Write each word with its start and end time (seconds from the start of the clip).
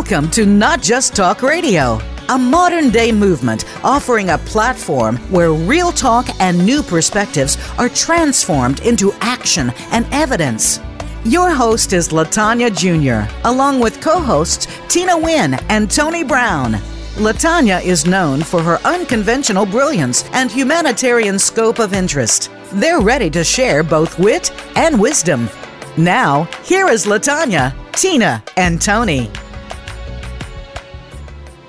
Welcome 0.00 0.30
to 0.30 0.46
Not 0.46 0.80
Just 0.80 1.14
Talk 1.14 1.42
Radio, 1.42 2.00
a 2.30 2.38
modern 2.38 2.88
day 2.88 3.12
movement 3.12 3.66
offering 3.84 4.30
a 4.30 4.38
platform 4.38 5.18
where 5.28 5.52
real 5.52 5.92
talk 5.92 6.26
and 6.40 6.56
new 6.64 6.82
perspectives 6.82 7.58
are 7.78 7.90
transformed 7.90 8.80
into 8.80 9.12
action 9.20 9.70
and 9.92 10.06
evidence. 10.10 10.80
Your 11.26 11.50
host 11.50 11.92
is 11.92 12.08
Latanya 12.08 12.74
Jr., 12.74 13.30
along 13.44 13.78
with 13.78 14.00
co 14.00 14.18
hosts 14.20 14.68
Tina 14.88 15.18
Wynn 15.18 15.52
and 15.68 15.90
Tony 15.90 16.24
Brown. 16.24 16.76
Latanya 17.16 17.84
is 17.84 18.06
known 18.06 18.40
for 18.40 18.62
her 18.62 18.78
unconventional 18.86 19.66
brilliance 19.66 20.24
and 20.32 20.50
humanitarian 20.50 21.38
scope 21.38 21.78
of 21.78 21.92
interest. 21.92 22.50
They're 22.72 23.02
ready 23.02 23.28
to 23.30 23.44
share 23.44 23.82
both 23.82 24.18
wit 24.18 24.50
and 24.76 24.98
wisdom. 24.98 25.50
Now, 25.98 26.44
here 26.64 26.88
is 26.88 27.04
Latanya, 27.04 27.74
Tina, 27.92 28.42
and 28.56 28.80
Tony. 28.80 29.30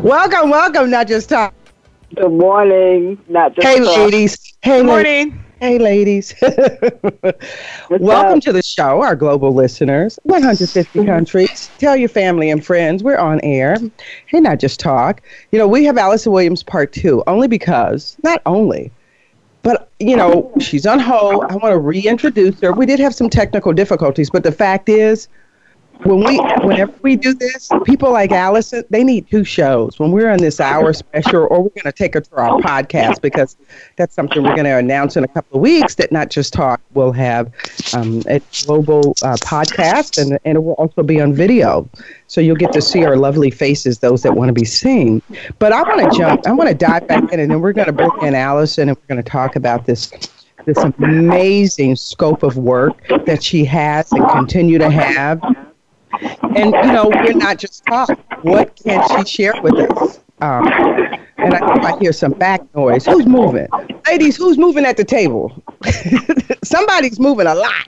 Welcome, 0.02 0.50
welcome, 0.50 0.90
not 0.90 1.08
just 1.08 1.30
talk. 1.30 1.54
Good 2.16 2.32
morning, 2.32 3.18
not 3.30 3.56
just 3.56 3.68
Hey, 3.68 3.80
talk. 3.80 3.98
ladies. 3.98 4.38
Hey, 4.62 4.78
Good 4.80 4.88
la- 4.88 4.94
morning. 4.94 5.44
Hey, 5.60 5.78
ladies. 5.78 6.34
Welcome 6.42 8.38
up? 8.38 8.42
to 8.42 8.52
the 8.52 8.64
show, 8.64 9.02
our 9.04 9.16
global 9.16 9.54
listeners, 9.54 10.18
150 10.24 11.06
countries. 11.06 11.70
Tell 11.78 11.96
your 11.96 12.10
family 12.10 12.50
and 12.50 12.66
friends 12.66 13.04
we're 13.04 13.18
on 13.20 13.40
air. 13.44 13.78
Hey, 14.26 14.40
not 14.40 14.60
just 14.60 14.80
talk. 14.80 15.22
You 15.52 15.60
know, 15.60 15.68
we 15.68 15.84
have 15.86 15.98
Alyson 15.98 16.32
Williams 16.32 16.64
part 16.64 16.92
two, 16.94 17.24
only 17.28 17.48
because, 17.48 18.18
not 18.24 18.42
only, 18.48 18.92
but, 19.62 19.92
you 20.00 20.18
know, 20.18 20.52
she's 20.60 20.88
on 20.88 20.98
hold. 20.98 21.44
I 21.46 21.56
want 21.58 21.74
to 21.74 21.78
reintroduce 21.78 22.60
her. 22.62 22.74
We 22.74 22.88
did 22.88 23.00
have 23.00 23.14
some 23.14 23.30
technical 23.30 23.72
difficulties, 23.72 24.32
but 24.32 24.42
the 24.42 24.52
fact 24.52 24.90
is, 24.90 25.28
when 26.04 26.24
we 26.24 26.38
whenever 26.66 26.94
we 27.02 27.16
do 27.16 27.34
this, 27.34 27.70
people 27.86 28.12
like 28.12 28.32
Alyson, 28.32 28.84
they 28.90 29.04
need 29.04 29.30
two 29.30 29.44
shows. 29.44 30.00
When 30.00 30.12
we're 30.12 30.30
on 30.30 30.40
this 30.40 30.60
hour 30.60 30.94
special, 30.94 31.48
or 31.50 31.62
we're 31.62 31.70
going 31.70 31.84
to 31.86 31.92
take 31.92 32.16
her 32.16 32.22
to 32.22 32.36
our 32.36 32.60
podcast 32.60 33.22
because 33.22 33.56
that's 33.98 34.16
something 34.16 34.42
we're 34.42 34.56
going 34.56 34.66
to 34.66 34.78
announce 34.78 35.16
in 35.16 35.24
a 35.24 35.28
couple 35.28 35.58
of 35.58 35.62
weeks. 35.62 35.96
That 35.96 36.12
not 36.12 36.30
just 36.30 36.54
talk 36.54 36.82
will 36.94 37.12
have 37.12 37.52
um, 37.94 38.22
a 38.28 38.42
global 38.66 39.16
uh, 39.24 39.38
podcast, 39.44 40.22
and 40.22 40.40
and 40.46 40.58
it 40.58 40.62
will 40.62 40.74
also 40.74 41.04
be 41.04 41.22
on 41.22 41.34
video, 41.34 41.88
so 42.28 42.42
you'll 42.42 42.56
get 42.56 42.72
to 42.74 42.82
see 42.82 43.06
our 43.06 43.16
lovely 43.16 43.52
faces, 43.52 44.00
those 44.00 44.24
that 44.24 44.34
want 44.34 44.50
to 44.50 44.54
be 44.54 44.66
seen. 44.66 45.22
But 45.60 45.72
I 45.72 45.84
want 45.84 46.12
to 46.12 46.18
jump. 46.18 46.48
I 46.48 46.52
want 46.52 46.70
to 46.70 46.76
dive 46.76 47.08
back 47.08 47.32
in, 47.32 47.40
and 47.40 47.52
then 47.52 47.62
we're 47.62 47.74
going 47.74 47.88
to 47.88 47.94
bring 47.94 48.12
in 48.22 48.34
Alyson, 48.34 48.90
and 48.90 48.98
we're 48.98 49.16
going 49.16 49.24
to 49.24 49.30
talk 49.30 49.56
about 49.56 49.86
this 49.86 50.12
this 50.66 50.78
amazing 50.78 51.96
scope 51.96 52.44
of 52.44 52.58
work 52.58 53.08
that 53.26 53.44
she 53.44 53.66
has 53.66 54.12
and 54.12 54.28
continue 54.30 54.78
to 54.78 54.90
have. 54.90 55.42
And 56.14 56.74
you 56.74 56.92
know, 56.92 57.10
we're 57.10 57.34
not 57.34 57.58
just 57.58 57.86
talk. 57.86 58.10
What 58.44 58.76
can 58.84 59.26
she 59.26 59.44
share 59.44 59.54
with 59.62 59.76
us? 59.76 60.20
Um, 60.42 60.68
and 61.38 61.54
I, 61.56 61.94
I 61.94 62.00
hear 62.00 62.12
some 62.14 62.32
back 62.32 62.62
noise. 62.76 63.06
Who's 63.06 63.26
moving? 63.26 63.68
Ladies, 64.08 64.36
who's 64.36 64.58
moving 64.58 64.86
at 64.86 64.98
the 64.98 65.04
table? 65.04 65.52
Somebody's 66.64 67.20
moving 67.20 67.48
a 67.48 67.56
lot. 67.56 67.88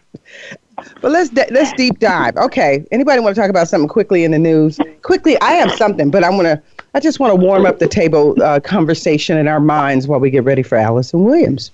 But 1.01 1.11
let's 1.11 1.29
de- 1.29 1.47
let's 1.51 1.73
deep 1.73 1.99
dive. 1.99 2.35
Okay. 2.37 2.85
Anybody 2.91 3.21
want 3.21 3.35
to 3.35 3.41
talk 3.41 3.49
about 3.49 3.67
something 3.67 3.87
quickly 3.87 4.23
in 4.23 4.31
the 4.31 4.39
news? 4.39 4.79
Quickly, 5.01 5.39
I 5.41 5.53
have 5.53 5.71
something, 5.73 6.11
but 6.11 6.23
I 6.23 6.29
want 6.29 6.43
to. 6.43 6.61
I 6.95 6.99
just 6.99 7.19
want 7.19 7.31
to 7.31 7.35
warm 7.35 7.65
up 7.65 7.79
the 7.79 7.87
table 7.87 8.35
uh, 8.41 8.59
conversation 8.59 9.37
in 9.37 9.47
our 9.47 9.59
minds 9.59 10.07
while 10.07 10.19
we 10.19 10.29
get 10.29 10.43
ready 10.43 10.61
for 10.61 10.77
Alyson 10.77 11.23
Williams. 11.23 11.71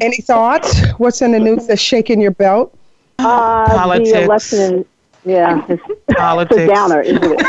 Any 0.00 0.18
thoughts? 0.18 0.88
What's 0.98 1.20
in 1.22 1.32
the 1.32 1.38
news 1.38 1.66
that's 1.66 1.80
shaking 1.80 2.20
your 2.20 2.30
belt? 2.30 2.76
Uh, 3.18 3.66
Politics. 3.66 4.10
The 4.12 4.24
election, 4.24 4.84
yeah, 5.24 5.64
it's, 5.68 5.82
it's 6.48 6.58
a 6.58 6.62
Politics. 6.62 6.66
downer, 6.66 7.02
isn't 7.02 7.32
it? 7.32 7.48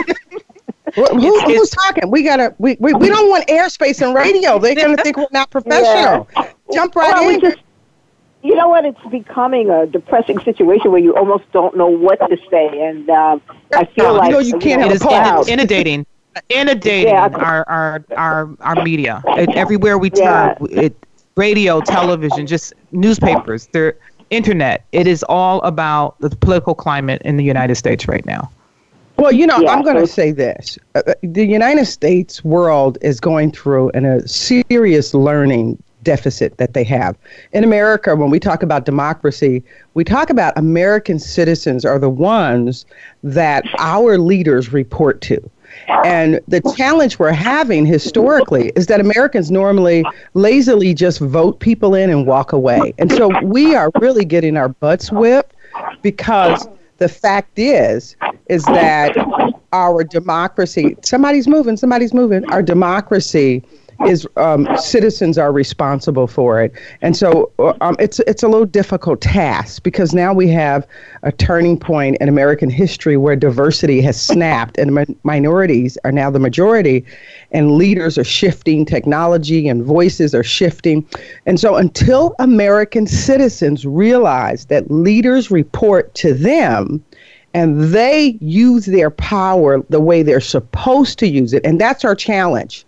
Wh- 0.98 1.12
Who, 1.20 1.42
who's 1.46 1.70
talking? 1.70 2.10
We 2.12 2.24
gotta. 2.24 2.56
We, 2.58 2.78
we, 2.80 2.94
we 2.94 3.10
don't 3.10 3.30
want 3.30 3.48
airspace 3.48 4.02
in 4.06 4.14
radio. 4.14 4.60
They're 4.60 4.76
gonna 4.76 4.98
think 4.98 5.18
we're 5.18 5.28
not 5.32 5.50
professional. 5.52 6.28
Jump 6.72 6.96
right 6.96 7.14
Well, 7.14 7.26
we 7.26 7.36
in. 7.36 7.40
just, 7.40 7.58
you 8.44 8.56
know 8.56 8.70
what? 8.70 8.86
It's 8.86 9.00
becoming 9.12 9.70
a 9.70 9.86
depressing 9.88 10.40
situation 10.40 10.92
where 10.92 11.02
you 11.02 11.16
almost 11.16 11.52
don't 11.52 11.76
know 11.78 11.88
what 11.88 12.20
to 12.30 12.38
say, 12.50 12.68
and 12.88 13.10
um, 13.10 13.42
I 13.74 13.86
feel 13.86 14.14
You 14.14 14.14
like 14.14 14.32
know 14.32 14.40
you 14.40 14.56
can't 14.56 14.80
know, 14.80 14.88
have 14.88 14.92
It 14.92 14.96
is 14.96 15.06
a 15.06 15.44
inundating, 15.48 16.06
inundating 16.50 17.14
Yeah. 17.14 17.30
our, 17.34 17.68
our 17.68 18.06
our 18.16 18.50
our 18.60 18.76
media. 18.76 19.26
It, 19.36 19.52
everywhere 19.56 19.98
we 19.98 20.10
Yeah. 20.12 20.54
turn, 20.56 20.56
it 20.72 20.96
radio, 21.36 21.82
television, 21.82 22.46
just 22.46 22.74
newspapers, 22.92 23.68
their 23.68 23.98
internet. 24.36 24.86
It 24.92 25.08
is 25.08 25.24
all 25.24 25.62
about 25.62 26.20
the 26.20 26.30
political 26.30 26.76
climate 26.76 27.22
in 27.24 27.38
the 27.38 27.44
United 27.44 27.76
States 27.76 28.08
right 28.08 28.26
now. 28.26 28.52
Well, 29.18 29.32
you 29.32 29.48
know, 29.48 29.60
Yeah, 29.60 29.72
I'm 29.72 29.84
going 29.84 29.96
to 29.96 30.08
say 30.08 30.32
this: 30.32 30.78
uh, 30.94 31.02
uh, 31.08 31.14
the 31.24 31.46
United 31.46 31.86
States 31.86 32.44
world 32.44 32.98
is 33.02 33.20
going 33.20 33.52
through 33.52 33.90
an, 33.92 34.06
a 34.06 34.28
serious 34.28 35.14
learning 35.14 35.82
deficit 36.04 36.58
that 36.58 36.74
they 36.74 36.84
have. 36.84 37.18
In 37.52 37.64
America, 37.64 38.16
when 38.16 38.30
we 38.30 38.40
talk 38.40 38.62
about 38.62 38.86
democracy, 38.86 39.64
we 39.96 40.04
talk 40.04 40.30
about 40.30 40.54
American 40.58 41.18
citizens 41.18 41.84
are 41.84 41.98
the 41.98 42.10
ones 42.10 42.86
that 43.24 43.64
our 43.80 44.18
leaders 44.18 44.72
report 44.72 45.22
to. 45.22 45.50
And 45.88 46.40
the 46.48 46.62
challenge 46.76 47.20
we're 47.20 47.32
having 47.32 47.86
historically 47.86 48.72
is 48.76 48.88
that 48.88 49.00
Americans 49.00 49.52
normally 49.52 50.04
lazily 50.34 50.94
just 50.94 51.20
vote 51.20 51.60
people 51.60 51.94
in 51.94 52.10
and 52.10 52.26
walk 52.26 52.52
away. 52.52 52.94
And 52.98 53.12
so 53.12 53.30
we 53.44 53.76
are 53.76 53.92
really 54.00 54.26
getting 54.26 54.58
our 54.58 54.70
butts 54.70 55.12
whipped 55.12 55.56
because 56.02 56.68
the 56.98 57.10
fact 57.10 57.60
is 57.60 58.16
is 58.48 58.64
that 58.66 59.16
our 59.74 60.04
democracy 60.04 60.96
somebody's 61.04 61.48
moving 61.48 61.76
somebody's 61.76 62.14
moving 62.14 62.50
our 62.52 62.62
democracy 62.62 63.62
is 64.06 64.28
um, 64.36 64.68
citizens 64.78 65.38
are 65.38 65.52
responsible 65.52 66.28
for 66.28 66.62
it. 66.62 66.74
And 67.02 67.16
so 67.16 67.52
uh, 67.60 67.74
um, 67.82 67.96
it's 68.00 68.20
it's 68.22 68.44
a 68.44 68.48
little 68.48 68.66
difficult 68.66 69.22
task 69.22 69.84
because 69.84 70.14
now 70.14 70.34
we 70.34 70.48
have 70.50 70.86
a 71.24 71.32
turning 71.32 71.80
point 71.80 72.18
in 72.20 72.30
american 72.30 72.70
history 72.70 73.18
where 73.18 73.36
diversity 73.36 74.02
has 74.02 74.22
snapped 74.22 74.78
and 74.78 74.94
min- 74.94 75.16
minorities 75.24 75.98
are 76.04 76.12
now 76.12 76.30
the 76.30 76.40
majority 76.40 77.06
and 77.52 77.72
leaders 77.72 78.18
are 78.18 78.24
shifting 78.24 78.86
technology 78.86 79.68
and 79.68 79.84
voices 79.84 80.36
are 80.36 80.44
shifting. 80.44 81.08
And 81.46 81.60
so 81.60 81.76
until 81.76 82.36
american 82.40 83.08
citizens 83.08 83.86
realize 83.86 84.66
that 84.66 84.92
leaders 84.92 85.52
report 85.52 86.14
to 86.16 86.34
them 86.34 87.04
and 87.54 87.94
they 87.94 88.38
use 88.42 88.86
their 88.86 89.10
power 89.10 89.82
the 89.90 90.02
way 90.02 90.22
they're 90.22 90.42
supposed 90.42 91.18
to 91.20 91.28
use 91.28 91.54
it 91.54 91.66
and 91.66 91.80
that's 91.80 92.04
our 92.04 92.16
challenge 92.16 92.86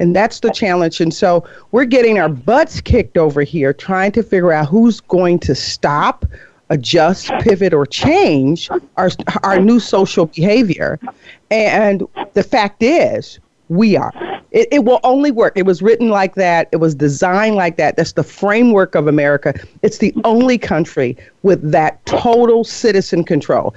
and 0.00 0.16
that's 0.16 0.40
the 0.40 0.50
challenge. 0.50 1.00
And 1.00 1.14
so 1.14 1.44
we're 1.70 1.84
getting 1.84 2.18
our 2.18 2.28
butts 2.28 2.80
kicked 2.80 3.16
over 3.16 3.42
here 3.42 3.72
trying 3.72 4.12
to 4.12 4.22
figure 4.22 4.52
out 4.52 4.68
who's 4.68 5.00
going 5.00 5.38
to 5.40 5.54
stop 5.54 6.24
adjust 6.70 7.30
pivot 7.40 7.74
or 7.74 7.84
change 7.84 8.70
our 8.96 9.10
our 9.42 9.60
new 9.60 9.78
social 9.78 10.26
behavior. 10.26 10.98
And 11.50 12.06
the 12.32 12.42
fact 12.42 12.82
is 12.82 13.38
we 13.68 13.96
are. 13.96 14.12
It, 14.52 14.66
it 14.72 14.84
will 14.84 14.98
only 15.04 15.30
work. 15.30 15.52
It 15.54 15.64
was 15.64 15.80
written 15.80 16.08
like 16.08 16.34
that. 16.34 16.68
It 16.72 16.78
was 16.78 16.94
designed 16.94 17.54
like 17.54 17.76
that. 17.76 17.96
That's 17.96 18.12
the 18.12 18.24
framework 18.24 18.94
of 18.94 19.06
america. 19.06 19.54
It's 19.82 19.98
the 19.98 20.14
only 20.24 20.58
country 20.58 21.16
with 21.42 21.70
that 21.70 22.04
total 22.06 22.64
citizen 22.64 23.24
control 23.24 23.74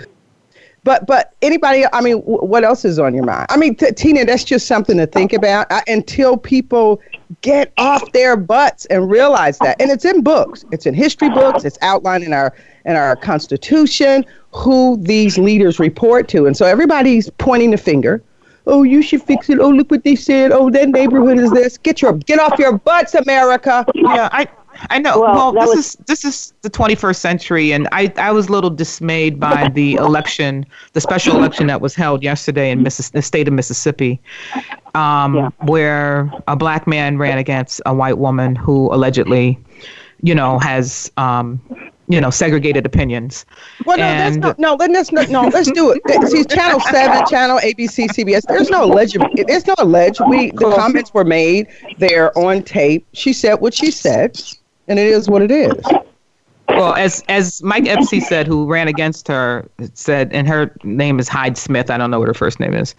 but 0.83 1.07
but 1.07 1.33
anybody, 1.41 1.85
I 1.93 2.01
mean, 2.01 2.19
w- 2.19 2.39
what 2.39 2.63
else 2.63 2.83
is 2.83 2.99
on 2.99 3.13
your 3.13 3.23
mind? 3.23 3.47
I 3.49 3.57
mean, 3.57 3.75
t- 3.75 3.91
Tina, 3.91 4.25
that's 4.25 4.43
just 4.43 4.67
something 4.67 4.97
to 4.97 5.07
think 5.07 5.33
about 5.33 5.67
I, 5.71 5.81
until 5.87 6.37
people 6.37 7.01
get 7.41 7.71
off 7.77 8.11
their 8.11 8.35
butts 8.35 8.85
and 8.87 9.09
realize 9.09 9.57
that. 9.59 9.79
And 9.81 9.91
it's 9.91 10.05
in 10.05 10.23
books. 10.23 10.65
It's 10.71 10.85
in 10.85 10.93
history 10.93 11.29
books. 11.29 11.63
It's 11.63 11.77
outlined 11.81 12.23
in 12.23 12.33
our 12.33 12.53
in 12.85 12.95
our 12.95 13.15
Constitution 13.15 14.25
who 14.51 14.97
these 15.01 15.37
leaders 15.37 15.79
report 15.79 16.27
to. 16.29 16.45
And 16.45 16.55
so 16.55 16.65
everybody's 16.65 17.29
pointing 17.31 17.71
the 17.71 17.77
finger. 17.77 18.21
Oh, 18.65 18.83
you 18.83 19.01
should 19.01 19.21
fix 19.21 19.49
it. 19.49 19.59
Oh, 19.59 19.69
look 19.69 19.91
what 19.91 20.03
they 20.03 20.15
said. 20.15 20.51
Oh, 20.51 20.69
that 20.69 20.89
neighborhood 20.89 21.37
is 21.37 21.51
this. 21.51 21.77
Get 21.77 22.01
your 22.01 22.13
get 22.13 22.39
off 22.39 22.57
your 22.59 22.77
butts, 22.77 23.13
America. 23.13 23.85
Yeah, 23.93 24.29
I 24.31 24.47
I 24.89 24.99
know. 24.99 25.19
Well, 25.19 25.53
Well, 25.53 25.65
this 25.67 25.75
was- 25.75 25.85
is 25.85 25.97
this 26.07 26.25
is 26.25 26.53
the 26.61 26.69
21st 26.69 27.19
century, 27.21 27.71
and 27.71 27.87
I 27.91 28.11
I 28.17 28.31
was 28.31 28.47
a 28.47 28.51
little 28.51 28.69
dismayed 28.69 29.39
by 29.39 29.69
the 29.73 29.95
election, 29.95 30.65
the 30.93 31.01
special 31.01 31.35
election 31.37 31.67
that 31.67 31.81
was 31.81 31.95
held 31.95 32.23
yesterday 32.23 32.71
in 32.71 32.83
Missis- 32.83 33.09
the 33.09 33.21
state 33.21 33.47
of 33.47 33.53
Mississippi, 33.53 34.21
um, 34.95 35.35
Yeah. 35.35 35.49
where 35.65 36.31
a 36.47 36.55
black 36.55 36.87
man 36.87 37.17
ran 37.17 37.37
against 37.37 37.81
a 37.85 37.93
white 37.93 38.17
woman 38.17 38.55
who 38.55 38.93
allegedly, 38.93 39.57
you 40.21 40.35
know, 40.35 40.59
has 40.59 41.11
um, 41.17 41.59
you 42.09 42.19
know, 42.19 42.29
segregated 42.29 42.85
opinions. 42.85 43.45
Well, 43.85 43.97
no, 43.97 44.03
that's 44.03 44.33
And- 44.35 44.43
not, 44.43 44.59
no, 44.59 44.75
then 44.75 44.91
let's 44.91 45.13
not, 45.13 45.29
no, 45.29 45.43
let's 45.43 45.71
do 45.71 45.91
it. 45.91 46.01
See, 46.29 46.43
Channel 46.43 46.81
Seven, 46.81 47.25
Channel 47.27 47.59
ABC, 47.63 48.07
CBS. 48.09 48.43
There's 48.45 48.69
no 48.69 48.83
alleged. 48.83 49.15
There's 49.47 49.65
no 49.65 49.73
alleged. 49.77 50.19
We 50.27 50.51
the 50.51 50.73
comments 50.75 51.13
were 51.13 51.23
made. 51.23 51.67
They're 51.99 52.37
on 52.37 52.61
tape. 52.63 53.05
She 53.13 53.31
said 53.31 53.61
what 53.61 53.73
she 53.73 53.89
said, 53.89 54.39
and 54.87 54.99
it 54.99 55.07
is 55.07 55.29
what 55.29 55.41
it 55.41 55.51
is. 55.51 55.73
Well, 56.69 56.93
as 56.95 57.23
as 57.27 57.61
Mike 57.61 57.85
Espy 57.85 58.19
said, 58.19 58.47
who 58.47 58.65
ran 58.65 58.87
against 58.87 59.27
her, 59.27 59.67
said, 59.93 60.31
and 60.33 60.47
her 60.47 60.75
name 60.83 61.19
is 61.19 61.27
Hyde 61.27 61.57
Smith. 61.57 61.91
I 61.91 61.97
don't 61.97 62.09
know 62.09 62.19
what 62.19 62.27
her 62.27 62.33
first 62.33 62.59
name 62.59 62.73
is. 62.73 62.95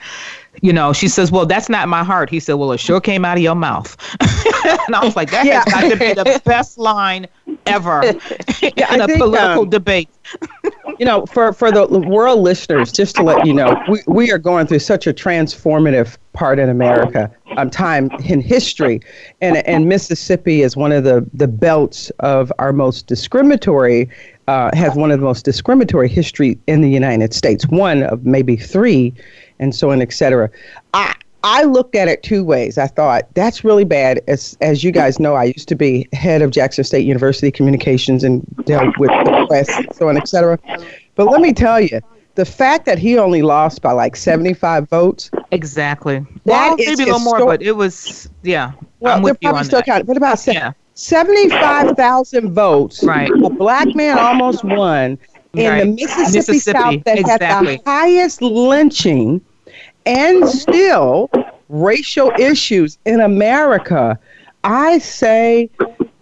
You 0.62 0.72
know, 0.72 0.92
she 0.92 1.08
says, 1.08 1.32
"Well, 1.32 1.46
that's 1.46 1.68
not 1.68 1.88
my 1.88 2.04
heart." 2.04 2.30
He 2.30 2.40
said, 2.40 2.54
"Well, 2.54 2.70
it 2.72 2.78
sure 2.78 3.00
came 3.00 3.24
out 3.24 3.36
of 3.36 3.42
your 3.42 3.56
mouth." 3.56 3.96
and 4.86 4.94
I 4.94 5.04
was 5.04 5.16
like, 5.16 5.30
"That 5.30 5.46
yeah. 5.46 5.64
has 5.64 5.72
got 5.72 5.90
to 5.90 5.96
be 5.96 6.12
the 6.12 6.40
best 6.44 6.78
line 6.78 7.26
ever 7.66 8.02
in 8.04 8.16
a 9.00 9.06
think, 9.06 9.18
political 9.18 9.62
um, 9.62 9.70
debate." 9.70 10.08
you 10.98 11.06
know, 11.06 11.26
for 11.26 11.52
for 11.52 11.70
the 11.70 11.86
world 11.86 12.40
listeners, 12.40 12.92
just 12.92 13.16
to 13.16 13.22
let 13.22 13.46
you 13.46 13.52
know, 13.52 13.76
we 13.88 14.00
we 14.06 14.32
are 14.32 14.38
going 14.38 14.66
through 14.66 14.78
such 14.78 15.06
a 15.06 15.12
transformative 15.12 16.16
part 16.32 16.58
in 16.58 16.68
America, 16.68 17.30
um, 17.56 17.70
time 17.70 18.10
in 18.24 18.40
history, 18.40 19.00
and 19.40 19.58
and 19.66 19.88
Mississippi 19.88 20.62
is 20.62 20.76
one 20.76 20.92
of 20.92 21.04
the 21.04 21.28
the 21.32 21.48
belts 21.48 22.10
of 22.20 22.52
our 22.58 22.72
most 22.72 23.06
discriminatory. 23.06 24.08
Uh, 24.46 24.68
has 24.76 24.94
one 24.94 25.10
of 25.10 25.18
the 25.18 25.24
most 25.24 25.42
discriminatory 25.46 26.06
history 26.06 26.58
in 26.66 26.82
the 26.82 26.90
United 26.90 27.32
States, 27.32 27.66
one 27.68 28.02
of 28.02 28.26
maybe 28.26 28.58
three 28.58 29.14
and 29.58 29.74
so 29.74 29.90
on, 29.90 30.02
et 30.02 30.12
cetera. 30.12 30.50
I, 30.92 31.14
I 31.44 31.64
looked 31.64 31.94
at 31.94 32.08
it 32.08 32.22
two 32.22 32.42
ways. 32.42 32.78
I 32.78 32.86
thought 32.86 33.24
that's 33.34 33.62
really 33.64 33.84
bad. 33.84 34.22
As 34.26 34.56
as 34.62 34.82
you 34.82 34.90
guys 34.90 35.20
know, 35.20 35.34
I 35.34 35.44
used 35.44 35.68
to 35.68 35.74
be 35.74 36.08
head 36.14 36.40
of 36.40 36.50
Jackson 36.50 36.84
State 36.84 37.06
University 37.06 37.52
communications 37.52 38.24
and 38.24 38.42
dealt 38.64 38.96
with 38.98 39.10
the 39.10 39.46
press 39.46 39.68
so 39.96 40.08
on, 40.08 40.16
et 40.16 40.26
cetera. 40.26 40.58
But 41.16 41.26
let 41.26 41.42
me 41.42 41.52
tell 41.52 41.78
you, 41.78 42.00
the 42.34 42.46
fact 42.46 42.86
that 42.86 42.98
he 42.98 43.18
only 43.18 43.42
lost 43.42 43.82
by 43.82 43.92
like 43.92 44.16
seventy 44.16 44.54
five 44.54 44.88
votes. 44.88 45.30
Exactly. 45.50 46.20
That 46.46 46.76
well, 46.76 46.76
maybe 46.78 47.02
a 47.02 47.06
little 47.06 47.20
more, 47.20 47.44
but 47.44 47.60
it 47.60 47.72
was 47.72 48.28
yeah. 48.42 48.72
Well, 49.00 49.20
they're 49.20 49.34
probably 49.34 49.64
still 49.64 49.82
counting. 49.82 50.06
What 50.06 50.16
about 50.16 50.44
yeah. 50.46 50.72
seventy 50.94 51.50
five 51.50 51.94
thousand 51.94 52.54
votes? 52.54 53.04
Right. 53.04 53.30
A 53.30 53.50
black 53.50 53.94
man 53.94 54.18
almost 54.18 54.64
won 54.64 55.18
in 55.52 55.70
right. 55.70 55.80
the 55.80 55.92
Mississippi, 55.92 56.38
Mississippi, 56.38 56.78
South 56.78 57.04
that 57.04 57.18
exactly. 57.18 57.72
had 57.72 57.84
the 57.84 57.90
highest 57.90 58.40
lynching 58.40 59.42
and 60.06 60.48
still 60.48 61.30
racial 61.68 62.32
issues 62.38 62.98
in 63.04 63.20
America, 63.20 64.18
I 64.62 64.98
say 64.98 65.70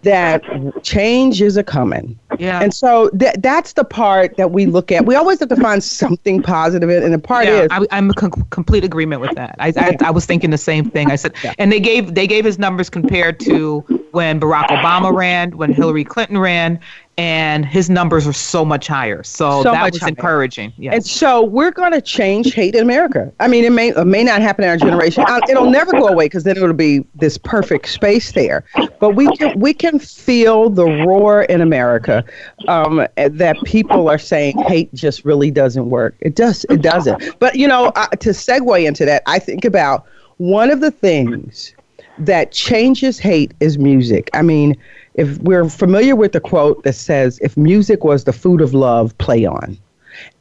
that 0.02 0.42
change 0.82 1.40
is 1.40 1.56
a 1.56 1.62
coming. 1.62 2.18
Yeah. 2.38 2.60
And 2.60 2.74
so 2.74 3.08
th- 3.10 3.36
that's 3.38 3.74
the 3.74 3.84
part 3.84 4.36
that 4.36 4.50
we 4.50 4.66
look 4.66 4.90
at. 4.90 5.06
We 5.06 5.14
always 5.14 5.38
have 5.38 5.48
to 5.50 5.56
find 5.56 5.82
something 5.82 6.42
positive 6.42 6.90
in, 6.90 7.04
and 7.04 7.14
the 7.14 7.18
part 7.20 7.46
yeah, 7.46 7.62
is 7.62 7.68
I, 7.70 7.98
am 7.98 8.08
in 8.08 8.14
com- 8.14 8.46
complete 8.50 8.82
agreement 8.84 9.20
with 9.20 9.34
that. 9.36 9.54
I, 9.60 9.72
I, 9.76 9.96
I 10.06 10.10
was 10.10 10.26
thinking 10.26 10.50
the 10.50 10.58
same 10.58 10.90
thing. 10.90 11.10
I 11.10 11.16
said, 11.16 11.34
yeah. 11.44 11.54
and 11.58 11.70
they 11.70 11.78
gave 11.78 12.14
they 12.14 12.26
gave 12.26 12.44
his 12.44 12.58
numbers 12.58 12.90
compared 12.90 13.38
to 13.40 13.80
when 14.10 14.40
Barack 14.40 14.66
Obama 14.68 15.14
ran, 15.14 15.56
when 15.56 15.72
Hillary 15.72 16.04
Clinton 16.04 16.38
ran, 16.38 16.80
and 17.22 17.64
his 17.64 17.88
numbers 17.88 18.26
are 18.26 18.32
so 18.32 18.64
much 18.64 18.88
higher. 18.88 19.22
So, 19.22 19.62
so 19.62 19.70
that 19.70 19.92
was 19.92 20.00
higher. 20.00 20.08
encouraging. 20.08 20.72
Yes. 20.76 20.94
And 20.94 21.06
so 21.06 21.44
we're 21.44 21.70
going 21.70 21.92
to 21.92 22.00
change 22.00 22.52
hate 22.52 22.74
in 22.74 22.82
America. 22.82 23.32
I 23.38 23.46
mean, 23.46 23.62
it 23.62 23.70
may 23.70 23.90
it 23.90 24.06
may 24.06 24.24
not 24.24 24.42
happen 24.42 24.64
in 24.64 24.70
our 24.70 24.76
generation. 24.76 25.24
It'll 25.48 25.70
never 25.70 25.92
go 25.92 26.08
away 26.08 26.24
because 26.24 26.42
then 26.42 26.56
it'll 26.56 26.72
be 26.72 27.04
this 27.14 27.38
perfect 27.38 27.90
space 27.90 28.32
there. 28.32 28.64
But 28.98 29.10
we 29.10 29.28
can 29.36 29.56
we 29.56 29.72
can 29.72 30.00
feel 30.00 30.68
the 30.68 30.84
roar 30.84 31.44
in 31.44 31.60
America 31.60 32.24
um, 32.66 33.06
that 33.14 33.56
people 33.64 34.08
are 34.08 34.18
saying 34.18 34.58
hate 34.62 34.92
just 34.92 35.24
really 35.24 35.52
doesn't 35.52 35.90
work. 35.90 36.16
It 36.18 36.34
does. 36.34 36.64
It 36.70 36.82
doesn't. 36.82 37.38
But 37.38 37.54
you 37.54 37.68
know, 37.68 37.92
uh, 37.94 38.08
to 38.08 38.30
segue 38.30 38.84
into 38.84 39.04
that, 39.04 39.22
I 39.26 39.38
think 39.38 39.64
about 39.64 40.06
one 40.38 40.70
of 40.72 40.80
the 40.80 40.90
things 40.90 41.72
that 42.18 42.50
changes 42.50 43.20
hate 43.20 43.54
is 43.60 43.78
music. 43.78 44.28
I 44.34 44.42
mean 44.42 44.76
if 45.14 45.38
we're 45.38 45.68
familiar 45.68 46.16
with 46.16 46.32
the 46.32 46.40
quote 46.40 46.82
that 46.84 46.94
says, 46.94 47.38
if 47.42 47.56
music 47.56 48.04
was 48.04 48.24
the 48.24 48.32
food 48.32 48.60
of 48.60 48.74
love, 48.74 49.16
play 49.18 49.44
on. 49.44 49.76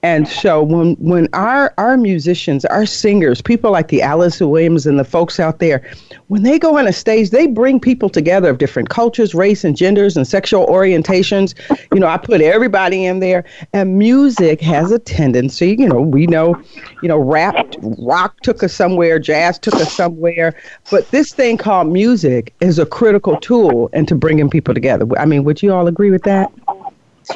And 0.03 0.27
so 0.27 0.63
when 0.63 0.95
when 0.95 1.27
our 1.33 1.73
our 1.77 1.95
musicians, 1.97 2.65
our 2.65 2.85
singers, 2.85 3.41
people 3.41 3.71
like 3.71 3.89
the 3.89 4.01
Alice 4.01 4.39
Williams 4.39 4.85
and 4.87 4.97
the 4.97 5.03
folks 5.03 5.39
out 5.39 5.59
there, 5.59 5.83
when 6.27 6.43
they 6.43 6.57
go 6.57 6.77
on 6.77 6.87
a 6.87 6.93
stage, 6.93 7.29
they 7.29 7.45
bring 7.45 7.79
people 7.79 8.09
together 8.09 8.49
of 8.49 8.57
different 8.57 8.89
cultures, 8.89 9.35
race 9.35 9.63
and 9.63 9.75
genders 9.77 10.17
and 10.17 10.27
sexual 10.27 10.65
orientations. 10.67 11.53
You 11.93 11.99
know, 11.99 12.07
I 12.07 12.17
put 12.17 12.41
everybody 12.41 13.05
in 13.05 13.19
there. 13.19 13.43
And 13.73 13.97
music 13.97 14.61
has 14.61 14.91
a 14.91 14.99
tendency, 14.99 15.75
you 15.77 15.87
know, 15.87 16.01
we 16.01 16.27
know, 16.27 16.61
you 17.01 17.09
know, 17.09 17.17
rap 17.17 17.73
rock 17.81 18.39
took 18.41 18.63
us 18.63 18.73
somewhere, 18.73 19.19
jazz 19.19 19.59
took 19.59 19.75
us 19.75 19.93
somewhere, 19.93 20.55
but 20.89 21.09
this 21.11 21.33
thing 21.33 21.57
called 21.57 21.87
music 21.87 22.53
is 22.59 22.79
a 22.79 22.85
critical 22.85 23.37
tool 23.37 23.89
into 23.93 24.15
bringing 24.15 24.49
people 24.49 24.73
together. 24.73 25.05
I 25.17 25.25
mean, 25.25 25.43
would 25.43 25.61
you 25.61 25.73
all 25.73 25.87
agree 25.87 26.11
with 26.11 26.23
that? 26.23 26.51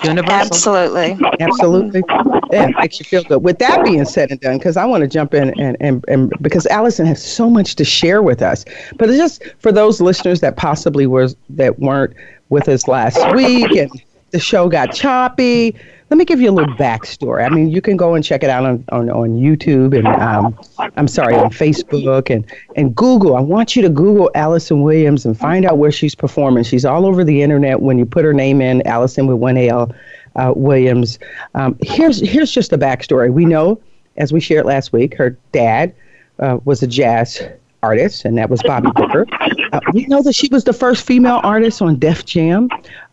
Universal. 0.03 0.33
Absolutely. 0.33 1.17
Absolutely. 1.39 2.03
Yeah, 2.51 2.67
makes 2.79 2.99
you 2.99 3.05
feel 3.05 3.23
good. 3.23 3.43
With 3.43 3.59
that 3.59 3.83
being 3.83 4.05
said 4.05 4.31
and 4.31 4.39
done, 4.39 4.57
because 4.57 4.77
I 4.77 4.85
want 4.85 5.01
to 5.01 5.07
jump 5.07 5.33
in 5.33 5.59
and, 5.59 5.77
and, 5.79 6.03
and 6.07 6.31
because 6.41 6.65
Alyson 6.67 7.05
has 7.05 7.23
so 7.23 7.49
much 7.49 7.75
to 7.75 7.83
share 7.85 8.21
with 8.21 8.41
us. 8.41 8.65
But 8.97 9.07
just 9.07 9.43
for 9.59 9.71
those 9.71 10.01
listeners 10.01 10.41
that 10.41 10.55
possibly 10.57 11.07
was 11.07 11.35
that 11.49 11.79
weren't 11.79 12.13
with 12.49 12.67
us 12.69 12.87
last 12.87 13.17
week 13.33 13.71
and 13.75 13.89
the 14.35 14.39
show 14.41 14.67
got 14.67 14.93
choppy, 14.93 15.73
let 16.09 16.17
me 16.17 16.25
give 16.25 16.41
you 16.41 16.49
a 16.49 16.51
little 16.51 16.75
backstory. 16.75 17.45
I 17.45 17.49
mean, 17.49 17.69
you 17.69 17.81
can 17.81 17.95
go 17.95 18.15
and 18.15 18.23
check 18.23 18.43
it 18.43 18.49
out 18.49 18.65
on, 18.65 18.83
on, 18.89 19.09
on 19.09 19.29
YouTube 19.37 19.97
and 19.97 20.05
um, 20.07 20.59
I'm 20.97 21.07
sorry, 21.07 21.35
on 21.35 21.49
Facebook 21.51 22.29
and, 22.29 22.45
and 22.75 22.93
Google. 22.93 23.37
I 23.37 23.39
want 23.39 23.77
you 23.77 23.81
to 23.81 23.89
Google 23.89 24.29
Alyson 24.35 24.83
Williams 24.83 25.25
and 25.25 25.39
find 25.39 25.65
out 25.65 25.77
where 25.77 25.91
she's 25.91 26.13
performing. 26.13 26.65
She's 26.65 26.83
all 26.83 27.05
over 27.05 27.23
the 27.23 27.41
internet 27.41 27.79
when 27.79 27.97
you 27.97 28.05
put 28.05 28.25
her 28.25 28.33
name 28.33 28.61
in, 28.61 28.81
Alyson 28.85 29.25
with 29.25 29.37
one 29.37 29.57
L 29.57 29.95
uh, 30.35 30.51
Williams. 30.53 31.17
Um, 31.53 31.77
here's, 31.81 32.19
here's 32.19 32.51
just 32.51 32.71
the 32.71 32.77
backstory. 32.77 33.31
We 33.31 33.45
know, 33.45 33.79
as 34.17 34.33
we 34.33 34.41
shared 34.41 34.65
last 34.65 34.91
week, 34.91 35.15
her 35.15 35.37
dad 35.53 35.95
uh, 36.39 36.59
was 36.65 36.83
a 36.83 36.87
jazz 36.87 37.41
artist, 37.85 38.25
and 38.25 38.37
that 38.37 38.49
was 38.49 38.61
Bobby 38.63 38.89
Booker. 38.95 39.25
Uh, 39.71 39.79
we 39.93 40.05
know 40.07 40.21
that 40.23 40.33
she 40.33 40.49
was 40.51 40.63
the 40.63 40.73
first 40.73 41.05
female 41.05 41.39
artist 41.43 41.81
on 41.81 41.97
Def 41.97 42.25
Jam 42.25 42.67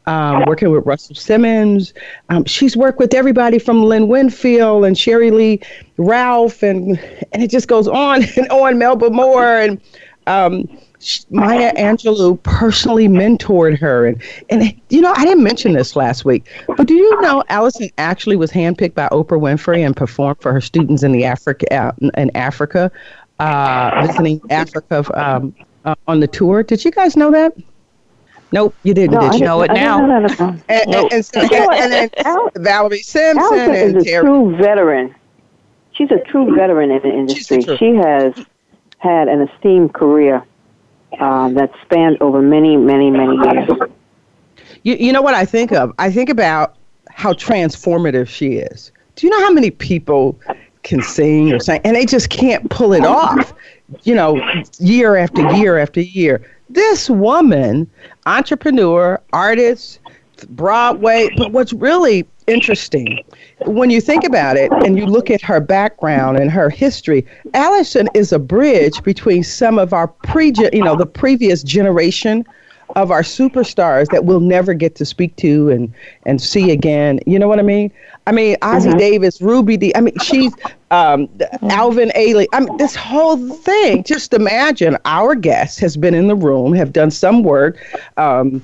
um, 0.07 0.45
working 0.47 0.71
with 0.71 0.85
Russell 0.87 1.15
Simmons. 1.15 1.95
Um, 2.29 2.45
she's 2.45 2.77
worked 2.77 2.99
with 2.99 3.15
everybody 3.15 3.59
from 3.59 3.85
Lynn 3.85 4.09
Whitfield 4.09 4.85
and 4.85 4.97
Sheryl 4.97 5.33
Lee 5.33 5.61
Ralph, 5.97 6.63
and 6.63 6.99
and 7.33 7.43
it 7.43 7.51
just 7.51 7.69
goes 7.69 7.89
on 7.89 8.23
and 8.37 8.49
on. 8.49 8.79
Melba 8.79 9.11
Moore 9.11 9.59
and 9.59 9.81
um, 10.27 10.69
Maya 11.31 11.73
Angelou 11.75 12.43
personally 12.43 13.07
mentored 13.09 13.79
her, 13.79 14.07
and 14.07 14.23
and 14.51 14.75
you 14.89 15.01
know 15.01 15.13
I 15.17 15.25
didn't 15.25 15.45
mention 15.45 15.73
this 15.73 15.95
last 15.95 16.25
week, 16.25 16.49
but 16.67 16.87
do 16.87 16.95
you 16.95 17.21
know 17.21 17.45
Allison 17.49 17.91
actually 17.99 18.37
was 18.37 18.51
handpicked 18.51 18.95
by 18.95 19.09
Oprah 19.09 19.41
Winfrey 19.41 19.85
and 19.85 19.97
performed 19.97 20.41
for 20.41 20.53
her 20.53 20.61
students 20.61 21.03
in 21.03 21.13
the 21.13 21.25
Africa 21.25 21.73
uh, 21.73 21.93
in 22.17 22.35
Africa, 22.37 22.91
uh, 23.39 24.05
visiting 24.07 24.41
Africa 24.51 25.05
um, 25.15 25.55
uh, 25.85 25.95
on 26.07 26.21
the 26.21 26.29
tour. 26.29 26.63
Did 26.63 26.85
you 26.85 26.91
guys 26.91 27.17
know 27.17 27.31
that? 27.31 27.55
Nope, 28.53 28.75
you 28.83 28.93
didn't. 28.93 29.15
No, 29.15 29.31
did 29.31 29.41
you 29.41 29.47
know 29.47 29.63
it 29.63 29.73
now? 29.73 30.05
and, 30.05 30.55
and, 30.69 31.13
and, 31.13 31.25
so, 31.25 31.41
and, 31.41 32.11
and, 32.15 32.51
Valerie 32.57 33.01
Simpson 33.01 33.43
Alyson 33.43 33.75
and 33.75 33.97
is 33.97 34.03
a 34.03 34.07
Terry. 34.07 34.25
true 34.25 34.57
veteran. 34.57 35.15
She's 35.93 36.11
a 36.11 36.19
true 36.31 36.55
veteran 36.55 36.91
in 36.91 37.03
the 37.03 37.09
industry. 37.09 37.63
She 37.79 37.95
has 37.95 38.35
had 38.99 39.29
an 39.29 39.49
esteemed 39.49 39.95
career 39.95 40.45
um, 41.19 41.55
that 41.55 41.71
spanned 41.83 42.21
over 42.21 42.41
many, 42.43 42.77
many, 42.77 43.11
many 43.11 43.37
years. 43.37 43.69
You, 44.83 44.97
you 44.97 45.13
know 45.13 45.23
what 45.23 45.35
I 45.35 45.45
think 45.45 45.73
of? 45.73 45.93
I 45.99 46.11
think 46.11 46.29
about 46.29 46.77
how 47.09 47.33
transformative 47.33 48.29
she 48.29 48.55
is. 48.55 48.93
Do 49.17 49.27
you 49.27 49.31
know 49.31 49.41
how 49.41 49.53
many 49.53 49.71
people 49.71 50.39
can 50.83 51.03
sing 51.03 51.53
or 51.53 51.61
sing 51.61 51.81
and 51.85 51.95
they 51.95 52.07
just 52.07 52.31
can't 52.31 52.69
pull 52.71 52.93
it 52.93 53.05
off? 53.05 53.55
You 54.05 54.15
know, 54.15 54.41
year 54.79 55.17
after 55.17 55.43
year 55.53 55.79
after 55.79 56.01
year 56.01 56.45
this 56.75 57.09
woman, 57.11 57.91
entrepreneur, 58.27 59.21
artist, 59.33 60.01
Broadway, 60.49 61.29
but 61.37 61.53
what's 61.53 61.73
really 61.73 62.27
interesting 62.49 63.23
when 63.67 63.91
you 63.91 64.01
think 64.01 64.25
about 64.25 64.57
it 64.57 64.73
and 64.85 64.99
you 64.99 65.07
look 65.07 65.31
at 65.31 65.41
her 65.43 65.61
background 65.61 66.39
and 66.39 66.51
her 66.51 66.71
history, 66.71 67.27
Alyson 67.55 68.09
is 68.15 68.33
a 68.33 68.39
bridge 68.39 69.03
between 69.03 69.45
some 69.45 69.79
of 69.79 69.93
our 69.93 70.09
pre, 70.09 70.53
you 70.73 70.83
know, 70.83 70.97
the 70.97 71.07
previous 71.07 71.63
generation 71.63 72.45
of 72.97 73.11
our 73.11 73.23
superstars 73.23 74.09
that 74.09 74.25
we'll 74.25 74.41
never 74.41 74.75
get 74.75 74.95
to 74.97 75.05
speak 75.05 75.35
to 75.37 75.71
and 75.71 75.93
and 76.27 76.43
see 76.43 76.71
again. 76.71 77.21
You 77.27 77.39
know 77.39 77.49
what 77.49 77.59
I 77.59 77.63
mean? 77.63 77.91
I 78.27 78.33
mean, 78.33 78.57
Ossie 78.57 78.89
mm-hmm. 78.89 78.99
Davis, 78.99 79.43
Ruby 79.43 79.77
Dee 79.77 79.95
I 79.97 80.01
mean, 80.01 80.17
she's 80.21 80.55
um, 80.93 81.29
Alvin 81.63 82.13
Ailey. 82.15 82.47
I 82.53 82.61
mean, 82.61 82.77
this 82.77 82.95
whole 82.95 83.37
thing. 83.37 84.05
Just 84.05 84.33
imagine 84.33 84.97
our 85.07 85.35
guest 85.35 85.81
has 85.81 85.97
been 85.97 86.15
in 86.15 86.29
the 86.29 86.37
room, 86.37 86.73
have 86.75 86.93
done 86.93 87.11
some 87.11 87.43
work 87.43 87.79
um, 88.19 88.63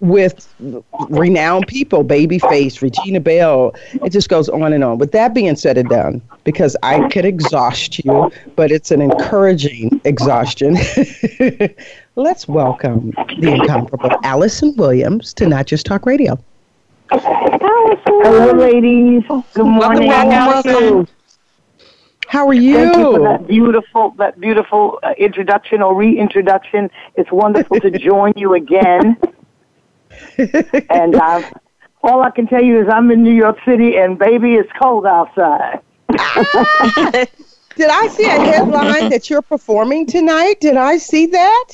with 0.00 0.48
renowned 1.08 1.66
people, 1.66 2.04
Babyface, 2.04 2.80
Regina 2.80 3.20
Belle. 3.20 3.74
It 4.04 4.10
just 4.10 4.28
goes 4.28 4.48
on 4.48 4.72
and 4.72 4.84
on. 4.84 4.98
With 4.98 5.12
that 5.12 5.34
being 5.34 5.56
said 5.56 5.78
and 5.78 5.88
done, 5.88 6.22
because 6.44 6.76
I 6.82 7.08
could 7.08 7.24
exhaust 7.24 8.04
you, 8.04 8.30
but 8.54 8.70
it's 8.70 8.90
an 8.90 9.00
encouraging 9.00 10.00
exhaustion. 10.04 10.76
Let's 12.16 12.46
welcome 12.46 13.12
the 13.40 13.54
incomparable 13.54 14.10
Alyson 14.22 14.76
Williams 14.76 15.32
to 15.34 15.46
Not 15.46 15.66
Just 15.66 15.86
Talk 15.86 16.04
Radio. 16.04 16.38
Hello, 17.20 18.52
ladies. 18.52 19.22
Good 19.52 19.64
morning. 19.66 20.08
Welcome 20.08 21.06
How 22.26 22.48
are 22.48 22.54
you? 22.54 22.74
Thank 22.74 22.96
you 22.96 23.02
for 23.12 23.20
that 23.20 23.46
beautiful, 23.46 24.10
that 24.16 24.40
beautiful 24.40 24.98
uh, 25.02 25.12
introduction 25.18 25.82
or 25.82 25.94
reintroduction. 25.94 26.88
It's 27.16 27.30
wonderful 27.30 27.80
to 27.80 27.90
join 27.98 28.32
you 28.36 28.54
again. 28.54 29.18
and 30.38 31.14
uh, 31.14 31.42
all 32.02 32.22
I 32.22 32.30
can 32.30 32.46
tell 32.46 32.62
you 32.62 32.80
is 32.80 32.88
I'm 32.88 33.10
in 33.10 33.22
New 33.22 33.34
York 33.34 33.58
City, 33.66 33.98
and 33.98 34.18
baby, 34.18 34.54
it's 34.54 34.72
cold 34.80 35.04
outside. 35.04 35.80
Did 36.08 37.90
I 37.90 38.08
see 38.08 38.24
a 38.24 38.40
headline 38.40 39.10
that 39.10 39.28
you're 39.28 39.42
performing 39.42 40.06
tonight? 40.06 40.60
Did 40.60 40.78
I 40.78 40.96
see 40.96 41.26
that? 41.26 41.68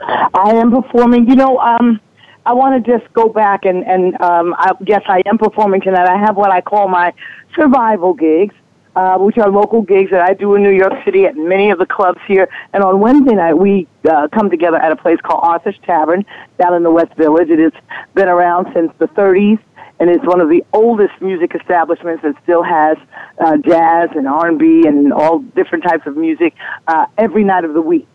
I 0.00 0.50
am 0.50 0.70
performing. 0.70 1.28
You 1.28 1.36
know, 1.36 1.58
um, 1.60 1.98
I 2.46 2.52
want 2.52 2.84
to 2.84 2.98
just 2.98 3.12
go 3.12 3.28
back 3.28 3.64
and 3.64 3.84
and 3.84 4.18
um, 4.20 4.54
I, 4.56 4.70
yes, 4.86 5.02
I 5.08 5.20
am 5.26 5.36
performing 5.36 5.80
tonight. 5.80 6.08
I 6.08 6.16
have 6.16 6.36
what 6.36 6.52
I 6.52 6.60
call 6.60 6.86
my 6.86 7.12
survival 7.56 8.14
gigs, 8.14 8.54
uh, 8.94 9.18
which 9.18 9.36
are 9.36 9.50
local 9.50 9.82
gigs 9.82 10.12
that 10.12 10.22
I 10.22 10.32
do 10.32 10.54
in 10.54 10.62
New 10.62 10.70
York 10.70 10.92
City 11.04 11.24
at 11.24 11.36
many 11.36 11.70
of 11.70 11.80
the 11.80 11.86
clubs 11.86 12.20
here. 12.28 12.48
And 12.72 12.84
on 12.84 13.00
Wednesday 13.00 13.34
night, 13.34 13.54
we 13.54 13.88
uh, 14.08 14.28
come 14.28 14.48
together 14.48 14.76
at 14.76 14.92
a 14.92 14.96
place 14.96 15.18
called 15.20 15.40
Arthur's 15.42 15.78
Tavern 15.84 16.24
down 16.60 16.74
in 16.74 16.84
the 16.84 16.90
West 16.90 17.14
Village. 17.14 17.50
It 17.50 17.58
has 17.58 17.72
been 18.14 18.28
around 18.28 18.72
since 18.72 18.92
the 18.98 19.08
30s 19.08 19.58
and 19.98 20.10
it's 20.10 20.24
one 20.24 20.40
of 20.40 20.48
the 20.48 20.62
oldest 20.72 21.20
music 21.20 21.54
establishments 21.54 22.22
that 22.22 22.34
still 22.42 22.62
has 22.62 22.98
uh, 23.40 23.56
jazz 23.56 24.10
and 24.14 24.28
R&B 24.28 24.86
and 24.86 25.12
all 25.12 25.38
different 25.38 25.84
types 25.84 26.06
of 26.06 26.16
music 26.16 26.54
uh, 26.86 27.06
every 27.16 27.44
night 27.44 27.64
of 27.64 27.72
the 27.74 27.80
week. 27.80 28.06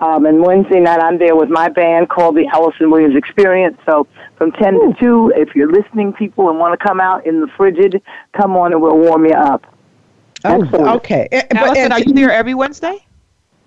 Um, 0.00 0.26
and 0.26 0.42
Wednesday 0.42 0.80
night, 0.80 1.00
I'm 1.00 1.18
there 1.18 1.34
with 1.34 1.48
my 1.48 1.68
band 1.68 2.10
called 2.10 2.36
the 2.36 2.46
Alyson 2.52 2.90
Williams 2.90 3.16
Experience. 3.16 3.78
So 3.86 4.06
from 4.36 4.52
10 4.52 4.74
Ooh. 4.74 4.92
to 4.92 5.00
2, 5.00 5.32
if 5.36 5.54
you're 5.54 5.70
listening, 5.70 6.12
people, 6.12 6.50
and 6.50 6.58
want 6.58 6.78
to 6.78 6.86
come 6.86 7.00
out 7.00 7.26
in 7.26 7.40
the 7.40 7.46
frigid, 7.56 8.02
come 8.32 8.56
on 8.56 8.72
and 8.72 8.82
we'll 8.82 8.98
warm 8.98 9.24
you 9.24 9.32
up. 9.32 9.64
Oh, 10.44 10.96
okay. 10.96 11.28
Uh, 11.32 11.42
Alyson, 11.56 11.92
are 11.92 12.00
you 12.00 12.12
there 12.12 12.30
every 12.30 12.54
Wednesday? 12.54 13.04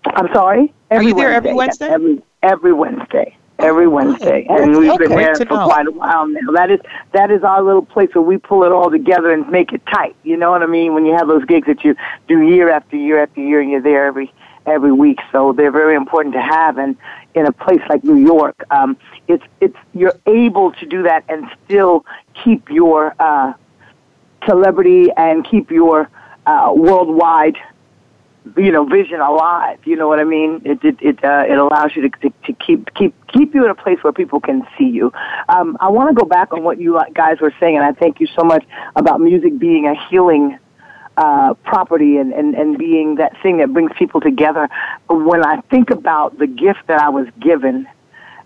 I'm 0.06 0.32
sorry? 0.34 0.74
Every 0.92 1.06
are 1.06 1.10
you 1.10 1.16
there 1.16 1.34
every 1.34 1.54
Wednesday? 1.54 1.90
Every, 1.90 2.22
every 2.44 2.74
Wednesday 2.74 3.36
every 3.60 3.88
Wednesday, 3.88 4.46
and 4.50 4.78
we've 4.78 4.98
been 4.98 5.10
there 5.10 5.36
for 5.36 5.46
quite 5.46 5.88
a 5.88 5.92
while 5.92 6.28
now. 6.28 6.52
That 6.54 6.72
is 6.72 6.80
that 7.12 7.30
is 7.30 7.44
our 7.44 7.62
little 7.62 7.86
place 7.86 8.10
where 8.14 8.22
we 8.22 8.38
pull 8.38 8.64
it 8.64 8.72
all 8.72 8.90
together 8.90 9.32
and 9.32 9.50
make 9.50 9.74
it 9.74 9.82
tight. 9.86 10.16
You 10.24 10.38
know 10.38 10.52
what 10.52 10.64
I 10.64 10.66
mean? 10.66 10.94
When 10.94 11.06
you 11.06 11.14
have 11.14 11.28
those 11.28 11.46
gigs 11.46 11.68
that 11.68 11.84
you 11.84 11.96
do 12.28 12.42
year 12.42 12.70
after 12.70 12.96
year 12.96 13.22
after 13.22 13.42
year, 13.42 13.62
and 13.62 13.70
you're 13.70 13.82
there 13.82 14.06
every 14.06 14.34
every 14.66 14.92
week, 14.92 15.20
so 15.32 15.54
they're 15.54 15.72
very 15.72 15.96
important 15.96 16.34
to 16.36 16.42
have. 16.42 16.78
And 16.78 16.96
in 17.34 17.46
a 17.46 17.52
place 17.52 17.82
like 17.90 18.04
New 18.04 18.18
York, 18.18 18.56
um, 18.72 18.98
it's 19.28 19.44
it's 19.62 19.78
you're 19.94 20.18
able 20.26 20.72
to 20.74 20.86
do 20.86 21.04
that 21.04 21.24
and 21.30 21.50
still 21.66 22.06
keep 22.44 22.70
your 22.70 23.16
uh, 23.20 23.54
celebrity 24.48 25.10
and 25.16 25.46
keep 25.46 25.72
your 25.72 26.10
uh, 26.46 26.72
worldwide 26.76 27.58
you 28.58 28.72
know 28.72 28.86
vision 28.86 29.20
alive. 29.20 29.80
You 29.86 29.96
know 29.96 30.08
what 30.08 30.20
I 30.20 30.24
mean? 30.24 30.62
It 30.66 30.84
it 30.84 30.98
it, 31.02 31.24
uh, 31.24 31.46
it 31.48 31.58
allows 31.58 31.96
you 31.96 32.10
to, 32.10 32.10
to 32.20 32.34
to 32.46 32.54
keep 32.54 32.94
keep 32.94 33.14
keep 33.28 33.54
you 33.54 33.64
in 33.66 33.72
a 33.72 33.76
place 33.76 34.00
where 34.02 34.14
people 34.14 34.40
can 34.40 34.66
see 34.78 34.90
you. 34.90 35.12
Um, 35.48 35.78
I 35.80 35.90
want 35.90 36.10
to 36.10 36.16
go 36.16 36.28
back 36.28 36.54
on 36.54 36.64
what 36.64 36.80
you 36.80 37.00
guys 37.14 37.40
were 37.40 37.54
saying, 37.60 37.78
and 37.78 37.86
I 37.86 37.92
thank 37.92 38.20
you 38.20 38.28
so 38.28 38.44
much 38.44 38.66
about 38.96 39.22
music 39.22 39.58
being 39.60 39.88
a 39.88 39.96
healing. 40.10 40.58
Uh, 41.20 41.54
property 41.72 42.16
and, 42.22 42.32
and, 42.40 42.56
and 42.56 42.78
being 42.78 43.16
that 43.16 43.34
thing 43.44 43.58
that 43.58 43.70
brings 43.74 43.92
people 44.02 44.22
together. 44.22 44.70
When 45.10 45.42
I 45.54 45.56
think 45.72 45.88
about 45.90 46.38
the 46.40 46.48
gift 46.48 46.82
that 46.88 47.02
I 47.02 47.10
was 47.10 47.28
given 47.50 47.76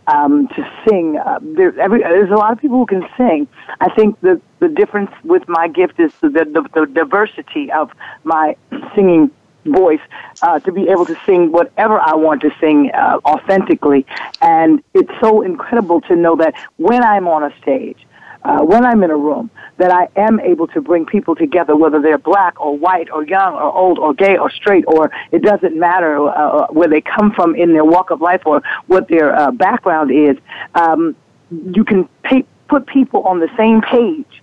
um, 0.08 0.48
to 0.50 0.72
sing. 0.88 1.18
Uh, 1.18 1.40
there, 1.42 1.78
every, 1.80 2.02
there's 2.02 2.32
a 2.32 2.36
lot 2.36 2.52
of 2.52 2.60
people 2.60 2.78
who 2.78 2.86
can 2.86 3.06
sing. 3.18 3.48
I 3.80 3.90
think 3.94 4.20
the 4.22 4.42
the 4.60 4.70
difference 4.70 5.12
with 5.24 5.44
my 5.48 5.68
gift 5.68 6.00
is 6.00 6.12
the 6.22 6.30
the, 6.30 6.68
the 6.74 6.86
diversity 6.88 7.72
of 7.72 7.92
my 8.24 8.56
singing 8.96 9.32
voice 9.66 10.02
uh, 10.42 10.60
to 10.60 10.72
be 10.72 10.90
able 10.90 11.06
to 11.06 11.18
sing 11.26 11.52
whatever 11.52 12.00
I 12.00 12.16
want 12.16 12.42
to 12.42 12.52
sing 12.60 12.92
uh, 12.92 13.20
authentically. 13.26 14.06
And 14.42 14.84
it's 14.94 15.12
so 15.22 15.42
incredible 15.42 16.02
to 16.02 16.16
know 16.16 16.36
that 16.36 16.54
when 16.78 17.04
I'm 17.04 17.28
on 17.28 17.44
a 17.44 17.56
stage, 17.62 18.03
uh, 18.44 18.62
when 18.62 18.86
I'm 18.86 19.04
in 19.04 19.12
a 19.12 19.18
room, 19.18 19.50
that 19.78 19.92
I 19.92 20.08
am 20.20 20.40
able 20.40 20.68
to 20.68 20.82
bring 20.82 21.06
people 21.06 21.36
together, 21.36 21.76
whether 21.76 22.02
they're 22.02 22.18
black 22.18 22.60
or 22.60 22.78
white 22.78 23.10
or 23.12 23.26
young 23.26 23.54
or 23.54 23.74
old 23.74 24.00
or 24.00 24.14
gay 24.14 24.38
or 24.38 24.50
straight, 24.52 24.86
or 24.88 25.12
it 25.32 25.42
doesn't 25.42 25.78
matter 25.78 26.18
uh, 26.18 26.32
uh 26.32 26.68
where 26.68 26.88
they 26.88 27.02
come 27.02 27.32
from 27.32 27.56
in 27.56 27.74
their 27.74 27.86
walk 27.86 28.12
of 28.12 28.22
life 28.22 28.42
or 28.46 28.62
what 28.88 29.08
their 29.08 29.36
uh, 29.36 29.52
background 29.52 30.12
is. 30.12 30.38
Um, 30.76 31.16
you 31.50 31.84
can 31.84 32.08
pay, 32.24 32.46
put 32.68 32.86
people 32.88 33.24
on 33.24 33.40
the 33.40 33.50
same 33.58 33.82
page 33.82 34.42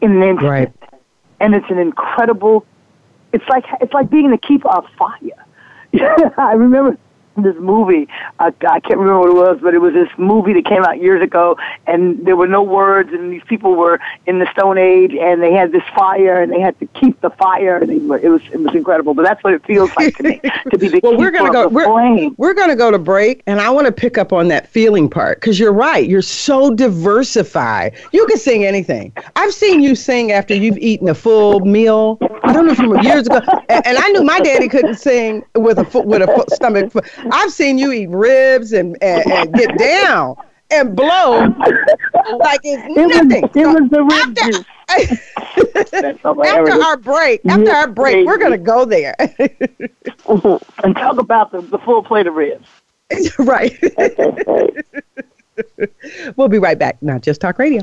in 0.00 0.12
an 0.12 0.22
instant. 0.22 0.50
Right. 0.50 0.72
And 1.38 1.54
it's 1.54 1.70
an 1.70 1.78
incredible 1.78 2.66
it's 3.32 3.48
like 3.48 3.64
it's 3.80 3.92
like 3.92 4.10
being 4.10 4.30
the 4.30 4.38
keeper 4.38 4.68
of 4.68 4.86
fire. 4.98 5.44
I 6.38 6.52
remember 6.52 6.96
this 7.42 7.56
movie. 7.58 8.08
Uh, 8.38 8.50
I 8.68 8.80
can't 8.80 8.98
remember 8.98 9.20
what 9.20 9.30
it 9.30 9.50
was, 9.50 9.58
but 9.62 9.74
it 9.74 9.78
was 9.78 9.94
this 9.94 10.08
movie 10.18 10.52
that 10.54 10.64
came 10.64 10.84
out 10.84 11.00
years 11.00 11.22
ago, 11.22 11.56
and 11.86 12.24
there 12.24 12.36
were 12.36 12.46
no 12.46 12.62
words, 12.62 13.12
and 13.12 13.32
these 13.32 13.44
people 13.46 13.74
were 13.74 14.00
in 14.26 14.38
the 14.38 14.50
Stone 14.52 14.78
Age, 14.78 15.14
and 15.14 15.42
they 15.42 15.52
had 15.52 15.72
this 15.72 15.84
fire, 15.94 16.42
and 16.42 16.52
they 16.52 16.60
had 16.60 16.78
to 16.80 16.86
keep 16.86 17.20
the 17.20 17.30
fire, 17.30 17.78
and 17.78 17.90
they 17.90 17.98
were, 17.98 18.18
it 18.18 18.28
was 18.28 18.42
it 18.52 18.60
was 18.60 18.74
incredible. 18.74 19.14
But 19.14 19.24
that's 19.24 19.42
what 19.42 19.54
it 19.54 19.64
feels 19.64 19.94
like 19.96 20.16
to 20.16 20.22
me 20.22 20.40
to 20.70 20.78
be 20.78 20.88
the 20.88 21.00
well, 21.02 21.16
we're 21.16 21.30
gonna 21.30 21.52
go, 21.52 21.68
we're, 21.68 21.84
flame. 21.84 22.34
We're 22.38 22.54
going 22.54 22.68
to 22.68 22.76
go 22.76 22.90
to 22.90 22.98
break, 22.98 23.42
and 23.46 23.60
I 23.60 23.70
want 23.70 23.86
to 23.86 23.92
pick 23.92 24.18
up 24.18 24.32
on 24.32 24.48
that 24.48 24.68
feeling 24.68 25.08
part 25.08 25.40
because 25.40 25.58
you're 25.58 25.72
right. 25.72 26.08
You're 26.08 26.22
so 26.22 26.74
diversified. 26.74 27.94
You 28.12 28.26
can 28.26 28.38
sing 28.38 28.64
anything. 28.64 29.12
I've 29.36 29.52
seen 29.52 29.82
you 29.82 29.94
sing 29.94 30.32
after 30.32 30.54
you've 30.54 30.78
eaten 30.78 31.08
a 31.08 31.14
full 31.14 31.60
meal. 31.60 32.18
I 32.44 32.52
don't 32.52 32.66
know 32.66 32.74
from 32.74 33.00
years 33.02 33.26
ago, 33.26 33.40
and, 33.68 33.86
and 33.86 33.98
I 33.98 34.08
knew 34.10 34.22
my 34.22 34.40
daddy 34.40 34.68
couldn't 34.68 34.96
sing 34.96 35.44
with 35.54 35.78
a 35.78 36.00
with 36.00 36.22
a 36.22 36.44
stomach. 36.54 36.92
I've 37.32 37.52
seen 37.52 37.78
you 37.78 37.92
eat 37.92 38.08
ribs 38.08 38.72
and, 38.72 38.96
and, 39.02 39.26
and 39.30 39.52
get 39.52 39.78
down 39.78 40.36
and 40.70 40.96
blow 40.96 41.46
like 42.38 42.60
it's 42.64 42.82
nothing. 42.96 43.44
It 43.54 43.66
was, 43.66 43.78
it 43.78 43.80
was 43.80 43.90
the 43.90 44.02
rib 44.02 44.38
after, 44.38 44.50
juice. 44.50 44.64
after 46.46 46.82
our 46.82 46.96
break, 46.96 47.40
after 47.46 47.70
our 47.70 47.88
break, 47.88 48.26
we're 48.26 48.38
gonna 48.38 48.58
go 48.58 48.84
there 48.84 49.14
and 49.18 50.96
talk 50.96 51.18
about 51.18 51.52
the, 51.52 51.60
the 51.60 51.78
full 51.78 52.02
plate 52.02 52.26
of 52.26 52.34
ribs. 52.34 52.68
right. 53.38 53.78
we'll 56.36 56.48
be 56.48 56.58
right 56.58 56.78
back. 56.78 57.00
Not 57.02 57.22
just 57.22 57.40
talk 57.40 57.58
radio. 57.58 57.82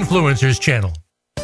Influencers 0.01 0.59
channel. 0.59 0.91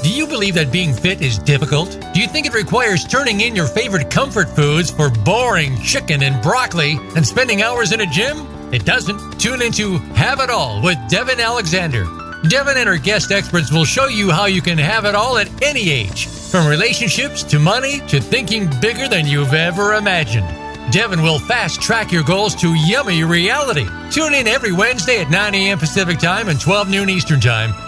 Do 0.02 0.12
you 0.12 0.26
believe 0.26 0.56
that 0.56 0.72
being 0.72 0.92
fit 0.92 1.22
is 1.22 1.38
difficult? 1.38 1.92
Do 2.12 2.20
you 2.20 2.28
think 2.28 2.48
it 2.48 2.56
requires 2.56 3.06
turning 3.06 3.42
in 3.42 3.56
your 3.56 3.68
favorite 3.68 4.10
comfort 4.10 4.50
foods 4.50 4.90
for 4.90 5.12
boring 5.12 5.80
chicken 5.82 6.24
and 6.24 6.42
broccoli 6.42 6.98
and 7.16 7.26
spending 7.26 7.62
hours 7.62 7.92
in 7.92 8.02
a 8.02 8.08
gym? 8.08 8.48
It 8.74 8.84
doesn't. 8.84 9.40
Tune 9.40 9.62
into 9.62 10.00
Have 10.16 10.40
It 10.40 10.50
All 10.50 10.82
with 10.82 10.98
Devin 11.08 11.40
Alexander. 11.40 12.06
Devin 12.50 12.78
and 12.78 12.90
her 12.90 12.98
guest 12.98 13.32
experts 13.32 13.72
will 13.72 13.86
show 13.86 14.08
you 14.08 14.32
how 14.32 14.46
you 14.46 14.64
can 14.64 14.80
have 14.80 15.06
it 15.06 15.14
all 15.14 15.38
at 15.38 15.50
any 15.62 15.92
age, 15.92 16.26
from 16.26 16.66
relationships 16.66 17.44
to 17.44 17.60
money 17.60 18.00
to 18.08 18.20
thinking 18.20 18.68
bigger 18.82 19.08
than 19.08 19.28
you've 19.28 19.54
ever 19.54 19.94
imagined. 19.94 20.48
Devin 20.92 21.22
will 21.22 21.40
fast 21.40 21.80
track 21.80 22.12
your 22.12 22.24
goals 22.24 22.56
to 22.56 22.74
yummy 22.74 23.24
reality. 23.24 23.88
Tune 24.10 24.34
in 24.34 24.48
every 24.48 24.72
Wednesday 24.72 25.22
at 25.22 25.30
9 25.30 25.54
a.m. 25.54 25.78
Pacific 25.78 26.18
Time 26.18 26.50
and 26.50 26.60
12 26.60 26.90
noon 26.90 27.10
Eastern 27.10 27.40
Time 27.40 27.87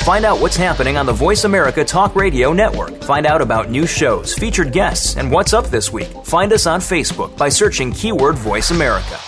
Find 0.00 0.24
out 0.26 0.40
what's 0.40 0.56
happening 0.56 0.98
on 0.98 1.06
the 1.06 1.12
Voice 1.12 1.44
America 1.44 1.82
Talk 1.82 2.14
Radio 2.14 2.52
Network. 2.52 3.02
Find 3.02 3.24
out 3.24 3.40
about 3.40 3.70
new 3.70 3.86
shows, 3.86 4.34
featured 4.34 4.70
guests, 4.70 5.16
and 5.16 5.30
what's 5.30 5.54
up 5.54 5.66
this 5.68 5.92
week. 5.92 6.08
Find 6.24 6.52
us 6.52 6.66
on 6.66 6.80
Facebook 6.80 7.34
by 7.38 7.48
searching 7.48 7.90
keyword 7.90 8.36
Voice 8.36 8.70
America. 8.70 9.18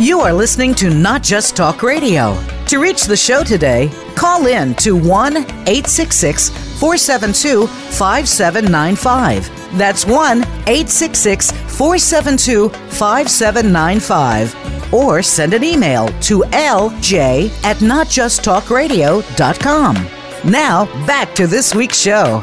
You 0.00 0.20
are 0.20 0.32
listening 0.32 0.74
to 0.76 0.88
Not 0.88 1.22
Just 1.22 1.54
Talk 1.56 1.82
Radio. 1.82 2.38
To 2.68 2.78
reach 2.78 3.04
the 3.04 3.16
show 3.16 3.44
today, 3.44 3.90
call 4.16 4.46
in 4.46 4.74
to 4.76 4.96
1 4.96 5.36
866 5.36 6.48
472 6.78 7.66
5795. 7.66 9.63
That's 9.74 10.06
1 10.06 10.42
866 10.42 11.50
472 11.50 12.68
5795. 12.68 14.94
Or 14.94 15.22
send 15.22 15.54
an 15.54 15.64
email 15.64 16.08
to 16.22 16.40
lj 16.40 17.50
at 17.64 17.76
notjusttalkradio.com. 17.78 20.08
Now, 20.44 20.84
back 21.06 21.34
to 21.34 21.46
this 21.46 21.74
week's 21.74 21.98
show. 21.98 22.42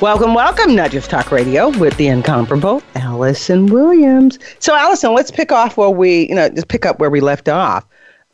Welcome, 0.00 0.32
welcome, 0.32 0.74
Not 0.74 0.92
Just 0.92 1.10
Talk 1.10 1.30
Radio 1.30 1.68
with 1.78 1.94
the 1.98 2.06
incomparable 2.06 2.82
Alyson 2.94 3.70
Williams. 3.70 4.38
So, 4.58 4.74
Alyson, 4.74 5.14
let's 5.14 5.30
pick 5.30 5.52
off 5.52 5.76
where 5.76 5.90
we, 5.90 6.26
you 6.28 6.34
know, 6.34 6.48
just 6.48 6.68
pick 6.68 6.86
up 6.86 7.00
where 7.00 7.10
we 7.10 7.20
left 7.20 7.50
off. 7.50 7.84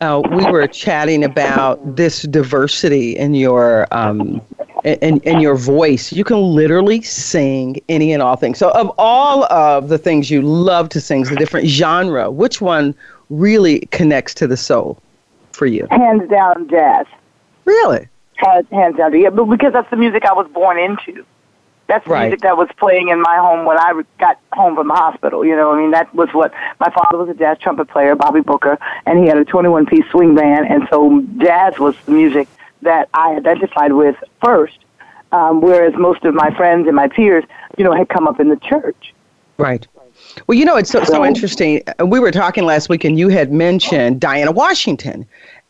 Uh, 0.00 0.22
we 0.30 0.48
were 0.50 0.68
chatting 0.68 1.24
about 1.24 1.96
this 1.96 2.22
diversity 2.22 3.16
in 3.16 3.34
your 3.34 3.88
um, 3.90 4.40
in, 4.86 5.20
in 5.20 5.40
your 5.40 5.56
voice. 5.56 6.12
You 6.12 6.24
can 6.24 6.38
literally 6.38 7.02
sing 7.02 7.80
any 7.88 8.12
and 8.12 8.22
all 8.22 8.36
things. 8.36 8.58
So, 8.58 8.70
of 8.70 8.90
all 8.98 9.44
of 9.52 9.88
the 9.88 9.98
things 9.98 10.30
you 10.30 10.42
love 10.42 10.88
to 10.90 11.00
sing, 11.00 11.24
the 11.24 11.36
different 11.36 11.66
genre, 11.66 12.30
which 12.30 12.60
one 12.60 12.94
really 13.28 13.80
connects 13.90 14.32
to 14.34 14.46
the 14.46 14.56
soul 14.56 14.98
for 15.52 15.66
you? 15.66 15.86
Hands 15.90 16.28
down, 16.30 16.68
jazz. 16.68 17.06
Really? 17.64 18.08
Hands, 18.36 18.66
hands 18.70 18.96
down, 18.96 19.18
yeah. 19.18 19.30
But 19.30 19.46
because 19.46 19.72
that's 19.72 19.90
the 19.90 19.96
music 19.96 20.24
I 20.24 20.32
was 20.32 20.48
born 20.52 20.78
into. 20.78 21.24
That's 21.88 22.04
the 22.04 22.10
right. 22.10 22.22
music 22.28 22.40
that 22.40 22.56
was 22.56 22.68
playing 22.78 23.08
in 23.08 23.20
my 23.20 23.36
home 23.36 23.64
when 23.64 23.78
I 23.78 24.02
got 24.18 24.40
home 24.52 24.74
from 24.74 24.88
the 24.88 24.94
hospital. 24.94 25.44
You 25.44 25.54
know, 25.54 25.72
I 25.72 25.80
mean, 25.80 25.92
that 25.92 26.12
was 26.14 26.28
what 26.32 26.52
my 26.80 26.90
father 26.90 27.18
was 27.18 27.28
a 27.28 27.34
jazz 27.34 27.58
trumpet 27.58 27.88
player, 27.88 28.16
Bobby 28.16 28.40
Booker, 28.40 28.78
and 29.04 29.18
he 29.20 29.26
had 29.26 29.38
a 29.38 29.44
21 29.44 29.86
piece 29.86 30.04
swing 30.10 30.34
band. 30.34 30.66
And 30.68 30.86
so 30.90 31.24
jazz 31.38 31.78
was 31.78 31.94
the 32.06 32.12
music 32.12 32.48
that 32.86 33.08
I 33.14 33.34
identified 33.36 33.92
with 33.92 34.16
first, 34.42 34.78
um, 35.32 35.60
whereas 35.60 35.94
most 35.96 36.24
of 36.24 36.34
my 36.34 36.54
friends 36.56 36.86
and 36.86 36.96
my 36.96 37.08
peers, 37.08 37.44
you 37.76 37.84
know, 37.84 37.92
had 37.92 38.08
come 38.08 38.26
up 38.26 38.40
in 38.40 38.48
the 38.48 38.56
church. 38.56 39.14
Right. 39.58 39.86
Well, 40.46 40.56
you 40.56 40.64
know, 40.64 40.76
it's 40.76 40.90
so, 40.90 41.04
so 41.04 41.24
interesting. 41.24 41.82
We 42.04 42.20
were 42.20 42.30
talking 42.30 42.64
last 42.64 42.88
week, 42.88 43.04
and 43.04 43.18
you 43.18 43.28
had 43.28 43.52
mentioned 43.52 44.20
Dinah 44.20 44.52
Washington, 44.52 45.26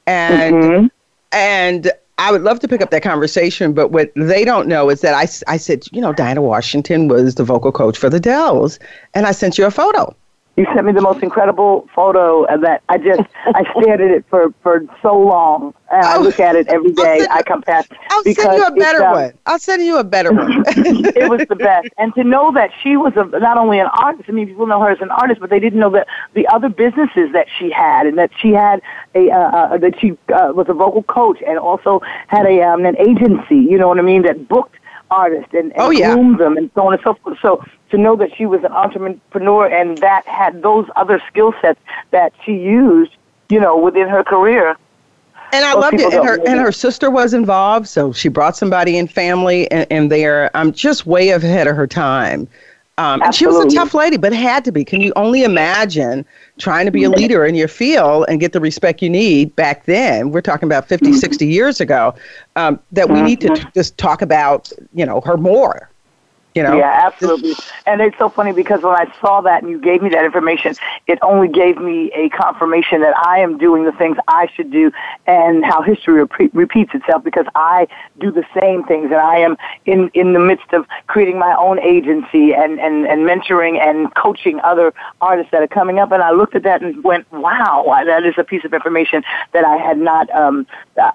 and 0.06 0.54
mm-hmm. 0.54 0.86
and 1.32 1.90
I 2.18 2.30
would 2.32 2.42
love 2.42 2.60
to 2.60 2.68
pick 2.68 2.80
up 2.80 2.90
that 2.90 3.02
conversation, 3.02 3.72
but 3.72 3.90
what 3.90 4.10
they 4.14 4.44
don't 4.44 4.68
know 4.68 4.88
is 4.88 5.00
that 5.02 5.14
I, 5.14 5.52
I 5.52 5.56
said, 5.56 5.84
you 5.92 6.00
know, 6.00 6.12
Dinah 6.12 6.42
Washington 6.42 7.08
was 7.08 7.34
the 7.34 7.44
vocal 7.44 7.72
coach 7.72 7.98
for 7.98 8.08
the 8.08 8.20
Dells, 8.20 8.78
and 9.14 9.26
I 9.26 9.32
sent 9.32 9.58
you 9.58 9.66
a 9.66 9.70
photo. 9.70 10.14
You 10.56 10.64
sent 10.74 10.86
me 10.86 10.92
the 10.92 11.02
most 11.02 11.22
incredible 11.22 11.86
photo 11.94 12.44
of 12.44 12.62
that 12.62 12.82
I 12.88 12.96
just 12.96 13.20
I 13.44 13.62
stared 13.78 14.00
at 14.00 14.10
it 14.10 14.24
for 14.30 14.54
for 14.62 14.82
so 15.02 15.18
long, 15.18 15.74
and 15.92 16.02
I 16.02 16.16
look 16.16 16.40
at 16.40 16.56
it 16.56 16.66
every 16.68 16.92
day. 16.92 17.26
I 17.30 17.42
come 17.42 17.60
past. 17.60 17.92
I'll 18.08 18.22
send 18.22 18.56
you 18.56 18.64
a 18.64 18.74
better 18.74 19.04
um, 19.04 19.12
one. 19.12 19.32
I'll 19.44 19.58
send 19.58 19.84
you 19.84 19.98
a 19.98 20.04
better 20.04 20.32
one. 20.32 20.64
it 20.66 21.28
was 21.28 21.42
the 21.50 21.56
best, 21.56 21.88
and 21.98 22.14
to 22.14 22.24
know 22.24 22.52
that 22.52 22.70
she 22.82 22.96
was 22.96 23.12
a, 23.16 23.38
not 23.38 23.58
only 23.58 23.80
an 23.80 23.88
artist. 23.98 24.30
I 24.30 24.32
mean, 24.32 24.46
people 24.46 24.66
know 24.66 24.80
her 24.80 24.90
as 24.90 25.00
an 25.02 25.10
artist, 25.10 25.42
but 25.42 25.50
they 25.50 25.60
didn't 25.60 25.78
know 25.78 25.90
that 25.90 26.06
the 26.32 26.46
other 26.48 26.70
businesses 26.70 27.32
that 27.34 27.48
she 27.58 27.70
had, 27.70 28.06
and 28.06 28.16
that 28.16 28.30
she 28.40 28.52
had 28.52 28.80
a 29.14 29.30
uh, 29.30 29.36
uh, 29.36 29.76
that 29.76 30.00
she 30.00 30.12
uh, 30.32 30.52
was 30.54 30.70
a 30.70 30.74
vocal 30.74 31.02
coach, 31.02 31.38
and 31.46 31.58
also 31.58 32.00
had 32.28 32.46
a 32.46 32.62
um, 32.62 32.86
an 32.86 32.96
agency. 32.96 33.56
You 33.56 33.76
know 33.76 33.88
what 33.88 33.98
I 33.98 34.02
mean? 34.02 34.22
That 34.22 34.48
booked 34.48 34.76
artists 35.10 35.52
and, 35.52 35.72
and 35.72 35.80
oh, 35.80 35.90
yeah. 35.90 36.14
groomed 36.14 36.38
them 36.38 36.56
and 36.56 36.70
so 36.74 36.86
on 36.86 36.92
and 36.92 37.02
so 37.02 37.14
forth. 37.14 37.38
So 37.40 37.64
to 37.90 37.98
know 37.98 38.16
that 38.16 38.36
she 38.36 38.46
was 38.46 38.64
an 38.64 38.72
entrepreneur 38.72 39.66
and 39.66 39.98
that 39.98 40.26
had 40.26 40.62
those 40.62 40.88
other 40.96 41.22
skill 41.28 41.54
sets 41.60 41.80
that 42.10 42.32
she 42.44 42.52
used, 42.52 43.12
you 43.48 43.60
know, 43.60 43.78
within 43.78 44.08
her 44.08 44.24
career. 44.24 44.76
And 45.52 45.64
I 45.64 45.74
loved 45.74 46.00
it. 46.00 46.12
And 46.12 46.24
her 46.24 46.40
and 46.46 46.60
her 46.60 46.72
sister 46.72 47.08
was 47.08 47.32
involved, 47.32 47.86
so 47.86 48.12
she 48.12 48.28
brought 48.28 48.56
somebody 48.56 48.98
in 48.98 49.06
family, 49.06 49.70
and, 49.70 49.86
and 49.90 50.10
they're 50.10 50.50
um, 50.56 50.72
just 50.72 51.06
way 51.06 51.30
ahead 51.30 51.68
of 51.68 51.76
her 51.76 51.86
time. 51.86 52.48
Um, 52.98 53.20
and 53.22 53.34
she 53.34 53.46
was 53.46 53.56
a 53.56 53.76
tough 53.76 53.92
lady, 53.92 54.16
but 54.16 54.32
had 54.32 54.64
to 54.64 54.72
be. 54.72 54.82
Can 54.82 55.02
you 55.02 55.12
only 55.16 55.44
imagine 55.44 56.24
trying 56.58 56.86
to 56.86 56.90
be 56.90 57.04
a 57.04 57.10
leader 57.10 57.44
in 57.44 57.54
your 57.54 57.68
field 57.68 58.24
and 58.28 58.40
get 58.40 58.52
the 58.52 58.60
respect 58.60 59.02
you 59.02 59.10
need 59.10 59.54
back 59.54 59.84
then? 59.84 60.30
We're 60.30 60.40
talking 60.40 60.66
about 60.66 60.88
50, 60.88 61.06
mm-hmm. 61.06 61.16
60 61.16 61.46
years 61.46 61.80
ago. 61.80 62.14
Um, 62.56 62.80
that 62.92 63.10
we 63.10 63.20
need 63.20 63.42
to 63.42 63.54
t- 63.54 63.64
just 63.74 63.98
talk 63.98 64.22
about, 64.22 64.72
you 64.94 65.04
know, 65.04 65.20
her 65.20 65.36
more. 65.36 65.90
You 66.56 66.62
know? 66.62 66.78
Yeah, 66.78 67.02
absolutely. 67.04 67.54
And 67.84 68.00
it's 68.00 68.16
so 68.16 68.30
funny 68.30 68.52
because 68.52 68.82
when 68.82 68.94
I 68.94 69.12
saw 69.20 69.42
that 69.42 69.62
and 69.62 69.70
you 69.70 69.78
gave 69.78 70.00
me 70.00 70.08
that 70.08 70.24
information, 70.24 70.74
it 71.06 71.18
only 71.20 71.48
gave 71.48 71.76
me 71.76 72.10
a 72.14 72.30
confirmation 72.30 73.02
that 73.02 73.14
I 73.18 73.40
am 73.40 73.58
doing 73.58 73.84
the 73.84 73.92
things 73.92 74.16
I 74.26 74.48
should 74.54 74.70
do 74.70 74.90
and 75.26 75.62
how 75.62 75.82
history 75.82 76.14
repeat, 76.14 76.54
repeats 76.54 76.94
itself 76.94 77.22
because 77.22 77.44
I 77.54 77.88
do 78.18 78.32
the 78.32 78.44
same 78.58 78.84
things 78.84 79.10
and 79.10 79.20
I 79.20 79.36
am 79.36 79.58
in, 79.84 80.10
in 80.14 80.32
the 80.32 80.38
midst 80.38 80.72
of 80.72 80.86
creating 81.08 81.38
my 81.38 81.54
own 81.58 81.78
agency 81.78 82.54
and, 82.54 82.80
and, 82.80 83.06
and 83.06 83.28
mentoring 83.28 83.78
and 83.78 84.14
coaching 84.14 84.58
other 84.60 84.94
artists 85.20 85.52
that 85.52 85.60
are 85.60 85.68
coming 85.68 85.98
up. 85.98 86.10
And 86.10 86.22
I 86.22 86.30
looked 86.30 86.54
at 86.54 86.62
that 86.62 86.80
and 86.80 87.04
went, 87.04 87.30
wow, 87.32 87.84
that 88.06 88.24
is 88.24 88.34
a 88.38 88.44
piece 88.44 88.64
of 88.64 88.72
information 88.72 89.24
that 89.52 89.66
I 89.66 89.76
had 89.76 89.98
not, 89.98 90.30
um, 90.30 90.66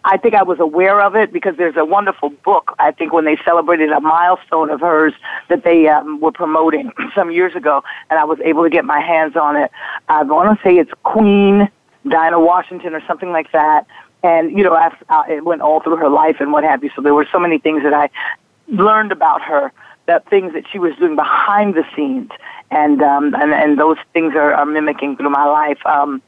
I 0.04 0.17
think 0.17 0.36
I 0.36 0.43
was 0.43 0.60
aware 0.60 1.01
of 1.01 1.15
it 1.15 1.34
because 1.34 1.58
there's 1.58 1.77
a 1.77 1.86
wonderful 1.86 2.30
book, 2.30 2.75
I 2.77 2.91
think, 2.91 3.12
when 3.12 3.25
they 3.25 3.38
celebrated 3.43 3.89
a 3.89 3.99
milestone 3.99 4.69
of 4.69 4.82
hers 4.82 5.13
that 5.50 5.63
they 5.63 5.88
um, 5.88 6.20
were 6.20 6.32
promoting 6.32 6.91
some 7.15 7.32
years 7.32 7.56
ago, 7.56 7.84
and 8.10 8.20
I 8.20 8.26
was 8.26 8.39
able 8.41 8.63
to 8.63 8.70
get 8.70 8.86
my 8.86 9.00
hands 9.00 9.36
on 9.36 9.56
it. 9.56 9.72
I 10.08 10.24
want 10.24 10.58
to 10.58 10.63
say 10.63 10.78
it's 10.78 10.91
Queen 11.04 11.70
Dinah 12.08 12.39
Washington 12.39 12.94
or 12.94 13.02
something 13.06 13.32
like 13.32 13.52
that. 13.52 13.86
And 14.24 14.56
you 14.58 14.63
know, 14.63 14.76
I, 14.76 14.91
it 15.30 15.46
went 15.46 15.62
all 15.62 15.82
through 15.82 15.98
her 15.98 16.10
life 16.10 16.38
and 16.39 16.52
what 16.52 16.63
have 16.63 16.84
you. 16.84 16.91
So 16.96 17.02
there 17.02 17.13
were 17.13 17.28
so 17.32 17.39
many 17.39 17.58
things 17.58 17.84
that 17.84 17.94
I 17.94 18.10
learned 18.67 19.12
about 19.12 19.41
her, 19.41 19.72
that 20.06 20.28
things 20.30 20.54
that 20.54 20.65
she 20.72 20.80
was 20.80 20.96
doing 20.98 21.15
behind 21.15 21.74
the 21.74 21.86
scenes, 21.96 22.32
and 22.70 23.02
um, 23.02 23.34
and 23.36 23.54
and 23.54 23.80
those 23.80 23.98
things 24.13 24.34
are, 24.36 24.54
are 24.54 24.65
mimicking 24.65 25.17
through 25.17 25.30
my 25.30 25.46
life. 25.46 25.84
Um, 25.86 26.22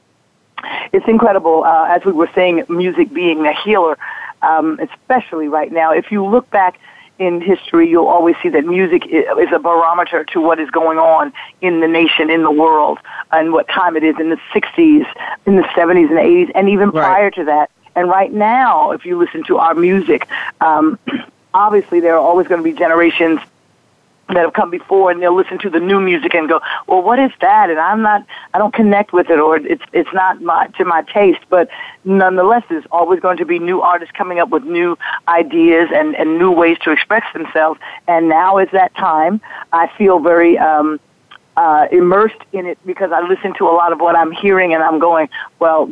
it's 0.92 1.08
incredible, 1.08 1.64
uh, 1.66 1.86
as 1.90 2.06
we 2.06 2.14
were 2.14 2.30
saying, 2.34 2.64
music 2.70 3.12
being 3.14 3.46
a 3.46 3.54
healer, 3.54 3.98
um, 4.42 4.80
especially 4.80 5.48
right 5.48 5.72
now. 5.72 5.92
If 5.92 6.12
you 6.12 6.26
look 6.26 6.50
back 6.50 6.80
in 7.20 7.42
history, 7.42 7.90
you'll 7.90 8.08
always 8.08 8.36
see 8.42 8.50
that 8.50 8.66
music 8.66 9.06
is 9.08 9.50
a 9.54 9.60
barometer 9.60 10.24
to 10.26 10.42
what 10.42 10.60
is 10.60 10.70
going 10.72 10.98
on 10.98 11.32
in 11.62 11.80
the 11.80 11.88
nation, 11.88 12.30
in 12.30 12.44
the 12.44 12.52
world, 12.52 13.00
and 13.32 13.54
what 13.54 13.68
time 13.68 13.96
it 13.96 14.04
is 14.04 14.16
in 14.20 14.30
the 14.30 14.40
60s, 14.54 15.06
in 15.46 15.56
the 15.56 15.64
70s, 15.64 16.10
and 16.10 16.18
the 16.18 16.22
80s, 16.22 16.52
and 16.56 16.70
even 16.70 16.90
right. 16.90 17.06
prior 17.06 17.32
to 17.32 17.44
that. 17.46 17.70
And 17.96 18.10
right 18.10 18.34
now, 18.34 18.92
if 18.92 19.06
you 19.06 19.18
listen 19.18 19.44
to 19.46 19.58
our 19.58 19.76
music, 19.76 20.28
um, 20.62 20.98
obviously 21.54 22.00
there 22.00 22.16
are 22.16 22.22
always 22.22 22.48
going 22.48 22.60
to 22.60 22.64
be 22.64 22.74
generations 22.74 23.40
that 24.34 24.44
have 24.44 24.54
come 24.54 24.70
before 24.70 25.12
and 25.12 25.22
they'll 25.22 25.36
listen 25.36 25.60
to 25.60 25.70
the 25.70 25.80
new 25.80 26.00
music 26.00 26.34
and 26.34 26.50
go, 26.50 26.62
well, 26.88 27.02
what 27.02 27.20
is 27.20 27.32
that? 27.42 27.70
And 27.70 27.80
I'm 27.80 28.02
not, 28.02 28.26
I 28.54 28.58
don't 28.58 28.74
connect 28.74 29.14
with 29.14 29.30
it 29.30 29.40
or 29.40 29.58
it's, 29.58 29.84
it's 29.94 30.10
not 30.14 30.42
my, 30.42 30.68
to 30.78 30.86
my 30.86 31.02
taste, 31.04 31.42
but 31.50 31.70
nonetheless, 32.04 32.64
there's 32.70 32.86
always 32.92 33.20
going 33.20 33.38
to 33.38 33.46
be 33.46 33.60
new 33.60 33.82
artists 33.82 34.14
coming 34.16 34.40
up 34.40 34.50
with 34.50 34.64
new 34.64 34.98
ideas 35.28 35.90
and, 35.94 36.16
and 36.16 36.38
new 36.38 36.52
ways 36.52 36.78
to 36.84 36.92
express 36.92 37.24
themselves. 37.34 37.80
And 38.08 38.30
now 38.30 38.58
is 38.58 38.70
that 38.72 38.94
time. 38.96 39.42
I 39.72 39.90
feel 39.98 40.20
very, 40.20 40.58
um, 40.58 41.00
uh, 41.56 41.88
immersed 41.92 42.42
in 42.52 42.66
it 42.66 42.78
because 42.86 43.12
I 43.12 43.22
listen 43.28 43.54
to 43.58 43.66
a 43.68 43.74
lot 43.74 43.92
of 43.92 44.00
what 44.00 44.16
I'm 44.16 44.32
hearing 44.32 44.74
and 44.74 44.84
I'm 44.84 45.00
going, 45.00 45.30
well, 45.60 45.86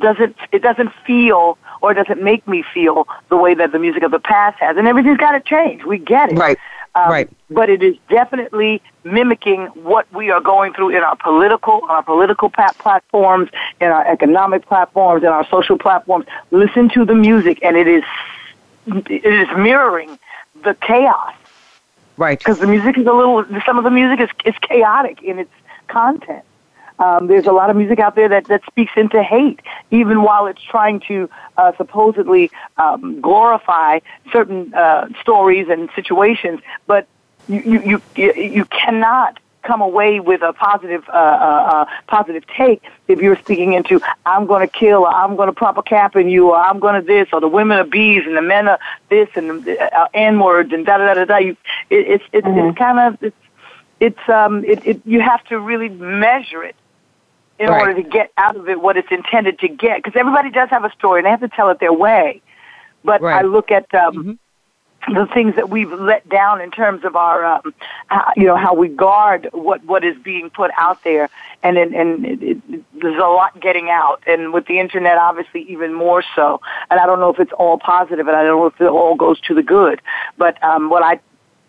does 0.00 0.16
it, 0.20 0.34
it 0.52 0.62
doesn't 0.62 0.92
feel 1.06 1.58
or 1.80 1.94
does 1.94 2.06
it 2.08 2.22
make 2.22 2.46
me 2.46 2.64
feel 2.72 3.08
the 3.28 3.36
way 3.36 3.54
that 3.54 3.72
the 3.72 3.78
music 3.78 4.02
of 4.04 4.12
the 4.12 4.20
past 4.20 4.60
has? 4.60 4.76
And 4.76 4.86
everything's 4.86 5.18
got 5.18 5.32
to 5.32 5.40
change. 5.40 5.84
We 5.84 5.98
get 5.98 6.32
it. 6.32 6.38
Right. 6.38 6.58
Um, 6.94 7.10
right. 7.10 7.30
But 7.48 7.70
it 7.70 7.82
is 7.82 7.96
definitely 8.10 8.82
mimicking 9.04 9.66
what 9.68 10.12
we 10.12 10.30
are 10.30 10.40
going 10.40 10.74
through 10.74 10.90
in 10.90 11.02
our 11.02 11.16
political, 11.16 11.80
on 11.84 11.90
our 11.90 12.02
political 12.02 12.50
platforms, 12.50 13.50
in 13.80 13.88
our 13.88 14.06
economic 14.06 14.66
platforms, 14.66 15.22
in 15.22 15.30
our 15.30 15.46
social 15.48 15.78
platforms. 15.78 16.26
Listen 16.50 16.90
to 16.90 17.04
the 17.04 17.14
music, 17.14 17.58
and 17.62 17.76
it 17.76 17.88
is 17.88 18.04
it 18.86 19.24
is 19.24 19.48
mirroring 19.56 20.18
the 20.64 20.74
chaos. 20.74 21.34
Right. 22.16 22.38
Because 22.38 22.58
the 22.58 22.66
music 22.66 22.98
is 22.98 23.06
a 23.06 23.12
little. 23.12 23.44
Some 23.64 23.78
of 23.78 23.84
the 23.84 23.90
music 23.90 24.20
is 24.20 24.30
is 24.44 24.58
chaotic 24.60 25.22
in 25.22 25.38
its 25.38 25.52
content. 25.88 26.44
Um, 26.98 27.26
there's 27.26 27.46
a 27.46 27.52
lot 27.52 27.70
of 27.70 27.76
music 27.76 27.98
out 27.98 28.14
there 28.14 28.28
that, 28.28 28.46
that 28.46 28.64
speaks 28.66 28.92
into 28.96 29.22
hate, 29.22 29.60
even 29.90 30.22
while 30.22 30.46
it's 30.46 30.62
trying 30.62 31.00
to 31.08 31.28
uh, 31.56 31.72
supposedly 31.76 32.50
um, 32.76 33.20
glorify 33.20 34.00
certain 34.32 34.72
uh, 34.74 35.08
stories 35.20 35.68
and 35.68 35.90
situations. 35.94 36.60
But 36.86 37.06
you, 37.48 37.60
you, 37.60 38.02
you, 38.16 38.32
you 38.34 38.64
cannot 38.66 39.38
come 39.62 39.80
away 39.80 40.20
with 40.20 40.42
a 40.42 40.52
positive, 40.52 41.08
uh, 41.08 41.12
uh, 41.12 41.16
uh 41.16 41.86
positive 42.08 42.44
take 42.48 42.82
if 43.08 43.20
you're 43.20 43.36
speaking 43.36 43.74
into 43.74 44.00
I'm 44.26 44.46
going 44.46 44.66
to 44.66 44.72
kill, 44.72 45.02
or 45.02 45.08
I'm 45.08 45.36
going 45.36 45.46
to 45.46 45.52
prop 45.52 45.78
a 45.78 45.82
cap 45.82 46.16
in 46.16 46.28
you, 46.28 46.50
or 46.50 46.56
I'm 46.56 46.80
going 46.80 47.00
to 47.00 47.06
this, 47.06 47.28
or 47.32 47.40
the 47.40 47.48
women 47.48 47.78
are 47.78 47.84
bees 47.84 48.24
and 48.26 48.36
the 48.36 48.42
men 48.42 48.68
are 48.68 48.78
this 49.08 49.28
and 49.34 49.68
uh, 49.68 50.08
N 50.14 50.40
words 50.40 50.72
and 50.72 50.84
da 50.84 50.98
da 50.98 51.14
da 51.14 51.24
da. 51.24 51.36
You, 51.38 51.56
it, 51.90 52.06
it's 52.08 52.24
it's, 52.32 52.46
mm-hmm. 52.46 52.68
it's 52.70 52.78
kind 52.78 52.98
of 52.98 53.22
it's 53.22 53.36
it's 54.00 54.28
um 54.28 54.64
it, 54.64 54.84
it 54.84 55.00
you 55.04 55.20
have 55.20 55.44
to 55.44 55.60
really 55.60 55.88
measure 55.88 56.62
it 56.64 56.76
in 57.62 57.68
right. 57.68 57.80
order 57.80 57.94
to 57.94 58.02
get 58.02 58.32
out 58.36 58.56
of 58.56 58.68
it 58.68 58.80
what 58.80 58.96
it's 58.96 59.12
intended 59.12 59.60
to 59.60 59.68
get. 59.68 60.02
Because 60.02 60.18
everybody 60.18 60.50
does 60.50 60.68
have 60.70 60.84
a 60.84 60.90
story 60.90 61.20
and 61.20 61.26
they 61.26 61.30
have 61.30 61.40
to 61.40 61.48
tell 61.48 61.70
it 61.70 61.78
their 61.78 61.92
way. 61.92 62.42
But 63.04 63.20
right. 63.20 63.44
I 63.44 63.46
look 63.46 63.70
at 63.70 63.94
um, 63.94 64.38
mm-hmm. 65.06 65.14
the 65.14 65.26
things 65.32 65.54
that 65.54 65.70
we've 65.70 65.92
let 65.92 66.28
down 66.28 66.60
in 66.60 66.72
terms 66.72 67.04
of 67.04 67.14
our, 67.14 67.44
um, 67.44 67.72
how, 68.08 68.32
you 68.36 68.46
know, 68.46 68.56
how 68.56 68.74
we 68.74 68.88
guard 68.88 69.48
what 69.52 69.84
what 69.84 70.04
is 70.04 70.16
being 70.24 70.50
put 70.50 70.72
out 70.76 71.02
there, 71.04 71.28
and 71.62 71.78
and, 71.78 71.94
and 71.94 72.26
it, 72.26 72.42
it, 72.42 72.84
there's 73.00 73.22
a 73.22 73.26
lot 73.28 73.60
getting 73.60 73.90
out, 73.90 74.22
and 74.26 74.52
with 74.52 74.66
the 74.66 74.80
internet, 74.80 75.18
obviously, 75.18 75.62
even 75.62 75.94
more 75.94 76.24
so. 76.34 76.60
And 76.90 76.98
I 76.98 77.06
don't 77.06 77.20
know 77.20 77.30
if 77.30 77.38
it's 77.38 77.52
all 77.52 77.78
positive, 77.78 78.26
and 78.26 78.36
I 78.36 78.42
don't 78.42 78.58
know 78.58 78.66
if 78.66 78.80
it 78.80 78.88
all 78.88 79.14
goes 79.14 79.40
to 79.42 79.54
the 79.54 79.62
good. 79.62 80.00
But 80.36 80.62
um, 80.64 80.90
what 80.90 81.04
I 81.04 81.20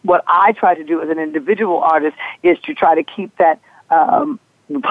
what 0.01 0.23
I 0.27 0.53
try 0.53 0.73
to 0.73 0.83
do 0.83 1.01
as 1.01 1.09
an 1.09 1.19
individual 1.19 1.79
artist 1.79 2.17
is 2.41 2.57
to 2.65 2.73
try 2.73 2.95
to 2.95 3.03
keep 3.03 3.35
that 3.37 3.59
um, 3.91 4.39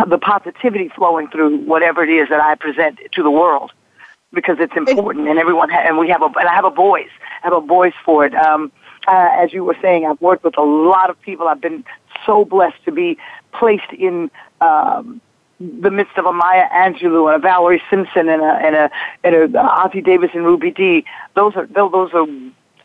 the 0.09 0.19
positivity 0.19 0.89
flowing 0.89 1.29
through 1.29 1.59
whatever 1.59 2.03
it 2.03 2.11
is 2.11 2.29
that 2.29 2.41
I 2.41 2.55
present 2.55 2.99
to 3.13 3.23
the 3.23 3.31
world 3.31 3.73
because 4.33 4.57
it's 4.61 4.77
important 4.77 5.29
and 5.29 5.39
everyone 5.39 5.71
ha- 5.71 5.83
and 5.85 5.99
we 5.99 6.09
have 6.09 6.23
a 6.23 6.27
and 6.27 6.49
I 6.49 6.55
have 6.55 6.65
a 6.65 6.71
voice. 6.71 7.11
I 7.43 7.49
have 7.49 7.53
a 7.53 7.67
voice 7.67 7.95
for 8.05 8.25
it. 8.25 8.35
Um, 8.35 8.73
uh, 9.07 9.29
as 9.33 9.53
you 9.53 9.65
were 9.65 9.77
saying 9.83 10.07
I've 10.07 10.21
worked 10.21 10.45
with 10.45 10.57
a 10.57 10.63
lot 10.63 11.11
of 11.11 11.21
people. 11.21 11.49
I've 11.49 11.61
been 11.61 11.85
so 12.25 12.45
blessed 12.45 12.85
to 12.85 12.93
be 12.93 13.19
placed 13.53 13.93
in 13.93 14.31
um, 14.61 15.21
the 15.61 15.91
midst 15.91 16.17
of 16.19 16.27
a 16.27 16.33
Maya 16.33 16.69
Angelou 16.71 17.33
and 17.33 17.37
a 17.37 17.39
Valerie 17.39 17.83
Simpson 17.91 18.29
and 18.29 18.43
a 18.43 18.53
and 18.65 18.77
a 18.77 18.91
and 19.25 19.35
a 19.35 19.49
Ossie 19.49 20.05
Davis 20.05 20.31
and 20.35 20.45
Ruby 20.45 20.71
Dee 20.71 21.05
those 21.35 21.55
are 21.57 21.67
those 21.67 22.13
are 22.15 22.27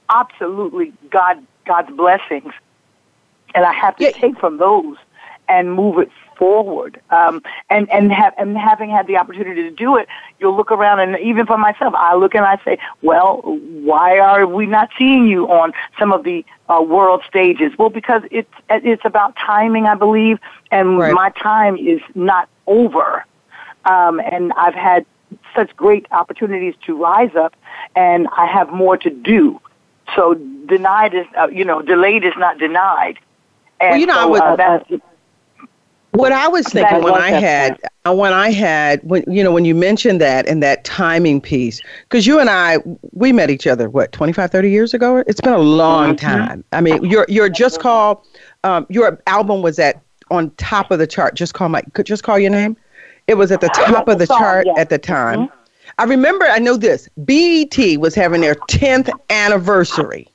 absolutely 0.09 0.93
God 1.09 1.45
God's 1.65 1.91
blessings. 1.95 2.53
And 3.55 3.65
I 3.65 3.73
have 3.73 3.95
to 3.97 4.05
yeah. 4.05 4.11
take 4.11 4.37
from 4.39 4.57
those 4.57 4.97
and 5.47 5.73
move 5.73 5.99
it 5.99 6.09
forward. 6.37 6.99
Um, 7.09 7.41
and 7.69 7.89
and, 7.89 8.11
have, 8.11 8.33
and 8.37 8.57
having 8.57 8.89
had 8.89 9.07
the 9.07 9.17
opportunity 9.17 9.63
to 9.63 9.71
do 9.71 9.97
it, 9.97 10.07
you'll 10.39 10.55
look 10.55 10.71
around, 10.71 10.99
and 10.99 11.19
even 11.19 11.45
for 11.45 11.57
myself, 11.57 11.93
I 11.95 12.15
look 12.15 12.35
and 12.35 12.45
I 12.45 12.59
say, 12.63 12.77
well, 13.01 13.41
why 13.41 14.19
are 14.19 14.45
we 14.45 14.65
not 14.65 14.89
seeing 14.97 15.27
you 15.27 15.49
on 15.49 15.73
some 15.99 16.11
of 16.11 16.23
the 16.23 16.45
uh, 16.69 16.81
world 16.81 17.23
stages? 17.27 17.71
Well, 17.77 17.89
because 17.89 18.21
it's 18.31 18.53
it's 18.69 19.05
about 19.05 19.35
timing, 19.35 19.85
I 19.85 19.95
believe, 19.95 20.39
and 20.71 20.97
right. 20.97 21.13
my 21.13 21.29
time 21.31 21.77
is 21.77 22.01
not 22.15 22.49
over. 22.65 23.25
Um, 23.85 24.19
and 24.19 24.51
I've 24.53 24.75
had 24.75 25.05
such 25.55 25.75
great 25.75 26.05
opportunities 26.11 26.75
to 26.85 27.01
rise 27.01 27.35
up, 27.35 27.55
and 27.95 28.27
I 28.35 28.45
have 28.45 28.69
more 28.69 28.97
to 28.97 29.09
do. 29.09 29.59
So 30.15 30.35
denied 30.67 31.13
is, 31.13 31.25
uh, 31.37 31.47
you 31.47 31.65
know, 31.65 31.81
delayed 31.81 32.23
is 32.23 32.33
not 32.37 32.57
denied. 32.59 33.19
And 33.79 33.91
well, 33.91 33.99
you 33.99 34.05
know, 34.05 34.13
so, 34.13 34.19
I 34.19 34.25
would, 34.25 34.41
uh, 34.41 34.97
what 36.17 36.31
I 36.31 36.47
was 36.47 36.67
thinking 36.67 37.03
when 37.03 37.13
I 37.13 37.29
had 37.29 37.79
uh, 38.05 38.13
when 38.13 38.33
I 38.33 38.51
had 38.51 39.01
when 39.03 39.23
you 39.27 39.43
know 39.43 39.51
when 39.51 39.65
you 39.65 39.75
mentioned 39.75 40.19
that 40.21 40.47
and 40.47 40.61
that 40.63 40.83
timing 40.83 41.39
piece 41.39 41.81
because 42.03 42.25
you 42.25 42.39
and 42.39 42.49
I 42.49 42.77
we 43.11 43.31
met 43.31 43.49
each 43.49 43.67
other 43.67 43.89
what 43.89 44.11
25 44.11 44.51
30 44.51 44.69
years 44.69 44.93
ago? 44.93 45.23
It's 45.27 45.41
been 45.41 45.53
a 45.53 45.59
long 45.59 46.15
mm-hmm. 46.15 46.25
time. 46.25 46.63
I 46.71 46.81
mean 46.81 47.03
your 47.05 47.25
your 47.29 47.49
just 47.49 47.79
call 47.79 48.25
um, 48.63 48.85
your 48.89 49.21
album 49.27 49.61
was 49.61 49.79
at 49.79 50.01
on 50.29 50.49
top 50.51 50.91
of 50.91 50.99
the 50.99 51.07
chart. 51.07 51.35
Just 51.35 51.53
call 51.53 51.69
my 51.69 51.81
could 51.93 52.05
just 52.05 52.23
call 52.23 52.39
your 52.39 52.51
name? 52.51 52.75
It 53.27 53.35
was 53.35 53.51
at 53.51 53.61
the 53.61 53.69
top 53.69 54.07
of 54.07 54.19
the 54.19 54.27
chart 54.27 54.67
at 54.77 54.89
the 54.89 54.97
time. 54.97 55.47
Mm-hmm. 55.47 55.53
I 55.99 56.03
remember 56.03 56.45
I 56.45 56.59
know 56.59 56.77
this 56.77 57.09
BET 57.25 57.77
was 57.99 58.13
having 58.13 58.41
their 58.41 58.55
10th 58.55 59.09
anniversary 59.29 60.27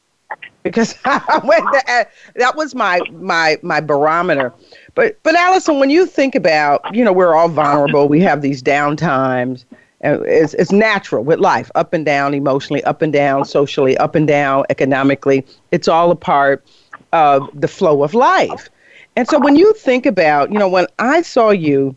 because 0.63 0.97
I 1.05 1.41
went 1.45 1.65
to, 1.73 2.07
that 2.37 2.57
was 2.57 2.75
my 2.75 3.01
my 3.13 3.59
my 3.63 3.81
barometer 3.81 4.53
but 4.95 5.19
but 5.23 5.35
Alyson, 5.35 5.79
when 5.79 5.91
you 5.91 6.07
think 6.07 6.35
about, 6.35 6.95
you 6.95 7.05
know, 7.05 7.13
we're 7.13 7.35
all 7.35 7.49
vulnerable. 7.49 8.09
We 8.09 8.21
have 8.21 8.43
these 8.43 8.63
down 8.63 8.97
times. 8.97 9.65
It's, 10.05 10.55
it's 10.55 10.73
natural 10.73 11.23
with 11.23 11.39
life, 11.39 11.71
up 11.77 11.93
and 11.93 12.05
down 12.05 12.35
emotionally, 12.35 12.83
up 12.85 13.03
and 13.03 13.13
down 13.13 13.45
socially, 13.45 13.97
up 13.99 14.17
and 14.17 14.27
down 14.27 14.65
economically. 14.69 15.47
It's 15.71 15.87
all 15.87 16.11
a 16.11 16.17
part 16.17 16.65
of 17.13 17.49
the 17.55 17.69
flow 17.69 18.03
of 18.03 18.13
life. 18.13 18.69
And 19.15 19.29
so 19.29 19.39
when 19.39 19.55
you 19.55 19.73
think 19.75 20.05
about, 20.05 20.51
you 20.51 20.59
know, 20.59 20.69
when 20.69 20.87
I 20.99 21.23
saw 21.23 21.51
you 21.51 21.95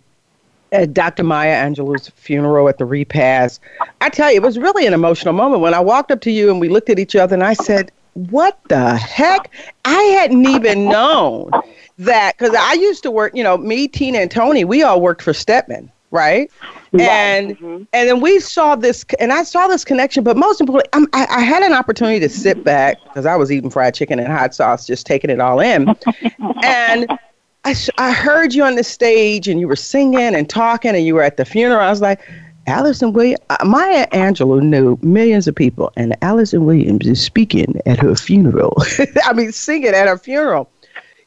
at 0.72 0.94
Dr. 0.94 1.24
Maya 1.24 1.56
Angelou's 1.56 2.10
funeral 2.10 2.70
at 2.70 2.78
the 2.78 2.86
repast, 2.86 3.60
I 4.02 4.10
tell 4.10 4.30
you, 4.30 4.36
it 4.36 4.44
was 4.44 4.60
really 4.60 4.86
an 4.86 4.94
emotional 4.94 5.34
moment 5.34 5.62
when 5.62 5.74
I 5.74 5.80
walked 5.80 6.12
up 6.12 6.22
to 6.22 6.32
you 6.32 6.52
and 6.52 6.60
we 6.60 6.70
looked 6.70 6.92
at 6.92 7.00
each 7.00 7.16
other 7.16 7.34
and 7.34 7.44
I 7.44 7.54
said, 7.54 7.92
What 8.16 8.60
the 8.70 8.96
heck? 8.96 9.52
I 9.84 10.02
hadn't 10.02 10.48
even 10.48 10.86
known 10.86 11.52
that 11.98 12.38
because 12.38 12.56
I 12.56 12.74
used 12.74 13.04
to 13.04 13.12
work, 13.12 13.36
you 13.36 13.44
know, 13.44 13.58
me, 13.58 13.90
Tina, 13.90 14.20
and 14.20 14.32
Tony, 14.32 14.64
we 14.64 14.84
all 14.84 15.02
worked 15.02 15.22
for 15.22 15.34
Stedman, 15.34 15.92
right? 16.12 16.50
And 16.94 17.58
mm-hmm. 17.58 17.84
and 17.92 18.10
then 18.10 18.22
we 18.22 18.40
saw 18.40 18.78
this, 18.78 19.06
and 19.20 19.34
I 19.34 19.44
saw 19.44 19.68
this 19.68 19.84
connection. 19.84 20.24
But 20.24 20.38
most 20.38 20.62
importantly, 20.62 20.90
I'm, 20.94 21.08
I, 21.12 21.28
I 21.30 21.42
had 21.42 21.62
an 21.62 21.74
opportunity 21.74 22.22
to 22.22 22.30
sit 22.30 22.64
back 22.64 23.04
because 23.04 23.26
I 23.26 23.36
was 23.36 23.52
eating 23.52 23.70
fried 23.70 23.94
chicken 23.94 24.18
and 24.18 24.30
hot 24.30 24.56
sauce, 24.56 24.88
just 24.88 25.06
taking 25.06 25.30
it 25.30 25.40
all 25.40 25.60
in, 25.60 25.94
and. 26.64 27.20
I, 27.68 27.74
I 27.98 28.12
heard 28.12 28.54
you 28.54 28.64
on 28.64 28.76
the 28.76 28.84
stage 28.84 29.48
and 29.48 29.60
you 29.60 29.68
were 29.68 29.76
singing 29.76 30.36
and 30.36 30.48
talking 30.48 30.96
and 30.96 31.04
you 31.04 31.16
were 31.16 31.24
at 31.24 31.38
the 31.38 31.46
funeral. 31.46 31.82
I 31.82 31.90
was 31.90 32.00
like, 32.00 32.22
Alyson 32.68 33.14
Williams, 33.14 33.40
uh, 33.50 33.64
Maya 33.66 34.08
Angelou 34.08 34.62
knew 34.62 34.98
millions 35.02 35.48
of 35.48 35.56
people, 35.56 35.92
and 35.96 36.16
Alyson 36.22 36.66
Williams 36.66 37.06
is 37.06 37.22
speaking 37.22 37.80
at 37.86 38.00
her 38.00 38.16
funeral. 38.16 38.76
I 39.24 39.34
mean, 39.34 39.52
singing 39.52 39.94
at 39.94 40.08
her 40.08 40.18
funeral. 40.18 40.70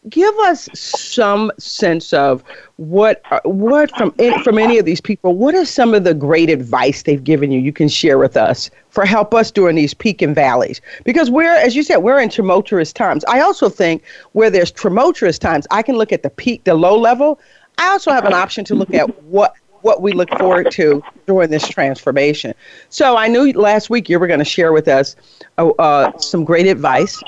Give 0.08 0.34
us 0.40 0.68
some 0.74 1.52
sense 1.58 2.12
of 2.12 2.42
what 2.76 3.20
uh, 3.30 3.40
what 3.44 3.90
from 3.96 4.12
from 4.42 4.58
any 4.58 4.78
of 4.78 4.84
these 4.84 5.00
people 5.00 5.34
what 5.34 5.56
are 5.56 5.64
some 5.64 5.92
of 5.92 6.04
the 6.04 6.14
great 6.14 6.48
advice 6.48 7.02
they've 7.02 7.22
given 7.22 7.50
you 7.50 7.58
you 7.58 7.72
can 7.72 7.88
share 7.88 8.16
with 8.16 8.36
us 8.36 8.70
for 8.90 9.04
help 9.04 9.34
us 9.34 9.50
during 9.50 9.74
these 9.76 9.94
peak 9.94 10.22
and 10.22 10.34
valleys? 10.34 10.80
Because 11.04 11.30
we're 11.30 11.52
as 11.52 11.74
you 11.74 11.82
said 11.82 11.98
we're 11.98 12.20
in 12.20 12.28
tumultuous 12.30 12.92
times. 12.92 13.24
I 13.26 13.40
also 13.40 13.68
think 13.68 14.02
where 14.32 14.50
there's 14.50 14.70
tumultuous 14.70 15.38
times 15.38 15.66
i 15.72 15.82
can 15.82 15.96
look 15.96 16.12
at 16.12 16.22
the 16.22 16.30
peak 16.30 16.64
the 16.64 16.74
low 16.74 16.96
level. 16.98 17.38
I 17.76 17.88
also 17.88 18.10
have 18.12 18.24
an 18.24 18.34
option 18.34 18.64
to 18.66 18.74
look 18.74 18.94
at 18.94 19.22
what 19.24 19.54
what 19.82 20.02
we 20.02 20.12
look 20.12 20.30
forward 20.38 20.70
to 20.70 21.02
during 21.26 21.50
this 21.50 21.66
transformation 21.68 22.54
so 22.88 23.16
i 23.16 23.26
knew 23.28 23.52
last 23.52 23.90
week 23.90 24.08
you 24.08 24.18
were 24.18 24.26
going 24.26 24.38
to 24.38 24.44
share 24.44 24.72
with 24.72 24.88
us 24.88 25.16
uh, 25.58 25.68
uh, 25.78 26.16
some 26.18 26.44
great 26.44 26.66
advice 26.66 27.22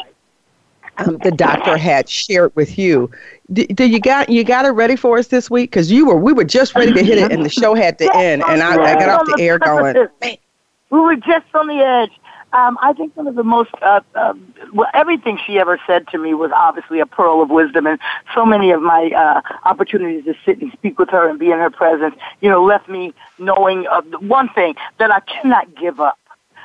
um, 0.98 1.18
the 1.18 1.30
doctor 1.30 1.76
had 1.76 2.08
shared 2.08 2.54
with 2.56 2.78
you. 2.78 3.10
Do, 3.52 3.84
you 3.84 4.00
got 4.00 4.28
you 4.28 4.44
got 4.44 4.64
it 4.64 4.70
ready 4.70 4.96
for 4.96 5.18
us 5.18 5.28
this 5.28 5.50
week? 5.50 5.70
Because 5.70 5.90
you 5.90 6.06
were 6.06 6.16
we 6.16 6.32
were 6.32 6.44
just 6.44 6.74
ready 6.74 6.92
to 6.92 7.02
hit 7.02 7.18
it, 7.18 7.32
and 7.32 7.44
the 7.44 7.48
show 7.48 7.74
had 7.74 7.98
to 7.98 8.10
end, 8.14 8.42
and 8.46 8.62
I, 8.62 8.74
I 8.74 8.94
got 8.94 9.08
off 9.08 9.26
the 9.26 9.42
air 9.42 9.58
going. 9.58 10.08
We 10.90 10.98
were 10.98 11.14
just 11.14 11.46
on 11.54 11.68
the 11.68 11.76
edge. 11.76 12.10
Um, 12.52 12.78
I 12.82 12.92
think 12.94 13.16
one 13.16 13.28
of 13.28 13.36
the 13.36 13.44
most, 13.44 13.70
uh, 13.80 14.00
uh, 14.14 14.34
well, 14.72 14.88
everything 14.92 15.38
she 15.46 15.58
ever 15.60 15.78
said 15.86 16.08
to 16.08 16.18
me 16.18 16.34
was 16.34 16.50
obviously 16.54 16.98
a 16.98 17.06
pearl 17.06 17.42
of 17.42 17.50
wisdom, 17.50 17.86
and 17.86 18.00
so 18.34 18.44
many 18.44 18.72
of 18.72 18.82
my 18.82 19.10
uh, 19.16 19.40
opportunities 19.64 20.24
to 20.24 20.34
sit 20.44 20.60
and 20.60 20.72
speak 20.72 20.98
with 20.98 21.10
her 21.10 21.28
and 21.28 21.38
be 21.38 21.50
in 21.52 21.58
her 21.58 21.70
presence, 21.70 22.16
you 22.40 22.50
know, 22.50 22.64
left 22.64 22.88
me 22.88 23.14
knowing 23.38 23.86
uh, 23.86 24.02
one 24.18 24.48
thing 24.48 24.74
that 24.98 25.12
I 25.12 25.20
cannot 25.20 25.76
give 25.76 26.00
up. 26.00 26.18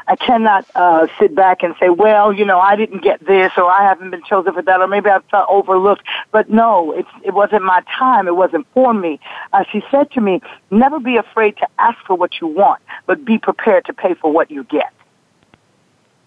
I 0.08 0.16
cannot 0.16 0.66
uh, 0.76 1.08
sit 1.20 1.34
back 1.36 1.64
and 1.64 1.74
say, 1.80 1.90
well, 1.90 2.32
you 2.32 2.46
know, 2.46 2.60
I 2.60 2.76
didn't 2.76 3.04
get 3.04 3.26
this, 3.26 3.52
or 3.58 3.72
I 3.72 3.84
haven't 3.84 4.12
been 4.12 4.24
chosen 4.24 4.54
for 4.54 4.62
that, 4.62 4.80
or 4.80 4.88
maybe 4.88 5.10
I 5.10 5.20
felt 5.32 5.48
overlooked. 5.50 6.04
But 6.32 6.50
no, 6.50 6.92
it's, 6.92 7.10
it 7.24 7.34
wasn't 7.34 7.64
my 7.64 7.82
time. 7.98 8.28
It 8.28 8.36
wasn't 8.36 8.68
for 8.74 8.94
me. 8.94 9.20
Uh, 9.52 9.64
she 9.72 9.84
said 9.90 10.12
to 10.12 10.22
me, 10.22 10.42
never 10.70 11.00
be 11.00 11.18
afraid 11.18 11.58
to 11.58 11.68
ask 11.80 11.98
for 12.06 12.16
what 12.16 12.40
you 12.40 12.48
want, 12.48 12.82
but 13.08 13.26
be 13.26 13.38
prepared 13.40 13.86
to 13.86 13.94
pay 13.94 14.14
for 14.14 14.32
what 14.32 14.52
you 14.52 14.64
get. 14.66 14.94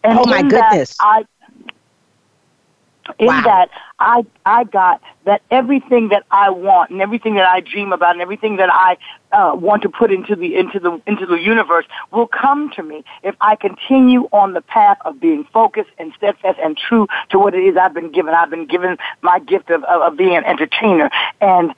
And 0.05 0.19
oh 0.19 0.25
my 0.27 0.43
goodness! 0.43 0.97
I 1.01 1.25
in 3.19 3.27
wow. 3.27 3.43
that 3.43 3.71
I 3.99 4.25
I 4.45 4.65
got 4.65 5.01
that 5.25 5.43
everything 5.51 6.09
that 6.09 6.25
I 6.31 6.51
want 6.51 6.91
and 6.91 7.01
everything 7.01 7.35
that 7.35 7.49
I 7.49 7.61
dream 7.61 7.93
about 7.93 8.13
and 8.13 8.23
everything 8.23 8.57
that 8.57 8.71
I 8.73 8.97
uh, 9.33 9.55
want 9.55 9.83
to 9.83 9.89
put 9.89 10.13
into 10.13 10.37
the 10.37 10.57
into 10.57 10.79
the 10.79 11.01
into 11.07 11.27
the 11.27 11.37
universe 11.37 11.87
will 12.13 12.27
come 12.27 12.71
to 12.73 12.83
me 12.83 13.05
if 13.23 13.35
I 13.41 13.57
continue 13.57 14.29
on 14.33 14.53
the 14.53 14.61
path 14.61 14.99
of 15.05 15.21
being 15.21 15.45
focused 15.53 15.91
and 15.99 16.13
steadfast 16.17 16.59
and 16.63 16.77
true 16.77 17.07
to 17.31 17.39
what 17.39 17.55
it 17.55 17.65
is 17.65 17.77
I've 17.77 17.95
been 17.95 18.13
given. 18.13 18.35
I've 18.35 18.51
been 18.51 18.67
given 18.67 18.99
my 19.23 19.39
gift 19.39 19.71
of, 19.71 19.85
of, 19.85 20.03
of 20.03 20.17
being 20.17 20.37
an 20.37 20.45
entertainer 20.45 21.11
and 21.41 21.75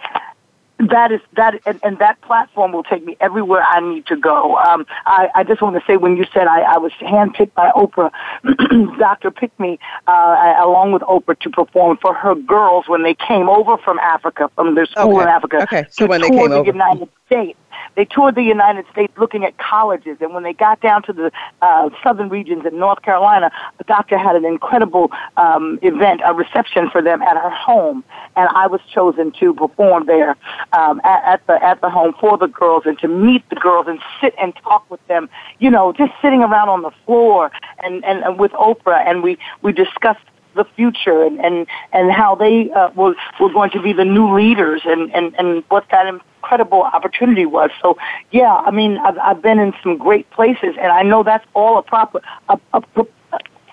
that 0.89 1.13
is 1.13 1.21
that 1.37 1.61
and, 1.67 1.79
and, 1.83 1.99
that 1.99 2.21
platform 2.23 2.73
will 2.73 2.83
take 2.83 3.05
me 3.05 3.17
everywhere 3.21 3.63
I 3.63 3.81
need 3.81 4.07
to 4.07 4.17
go. 4.17 4.57
Um, 4.57 4.87
I, 5.07 5.29
I, 5.35 5.45
just 5.45 5.61
want 5.61 5.77
to 5.77 5.83
say 5.87 5.97
when 5.97 6.17
you 6.17 6.25
said 6.33 6.47
I, 6.47 6.61
I 6.61 6.79
was 6.79 6.93
handpicked 7.01 7.55
by 7.55 7.71
Oprah, 7.73 8.11
Doctor 8.99 9.31
picked 9.31 9.61
me 9.61 9.79
uh, 10.07 10.55
along 10.59 10.93
with 10.93 11.03
Oprah 11.03 11.39
to 11.41 11.51
perform 11.51 11.99
for 11.99 12.15
her 12.15 12.35
girls 12.35 12.89
when 12.89 13.03
they 13.03 13.15
came 13.15 13.49
over 13.49 13.77
from 13.79 13.99
Africa 13.99 14.51
from 14.55 14.75
their 14.75 14.87
school 14.87 15.17
okay. 15.17 15.23
in 15.23 15.29
Africa. 15.29 15.63
Okay, 15.63 15.87
so 15.91 16.07
when 16.07 16.23
they 16.23 16.31
came 16.31 16.49
the 16.49 16.57
over, 16.57 16.67
United 16.67 17.09
States. 17.27 17.59
They 17.97 18.05
toured 18.05 18.35
the 18.35 18.43
United 18.43 18.87
States 18.93 19.13
looking 19.19 19.45
at 19.45 19.57
colleges, 19.59 20.19
and 20.21 20.33
when 20.35 20.43
they 20.43 20.53
got 20.53 20.81
down 20.81 21.03
to 21.05 21.13
the 21.13 21.33
uh, 21.63 21.91
southern 22.03 22.29
regions 22.29 22.65
in 22.65 22.79
North 22.79 23.03
Carolina, 23.03 23.51
the 23.79 23.85
doctor 23.85 24.17
had 24.17 24.37
an 24.37 24.45
incredible 24.45 25.11
um, 25.37 25.79
event, 25.83 26.21
a 26.25 26.35
reception 26.35 26.91
for 26.91 27.03
them 27.03 27.23
at 27.23 27.37
her 27.37 27.51
home, 27.51 28.05
and 28.37 28.49
I 28.55 28.67
was 28.67 28.81
chosen 28.93 29.33
to 29.41 29.55
perform 29.55 30.07
there 30.07 30.37
um, 30.73 31.01
at, 31.05 31.25
at 31.25 31.47
the 31.47 31.63
at 31.65 31.81
the 31.81 31.91
home 31.91 32.15
for 32.21 32.39
the 32.39 32.47
girls 32.47 32.85
and 32.87 32.99
to 33.01 33.09
meet 33.09 33.49
the 33.51 33.57
girls 33.57 33.87
and 33.89 34.01
sit 34.21 34.35
and 34.41 34.55
talk 34.57 34.89
with 34.91 35.05
them. 35.09 35.29
You 35.59 35.71
know, 35.71 35.93
just 35.93 36.13
sitting 36.23 36.43
around 36.43 36.69
on 36.69 36.83
the 36.83 36.93
floor 37.05 37.51
and 37.83 38.05
and, 38.05 38.23
and 38.25 38.39
with 38.39 38.53
Oprah, 38.53 39.07
and 39.07 39.23
we 39.23 39.39
we 39.63 39.73
discussed 39.73 40.25
the 40.55 40.65
future 40.77 41.23
and 41.23 41.41
and 41.45 41.67
and 41.93 42.13
how 42.13 42.35
they 42.35 42.71
uh, 42.73 42.91
were 42.95 43.15
were 43.41 43.53
going 43.53 43.71
to 43.71 43.83
be 43.83 43.93
the 43.93 44.05
new 44.05 44.35
leaders 44.35 44.83
and 44.85 45.13
and 45.15 45.35
and 45.39 45.65
what 45.69 45.85
that 45.91 46.07
incredible 46.07 46.83
opportunity 46.83 47.47
was. 47.47 47.71
So 47.83 47.97
yeah, 48.31 48.55
I 48.55 48.71
mean 48.71 48.99
I've 48.99 49.19
I've 49.19 49.43
been 49.43 49.59
in 49.59 49.73
some 49.83 49.97
great 49.97 50.29
places 50.31 50.75
and 50.81 50.93
I 50.93 51.03
know 51.03 51.23
that's 51.23 51.47
all 51.55 51.79
a 51.79 51.83
proper 51.83 52.21
a, 52.49 52.59
a, 52.75 52.83
a, 52.97 53.07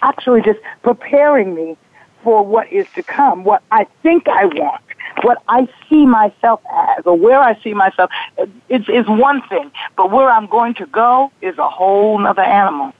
actually 0.01 0.41
just 0.41 0.59
preparing 0.83 1.55
me 1.55 1.77
for 2.23 2.45
what 2.45 2.71
is 2.71 2.85
to 2.95 3.03
come, 3.03 3.43
what 3.43 3.63
I 3.71 3.85
think 4.03 4.27
I 4.27 4.45
want. 4.45 4.81
What 5.23 5.41
I 5.47 5.67
see 5.89 6.05
myself 6.05 6.61
as, 6.71 7.05
or 7.05 7.17
where 7.17 7.39
I 7.41 7.59
see 7.61 7.73
myself, 7.73 8.11
is, 8.69 8.87
is 8.87 9.07
one 9.07 9.41
thing, 9.47 9.71
but 9.95 10.11
where 10.11 10.29
I'm 10.29 10.47
going 10.47 10.75
to 10.75 10.85
go 10.85 11.31
is 11.41 11.57
a 11.57 11.67
whole 11.67 12.25
other 12.25 12.43
animal 12.43 12.93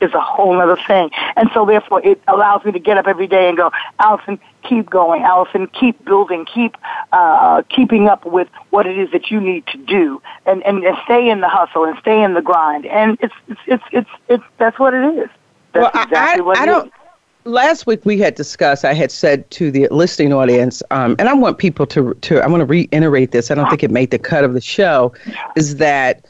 is 0.00 0.12
a 0.14 0.20
whole 0.20 0.60
other 0.60 0.76
thing. 0.86 1.10
And 1.36 1.50
so 1.54 1.64
therefore 1.64 2.04
it 2.04 2.20
allows 2.28 2.64
me 2.64 2.72
to 2.72 2.78
get 2.78 2.98
up 2.98 3.06
every 3.06 3.26
day 3.26 3.48
and 3.48 3.56
go, 3.56 3.70
Alyson, 3.98 4.38
keep 4.62 4.88
going. 4.90 5.22
Alyson, 5.22 5.66
keep 5.68 6.04
building, 6.04 6.44
keep 6.44 6.76
uh, 7.12 7.62
keeping 7.68 8.08
up 8.08 8.24
with 8.24 8.48
what 8.70 8.86
it 8.86 8.98
is 8.98 9.10
that 9.12 9.30
you 9.30 9.40
need 9.40 9.66
to 9.68 9.78
do 9.78 10.20
and, 10.46 10.62
and, 10.64 10.84
and 10.84 10.96
stay 11.04 11.28
in 11.28 11.40
the 11.40 11.48
hustle 11.48 11.84
and 11.84 11.98
stay 11.98 12.22
in 12.22 12.34
the 12.34 12.42
grind. 12.42 12.86
And 12.86 13.18
it's, 13.20 13.34
it's, 13.48 13.60
it's, 13.66 13.84
it's, 13.92 14.10
it's 14.28 14.44
that's 14.58 14.78
what 14.78 14.94
it 14.94 15.04
is. 15.18 15.28
That's 15.72 15.94
well, 15.94 16.04
exactly 16.04 16.42
I, 16.42 16.44
what 16.44 16.58
I 16.58 16.62
it 16.62 16.66
don't, 16.66 16.86
is 16.86 16.92
last 17.44 17.86
week 17.86 18.04
we 18.04 18.18
had 18.18 18.34
discussed 18.34 18.84
i 18.84 18.94
had 18.94 19.10
said 19.10 19.48
to 19.50 19.70
the 19.70 19.86
listening 19.90 20.32
audience 20.32 20.82
um, 20.90 21.14
and 21.18 21.28
i 21.28 21.34
want 21.34 21.58
people 21.58 21.86
to 21.86 22.14
to 22.22 22.40
i 22.40 22.46
want 22.46 22.60
to 22.60 22.66
reiterate 22.66 23.32
this 23.32 23.50
i 23.50 23.54
don't 23.54 23.68
think 23.68 23.82
it 23.82 23.90
made 23.90 24.10
the 24.10 24.18
cut 24.18 24.44
of 24.44 24.54
the 24.54 24.60
show 24.60 25.12
is 25.56 25.76
that 25.76 26.24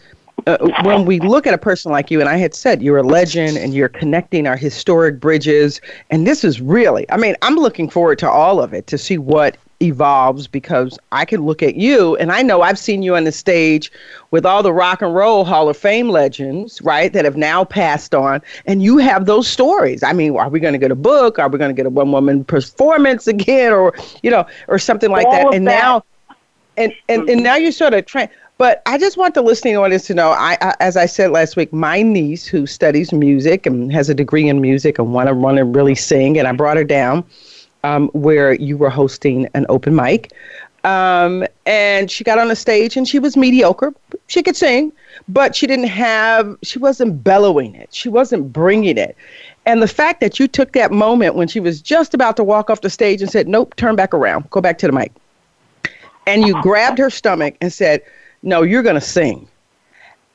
uh, 0.46 0.58
when 0.82 1.04
we 1.04 1.20
look 1.20 1.46
at 1.46 1.54
a 1.54 1.58
person 1.58 1.92
like 1.92 2.10
you, 2.10 2.20
and 2.20 2.28
I 2.28 2.36
had 2.36 2.54
said 2.54 2.82
you're 2.82 2.98
a 2.98 3.02
legend 3.02 3.56
and 3.56 3.72
you're 3.72 3.88
connecting 3.88 4.46
our 4.46 4.56
historic 4.56 5.20
bridges, 5.20 5.80
and 6.10 6.26
this 6.26 6.44
is 6.44 6.60
really, 6.60 7.10
I 7.10 7.16
mean, 7.16 7.36
I'm 7.40 7.54
looking 7.54 7.88
forward 7.88 8.18
to 8.18 8.28
all 8.28 8.60
of 8.60 8.74
it 8.74 8.86
to 8.88 8.98
see 8.98 9.16
what 9.16 9.56
evolves 9.84 10.46
because 10.46 10.98
I 11.12 11.24
can 11.24 11.44
look 11.44 11.62
at 11.62 11.76
you 11.76 12.16
and 12.16 12.32
I 12.32 12.42
know 12.42 12.62
I've 12.62 12.78
seen 12.78 13.02
you 13.02 13.14
on 13.16 13.24
the 13.24 13.32
stage 13.32 13.90
with 14.30 14.44
all 14.44 14.62
the 14.62 14.72
rock 14.72 15.00
and 15.00 15.14
roll 15.14 15.44
Hall 15.44 15.68
of 15.68 15.76
Fame 15.76 16.08
legends, 16.08 16.82
right, 16.82 17.12
that 17.12 17.24
have 17.24 17.36
now 17.36 17.64
passed 17.64 18.14
on, 18.14 18.42
and 18.66 18.82
you 18.82 18.98
have 18.98 19.26
those 19.26 19.46
stories. 19.46 20.02
I 20.02 20.12
mean, 20.12 20.36
are 20.36 20.48
we 20.48 20.58
going 20.58 20.72
to 20.72 20.78
get 20.78 20.90
a 20.90 20.96
book? 20.96 21.38
Are 21.38 21.48
we 21.48 21.58
going 21.58 21.70
to 21.70 21.74
get 21.74 21.86
a 21.86 21.90
one 21.90 22.10
woman 22.10 22.44
performance 22.44 23.26
again, 23.28 23.72
or 23.72 23.94
you 24.22 24.30
know, 24.30 24.44
or 24.66 24.78
something 24.78 25.10
like 25.10 25.26
all 25.26 25.50
that? 25.50 25.54
And 25.54 25.66
that. 25.68 25.80
now, 25.82 26.04
and 26.76 26.92
and 27.08 27.28
and 27.28 27.42
now 27.42 27.54
you're 27.54 27.70
sort 27.70 27.94
of 27.94 28.06
trying. 28.06 28.28
But 28.56 28.82
I 28.86 28.98
just 28.98 29.16
want 29.16 29.34
the 29.34 29.42
listening 29.42 29.76
audience 29.76 30.06
to 30.06 30.14
know, 30.14 30.30
I, 30.30 30.56
I, 30.60 30.74
as 30.78 30.96
I 30.96 31.06
said 31.06 31.32
last 31.32 31.56
week, 31.56 31.72
my 31.72 32.02
niece 32.02 32.46
who 32.46 32.66
studies 32.66 33.12
music 33.12 33.66
and 33.66 33.92
has 33.92 34.08
a 34.08 34.14
degree 34.14 34.48
in 34.48 34.60
music 34.60 34.96
and 34.98 35.12
want 35.12 35.28
to 35.28 35.34
want 35.34 35.56
to 35.56 35.64
really 35.64 35.96
sing, 35.96 36.38
and 36.38 36.46
I 36.46 36.52
brought 36.52 36.76
her 36.76 36.84
down 36.84 37.24
um, 37.84 38.08
where 38.08 38.54
you 38.54 38.76
were 38.76 38.90
hosting 38.90 39.48
an 39.54 39.66
open 39.68 39.94
mic, 39.94 40.32
um, 40.82 41.46
and 41.64 42.10
she 42.10 42.24
got 42.24 42.38
on 42.38 42.48
the 42.48 42.56
stage 42.56 42.96
and 42.96 43.06
she 43.08 43.18
was 43.18 43.36
mediocre. 43.36 43.94
She 44.26 44.42
could 44.42 44.56
sing, 44.56 44.92
but 45.28 45.54
she 45.54 45.66
didn't 45.66 45.86
have, 45.86 46.58
she 46.62 46.78
wasn't 46.78 47.22
bellowing 47.22 47.74
it, 47.76 47.94
she 47.94 48.08
wasn't 48.08 48.52
bringing 48.52 48.98
it. 48.98 49.16
And 49.66 49.80
the 49.80 49.88
fact 49.88 50.20
that 50.20 50.40
you 50.40 50.48
took 50.48 50.72
that 50.72 50.90
moment 50.90 51.36
when 51.36 51.48
she 51.48 51.60
was 51.60 51.80
just 51.80 52.12
about 52.12 52.36
to 52.36 52.44
walk 52.44 52.68
off 52.68 52.80
the 52.80 52.90
stage 52.90 53.22
and 53.22 53.30
said, 53.30 53.48
"Nope, 53.48 53.76
turn 53.76 53.96
back 53.96 54.12
around, 54.12 54.50
go 54.50 54.60
back 54.60 54.76
to 54.78 54.86
the 54.86 54.92
mic," 54.92 55.12
and 56.26 56.44
you 56.44 56.60
grabbed 56.60 56.98
her 56.98 57.08
stomach 57.08 57.56
and 57.60 57.72
said 57.72 58.02
no, 58.44 58.62
you're 58.62 58.82
going 58.82 58.94
to 58.94 59.00
sing. 59.00 59.48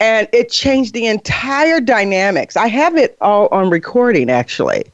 And 0.02 0.28
it 0.34 0.50
changed 0.50 0.94
the 0.94 1.06
entire 1.06 1.80
dynamics. 1.80 2.58
I 2.58 2.68
have 2.68 2.96
it 2.96 3.18
all 3.22 3.48
on 3.52 3.70
recording, 3.70 4.30
actually. 4.30 4.86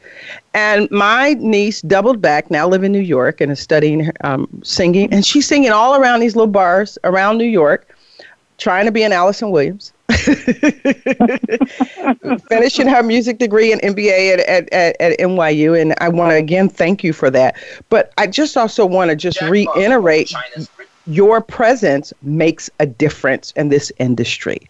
And 0.56 0.90
my 0.90 1.34
niece 1.34 1.82
doubled 1.82 2.22
back, 2.22 2.50
now 2.50 2.66
live 2.66 2.86
in 2.86 2.94
New 2.94 3.02
York 3.02 3.42
and 3.42 3.52
is 3.52 3.60
studying 3.60 4.10
um, 4.22 4.48
singing. 4.64 5.12
And 5.12 5.26
she's 5.26 5.46
singing 5.46 5.72
all 5.72 5.96
around 5.96 6.22
these 6.22 6.34
little 6.38 6.52
bars 6.52 6.98
around 7.04 7.38
New 7.38 7.44
York, 7.44 7.94
trying 8.58 8.86
to 8.86 8.92
be 8.92 9.04
an 9.04 9.12
Alyson 9.12 9.52
Williams. 9.52 9.92
finishing 12.48 12.88
her 12.88 13.04
music 13.04 13.38
degree 13.38 13.74
and 13.74 13.82
MBA 13.82 14.34
at, 14.34 14.40
at, 14.42 14.72
at, 14.72 14.96
at 15.02 15.20
NYU. 15.20 15.80
And 15.80 15.94
I 16.00 16.08
want 16.08 16.32
to 16.32 16.38
again 16.38 16.70
thank 16.70 17.04
you 17.04 17.12
for 17.12 17.30
that. 17.32 17.58
But 17.90 18.14
I 18.18 18.26
just 18.26 18.56
also 18.56 18.86
want 18.86 19.10
to 19.10 19.16
just 19.18 19.42
reiterate 19.42 20.32
your 21.06 21.42
presence 21.42 22.14
makes 22.22 22.70
a 22.80 22.86
difference 22.86 23.52
in 23.58 23.68
this 23.68 23.92
industry. 24.00 24.70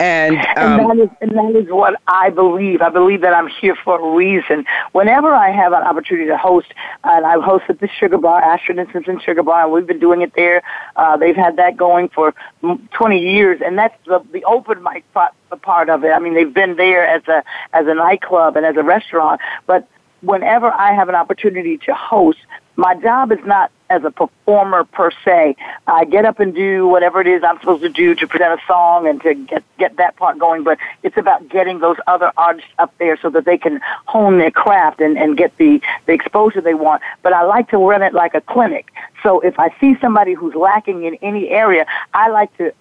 And, 0.00 0.36
um, 0.56 0.80
and, 0.80 0.90
that 0.90 1.04
is, 1.04 1.10
and 1.20 1.30
that 1.32 1.60
is 1.60 1.68
what 1.70 2.00
I 2.06 2.30
believe. 2.30 2.82
I 2.82 2.88
believe 2.88 3.22
that 3.22 3.34
I'm 3.34 3.48
here 3.48 3.74
for 3.74 3.98
a 3.98 4.16
reason. 4.16 4.64
Whenever 4.92 5.34
I 5.34 5.50
have 5.50 5.72
an 5.72 5.82
opportunity 5.82 6.28
to 6.28 6.36
host, 6.36 6.72
and 7.02 7.26
I've 7.26 7.40
hosted 7.40 7.80
the 7.80 7.88
Sugar 7.88 8.16
Bar, 8.16 8.40
Ashford 8.40 8.78
and 8.78 8.88
Simpson 8.92 9.18
Sugar 9.18 9.42
Bar, 9.42 9.64
and 9.64 9.72
we've 9.72 9.86
been 9.86 9.98
doing 9.98 10.22
it 10.22 10.34
there. 10.36 10.62
Uh, 10.94 11.16
they've 11.16 11.34
had 11.34 11.56
that 11.56 11.76
going 11.76 12.10
for 12.10 12.32
20 12.60 13.18
years, 13.18 13.60
and 13.64 13.76
that's 13.76 13.96
the, 14.06 14.20
the 14.32 14.44
open 14.44 14.82
mic 14.84 15.10
part, 15.12 15.32
the 15.50 15.56
part 15.56 15.90
of 15.90 16.04
it. 16.04 16.10
I 16.10 16.20
mean, 16.20 16.34
they've 16.34 16.54
been 16.54 16.76
there 16.76 17.04
as 17.04 17.26
a 17.26 17.42
as 17.72 17.86
a 17.88 17.94
nightclub 17.94 18.56
and 18.56 18.64
as 18.64 18.76
a 18.76 18.84
restaurant, 18.84 19.40
but 19.66 19.88
whenever 20.20 20.70
I 20.70 20.92
have 20.92 21.08
an 21.08 21.14
opportunity 21.14 21.78
to 21.78 21.94
host, 21.94 22.38
my 22.76 22.94
job 22.94 23.32
is 23.32 23.38
not 23.44 23.72
as 23.90 24.04
a 24.04 24.10
performer 24.10 24.84
per 24.84 25.10
se. 25.24 25.56
I 25.86 26.04
get 26.04 26.24
up 26.24 26.38
and 26.38 26.54
do 26.54 26.86
whatever 26.86 27.20
it 27.20 27.26
is 27.26 27.42
I'm 27.42 27.58
supposed 27.58 27.82
to 27.82 27.88
do 27.88 28.14
to 28.14 28.26
present 28.26 28.60
a 28.60 28.64
song 28.66 29.08
and 29.08 29.20
to 29.22 29.34
get 29.34 29.64
get 29.78 29.96
that 29.96 30.16
part 30.16 30.38
going, 30.38 30.62
but 30.62 30.78
it's 31.02 31.16
about 31.16 31.48
getting 31.48 31.80
those 31.80 31.96
other 32.06 32.30
artists 32.36 32.70
up 32.78 32.94
there 32.98 33.18
so 33.20 33.30
that 33.30 33.44
they 33.44 33.58
can 33.58 33.80
hone 34.06 34.38
their 34.38 34.50
craft 34.50 35.00
and, 35.00 35.18
and 35.18 35.36
get 35.36 35.56
the, 35.56 35.80
the 36.06 36.12
exposure 36.12 36.60
they 36.60 36.74
want. 36.74 37.02
But 37.22 37.32
I 37.32 37.42
like 37.42 37.68
to 37.70 37.78
run 37.78 38.02
it 38.02 38.14
like 38.14 38.34
a 38.34 38.40
clinic. 38.42 38.92
So 39.22 39.40
if 39.40 39.58
I 39.58 39.74
see 39.80 39.96
somebody 40.00 40.34
who's 40.34 40.54
lacking 40.54 41.04
in 41.04 41.16
any 41.16 41.48
area, 41.48 41.86
I 42.14 42.28
like 42.28 42.56
to 42.58 42.72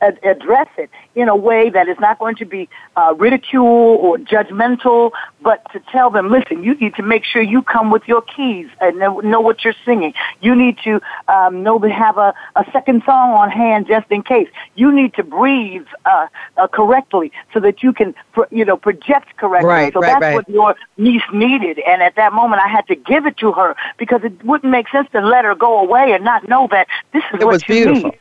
ad- 0.00 0.18
address 0.22 0.68
it 0.76 0.90
in 1.14 1.28
a 1.28 1.36
way 1.36 1.70
that 1.70 1.88
is 1.88 1.98
not 2.00 2.18
going 2.18 2.36
to 2.36 2.44
be 2.44 2.68
uh, 2.96 3.14
ridicule 3.16 3.64
or 3.64 4.18
judgmental, 4.18 5.12
but 5.42 5.64
to 5.72 5.80
tell 5.90 6.10
them, 6.10 6.30
listen, 6.30 6.62
you 6.62 6.74
need 6.74 6.94
to 6.94 7.02
make 7.02 7.24
sure 7.24 7.42
you 7.42 7.62
come 7.62 7.90
with 7.90 8.02
your 8.06 8.22
keys 8.22 8.68
and 8.80 8.98
know, 8.98 9.20
know 9.20 9.40
what 9.40 9.64
you're 9.64 9.74
singing. 9.84 10.14
You 10.40 10.54
need 10.54 10.78
to 10.84 11.00
um, 11.28 11.62
know 11.62 11.78
to 11.78 11.88
have 11.90 12.18
a, 12.18 12.34
a 12.56 12.64
second 12.72 13.02
song 13.04 13.32
on 13.32 13.50
hand 13.50 13.86
just 13.86 14.10
in 14.10 14.22
case. 14.22 14.48
You 14.74 14.92
need 14.94 15.14
to 15.14 15.22
breathe 15.22 15.86
uh, 16.04 16.26
uh, 16.56 16.66
correctly 16.68 17.32
so 17.52 17.60
that 17.60 17.82
you 17.82 17.92
can, 17.92 18.14
pr- 18.32 18.42
you 18.50 18.64
know, 18.64 18.76
project 18.76 19.36
correctly. 19.36 19.68
Right, 19.68 19.92
so 19.92 20.00
right, 20.00 20.06
that's 20.08 20.22
right. 20.22 20.34
what 20.34 20.48
your 20.48 20.76
niece 20.96 21.22
needed, 21.32 21.78
and 21.80 22.02
at 22.02 22.16
that 22.16 22.32
moment, 22.32 22.62
I 22.62 22.68
had 22.68 22.86
to 22.88 22.94
give 22.96 23.26
it 23.26 23.36
to 23.38 23.52
her 23.52 23.76
because 23.98 24.22
it 24.24 24.44
wouldn't 24.44 24.70
make 24.70 24.88
sense 24.88 25.08
to 25.12 25.20
let 25.20 25.44
her 25.44 25.54
go 25.54 25.78
away 25.80 26.12
and 26.12 26.24
not 26.24 26.48
know 26.48 26.68
that 26.70 26.86
this 27.12 27.22
is 27.32 27.40
it 27.40 27.44
what 27.44 27.54
was 27.54 27.68
you 27.68 27.84
beautiful. 27.84 28.10
need. 28.10 28.18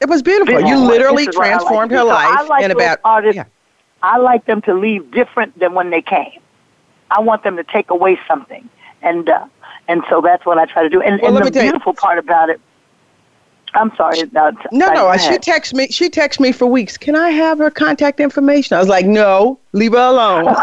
It 0.00 0.08
was 0.08 0.22
beautiful. 0.22 0.60
You 0.60 0.78
literally 0.78 1.26
transformed 1.26 1.92
like 1.92 1.98
her 2.00 2.04
life 2.04 2.48
like 2.48 2.64
in 2.64 2.70
about. 2.70 2.98
Artists, 3.04 3.36
yeah. 3.36 3.44
I 4.02 4.18
like 4.18 4.44
them 4.46 4.60
to 4.62 4.74
leave 4.74 5.10
different 5.10 5.58
than 5.58 5.72
when 5.74 5.90
they 5.90 6.02
came. 6.02 6.40
I 7.10 7.20
want 7.20 7.42
them 7.42 7.56
to 7.56 7.64
take 7.64 7.90
away 7.90 8.18
something, 8.28 8.68
and 9.02 9.28
uh, 9.28 9.46
and 9.88 10.02
so 10.10 10.20
that's 10.20 10.44
what 10.44 10.58
I 10.58 10.66
try 10.66 10.82
to 10.82 10.88
do. 10.88 11.00
And, 11.00 11.20
Well, 11.22 11.36
and 11.36 11.46
the 11.46 11.50
tell 11.50 11.64
you- 11.64 11.70
beautiful 11.70 11.94
part 11.94 12.18
about 12.18 12.50
it. 12.50 12.60
I'm 13.74 13.94
sorry. 13.96 14.22
no, 14.32 14.52
no. 14.72 15.16
She 15.16 15.38
texted 15.38 15.74
me. 15.74 15.88
She 15.88 16.08
texted 16.08 16.40
me 16.40 16.52
for 16.52 16.66
weeks. 16.66 16.96
Can 16.96 17.16
I 17.16 17.30
have 17.30 17.58
her 17.58 17.70
contact 17.70 18.20
information? 18.20 18.76
I 18.76 18.80
was 18.80 18.88
like, 18.88 19.06
no, 19.06 19.58
leave 19.72 19.92
her 19.92 19.98
alone. 19.98 20.44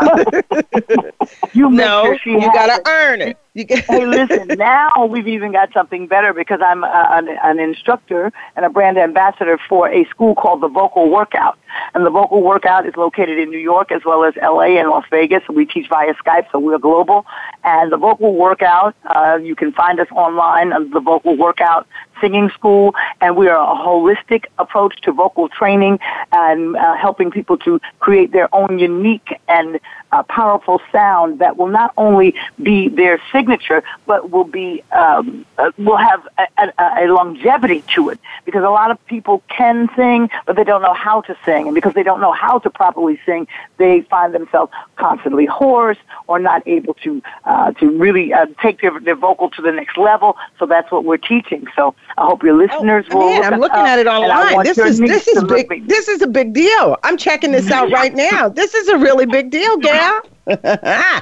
you 1.54 1.69
no, 1.69 2.15
sure 2.24 2.39
you 2.39 2.54
gotta 2.54 2.82
earn 2.88 3.21
it. 3.21 3.38
You 3.54 3.65
get 3.65 3.84
hey, 3.86 4.06
listen. 4.06 4.47
Now 4.58 5.06
we've 5.06 5.28
even 5.28 5.52
got 5.52 5.74
something 5.74 6.08
better 6.08 6.34
because 6.34 6.62
I'm 6.63 6.84
a, 6.84 7.08
an, 7.12 7.28
an 7.43 7.60
instructor 7.60 8.32
and 8.56 8.65
a 8.65 8.69
brand 8.69 8.97
ambassador 8.97 9.60
for 9.67 9.89
a 9.89 10.06
school 10.06 10.36
called 10.36 10.62
the 10.62 10.69
Vocal 10.69 11.10
Workout, 11.10 11.58
and 11.93 12.06
the 12.06 12.10
Vocal 12.10 12.41
Workout 12.41 12.86
is 12.86 12.95
located 12.95 13.38
in 13.39 13.50
New 13.50 13.60
York 13.60 13.91
as 13.91 14.04
well 14.06 14.24
as 14.24 14.34
L.A. 14.41 14.78
and 14.78 14.89
Las 14.89 15.04
Vegas. 15.10 15.43
We 15.50 15.65
teach 15.65 15.89
via 15.89 16.13
Skype, 16.13 16.50
so 16.52 16.60
we're 16.60 16.78
global. 16.80 17.26
And 17.63 17.91
the 17.91 17.97
Vocal 17.97 18.34
Workout, 18.36 18.95
uh, 19.06 19.39
you 19.41 19.56
can 19.56 19.74
find 19.74 20.00
us 20.00 20.08
online 20.12 20.71
on 20.71 20.89
the 20.91 21.02
Vocal 21.02 21.36
Workout 21.36 21.88
singing 22.21 22.49
school, 22.51 22.93
and 23.19 23.36
we 23.36 23.47
are 23.47 23.57
a 23.57 23.75
holistic 23.75 24.45
approach 24.60 25.01
to 25.01 25.12
vocal 25.12 25.49
training 25.49 25.99
and 26.31 26.77
uh, 26.77 26.95
helping 26.95 27.31
people 27.31 27.57
to 27.57 27.79
create 27.99 28.31
their 28.31 28.53
own 28.55 28.79
unique 28.79 29.39
and 29.47 29.79
uh, 30.12 30.24
powerful 30.24 30.82
sound 30.91 31.39
that 31.39 31.58
will 31.58 31.67
not 31.67 31.93
only 31.97 32.36
be 32.62 32.89
their 32.89 33.21
signature, 33.32 33.84
but 34.06 34.30
will 34.32 34.43
be 34.43 34.84
um, 34.91 35.45
uh, 35.58 35.71
will 35.78 35.97
have 35.97 36.28
a, 36.38 36.47
a, 36.58 37.06
a 37.06 37.08
longevity 37.08 37.84
to 37.93 38.10
it. 38.10 38.19
Because 38.45 38.63
a 38.63 38.69
lot 38.69 38.91
of 38.91 39.04
people 39.06 39.43
can 39.47 39.89
sing, 39.95 40.30
but 40.45 40.56
they 40.56 40.63
don't 40.63 40.82
know 40.82 40.93
how 40.93 41.21
to 41.21 41.38
sing, 41.45 41.67
and 41.67 41.76
because 41.76 41.93
they 41.93 42.04
don't 42.04 42.21
know 42.21 42.32
how 42.32 42.60
to 42.60 42.69
properly 42.69 43.19
sing, 43.26 43.47
they 43.78 44.02
find 44.02 44.34
themselves 44.34 44.71
constantly 44.95 45.45
hoarse 45.45 45.97
or 46.28 46.39
not 46.39 46.65
able 46.67 46.93
to 46.95 47.21
uh, 47.45 47.71
to 47.74 47.89
really 47.97 48.34
uh, 48.34 48.45
take 48.62 48.82
their 48.82 49.00
their 49.00 49.15
vocal 49.15 49.50
to 49.52 49.62
the 49.62 49.71
next 49.71 49.97
level. 49.97 50.38
So 50.60 50.65
that's 50.65 50.91
what 50.91 51.06
we're 51.06 51.17
teaching. 51.17 51.67
So 51.76 51.95
I 52.17 52.26
hope 52.26 52.43
your 52.43 52.56
listeners 52.56 53.06
oh, 53.12 53.17
will. 53.17 53.41
Man, 53.41 53.54
I'm 53.54 53.60
looking 53.60 53.80
at 53.80 54.00
it 54.00 54.08
online. 54.08 54.63
This 54.63 54.78
is 54.78 55.00
this 55.00 55.28
is 55.28 55.43
big. 55.43 55.88
This 55.88 56.08
is 56.08 56.21
a 56.21 56.28
big 56.28 56.54
deal. 56.54 56.97
I'm 57.04 57.17
checking 57.17 57.52
this 57.52 57.69
out 57.71 57.91
right 57.91 58.13
now. 58.13 58.50
This 58.50 58.74
is 58.74 58.88
a 58.89 58.97
really 58.97 59.26
big 59.26 59.50
deal, 59.50 59.78
gal. 60.02 61.22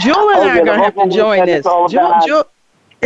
Jewel 0.00 0.30
and 0.30 0.38
oh, 0.38 0.42
I 0.42 0.58
are 0.58 0.64
going 0.64 0.78
to 0.78 0.84
have 0.84 0.94
to 0.94 1.08
join 1.08 1.46
this. 1.46 1.64
Jewel, 1.64 1.88
Jewel, 2.26 2.44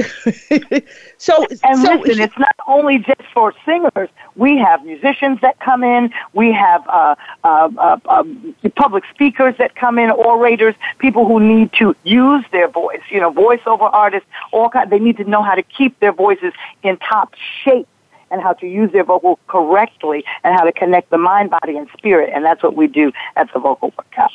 so 1.18 1.46
and 1.62 1.78
so 1.78 1.94
listen, 1.94 2.22
it's 2.22 2.38
not 2.38 2.56
only 2.66 2.98
just 2.98 3.20
for 3.34 3.52
singers. 3.66 4.08
We 4.36 4.56
have 4.56 4.84
musicians 4.86 5.38
that 5.42 5.60
come 5.60 5.84
in. 5.84 6.10
We 6.32 6.50
have 6.52 6.82
uh, 6.88 7.14
uh, 7.44 7.68
uh, 7.76 7.98
um, 8.08 8.54
public 8.74 9.04
speakers 9.12 9.54
that 9.58 9.74
come 9.74 9.98
in, 9.98 10.10
orators, 10.10 10.74
people 10.98 11.26
who 11.26 11.40
need 11.40 11.74
to 11.74 11.94
use 12.04 12.44
their 12.52 12.68
voice. 12.68 13.02
You 13.10 13.20
know, 13.20 13.32
voiceover 13.32 13.92
artists. 13.92 14.26
All 14.50 14.70
kind, 14.70 14.90
they 14.90 14.98
need 14.98 15.18
to 15.18 15.24
know 15.24 15.42
how 15.42 15.54
to 15.54 15.62
keep 15.62 15.98
their 16.00 16.12
voices 16.12 16.54
in 16.82 16.96
top 16.96 17.34
shape 17.62 17.86
and 18.32 18.42
how 18.42 18.54
to 18.54 18.66
use 18.66 18.90
their 18.92 19.04
vocal 19.04 19.38
correctly 19.46 20.24
and 20.42 20.54
how 20.58 20.64
to 20.64 20.72
connect 20.72 21.10
the 21.10 21.18
mind, 21.18 21.50
body, 21.50 21.76
and 21.76 21.86
spirit. 21.96 22.30
And 22.34 22.44
that's 22.44 22.62
what 22.62 22.74
we 22.74 22.88
do 22.88 23.12
at 23.36 23.52
the 23.52 23.60
Vocal 23.60 23.92
Workout. 23.96 24.32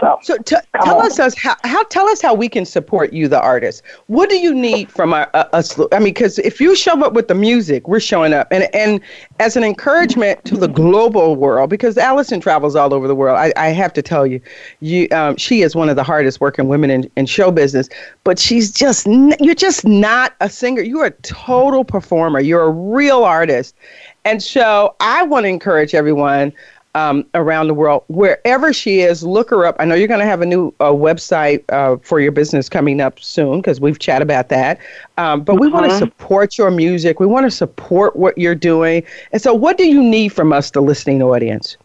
So, 0.00 0.18
so 0.22 0.36
t- 0.38 0.56
tell 0.84 1.00
on. 1.00 1.06
us, 1.06 1.18
us 1.18 1.36
how, 1.36 1.56
how 1.64 1.82
tell 1.84 2.08
us 2.08 2.20
how 2.20 2.34
we 2.34 2.48
can 2.48 2.64
support 2.64 3.12
you, 3.12 3.26
the 3.26 3.40
artist. 3.40 3.82
What 4.06 4.28
do 4.28 4.36
you 4.36 4.54
need 4.54 4.90
from 4.92 5.14
us? 5.14 5.78
I 5.92 5.98
mean, 5.98 6.04
because 6.04 6.38
if 6.40 6.60
you 6.60 6.76
show 6.76 7.02
up 7.02 7.14
with 7.14 7.28
the 7.28 7.34
music, 7.34 7.88
we're 7.88 7.98
showing 7.98 8.32
up, 8.32 8.48
and 8.50 8.72
and 8.74 9.00
as 9.40 9.56
an 9.56 9.64
encouragement 9.64 10.44
to 10.44 10.56
the 10.56 10.68
global 10.68 11.36
world, 11.36 11.70
because 11.70 11.96
Alyson 11.96 12.40
travels 12.40 12.76
all 12.76 12.92
over 12.92 13.08
the 13.08 13.14
world. 13.14 13.38
I, 13.38 13.52
I 13.56 13.68
have 13.68 13.92
to 13.94 14.02
tell 14.02 14.26
you, 14.26 14.40
you 14.80 15.08
um, 15.10 15.36
she 15.36 15.62
is 15.62 15.74
one 15.74 15.88
of 15.88 15.96
the 15.96 16.04
hardest 16.04 16.40
working 16.40 16.68
women 16.68 16.90
in, 16.90 17.10
in 17.16 17.26
show 17.26 17.50
business. 17.50 17.88
But 18.24 18.38
she's 18.38 18.70
just 18.70 19.06
you're 19.06 19.54
just 19.54 19.86
not 19.86 20.34
a 20.40 20.50
singer. 20.50 20.82
You're 20.82 21.06
a 21.06 21.10
total 21.22 21.84
performer. 21.84 22.40
You're 22.40 22.62
a 22.62 22.70
real 22.70 23.24
artist, 23.24 23.74
and 24.24 24.42
so 24.42 24.94
I 25.00 25.22
want 25.22 25.44
to 25.44 25.48
encourage 25.48 25.94
everyone 25.94 26.52
um, 26.98 27.24
around 27.34 27.68
the 27.68 27.74
world. 27.74 28.04
Wherever 28.08 28.72
she 28.72 29.00
is, 29.00 29.22
look 29.22 29.50
her 29.50 29.64
up. 29.64 29.76
I 29.78 29.84
know 29.84 29.94
you're 29.94 30.08
going 30.08 30.20
to 30.20 30.26
have 30.26 30.40
a 30.40 30.46
new 30.46 30.74
uh, 30.80 30.86
website 30.86 31.62
uh, 31.68 31.96
for 32.02 32.20
your 32.20 32.32
business 32.32 32.68
coming 32.68 33.00
up 33.00 33.20
soon 33.20 33.60
because 33.60 33.80
we've 33.80 33.98
chatted 33.98 34.22
about 34.22 34.48
that. 34.48 34.78
Um, 35.16 35.42
but 35.42 35.56
we 35.60 35.68
want 35.68 35.86
to 35.86 35.90
uh-huh. 35.90 35.98
support 35.98 36.58
your 36.58 36.70
music. 36.70 37.20
We 37.20 37.26
want 37.26 37.46
to 37.46 37.50
support 37.50 38.16
what 38.16 38.36
you're 38.36 38.54
doing. 38.54 39.04
And 39.32 39.40
so, 39.40 39.54
what 39.54 39.78
do 39.78 39.86
you 39.86 40.02
need 40.02 40.30
from 40.30 40.52
us, 40.52 40.70
the 40.70 40.80
listening 40.80 41.22
audience? 41.22 41.76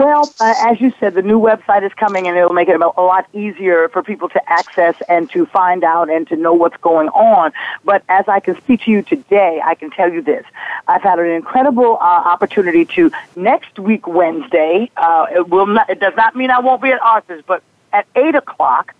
Well, 0.00 0.34
uh, 0.40 0.54
as 0.66 0.80
you 0.80 0.94
said, 0.98 1.12
the 1.12 1.20
new 1.20 1.38
website 1.38 1.84
is 1.84 1.92
coming 1.92 2.26
and 2.26 2.34
it'll 2.34 2.54
make 2.54 2.70
it 2.70 2.80
a 2.80 3.02
lot 3.02 3.26
easier 3.34 3.86
for 3.90 4.02
people 4.02 4.30
to 4.30 4.40
access 4.50 4.94
and 5.10 5.28
to 5.32 5.44
find 5.44 5.84
out 5.84 6.08
and 6.08 6.26
to 6.28 6.36
know 6.36 6.54
what's 6.54 6.78
going 6.78 7.10
on. 7.10 7.52
But 7.84 8.02
as 8.08 8.26
I 8.26 8.40
can 8.40 8.56
speak 8.62 8.80
to 8.84 8.90
you 8.90 9.02
today, 9.02 9.60
I 9.62 9.74
can 9.74 9.90
tell 9.90 10.10
you 10.10 10.22
this. 10.22 10.46
I've 10.88 11.02
had 11.02 11.18
an 11.18 11.26
incredible 11.26 11.98
uh, 12.00 12.04
opportunity 12.04 12.86
to 12.86 13.10
next 13.36 13.78
week, 13.78 14.06
Wednesday, 14.06 14.90
uh, 14.96 15.26
it 15.30 15.50
will 15.50 15.66
not, 15.66 15.90
it 15.90 16.00
does 16.00 16.14
not 16.16 16.34
mean 16.34 16.50
I 16.50 16.60
won't 16.60 16.80
be 16.80 16.92
at 16.92 17.02
Arthur's, 17.02 17.44
but 17.46 17.62
at 17.92 18.06
8 18.16 18.36
o'clock 18.36 18.94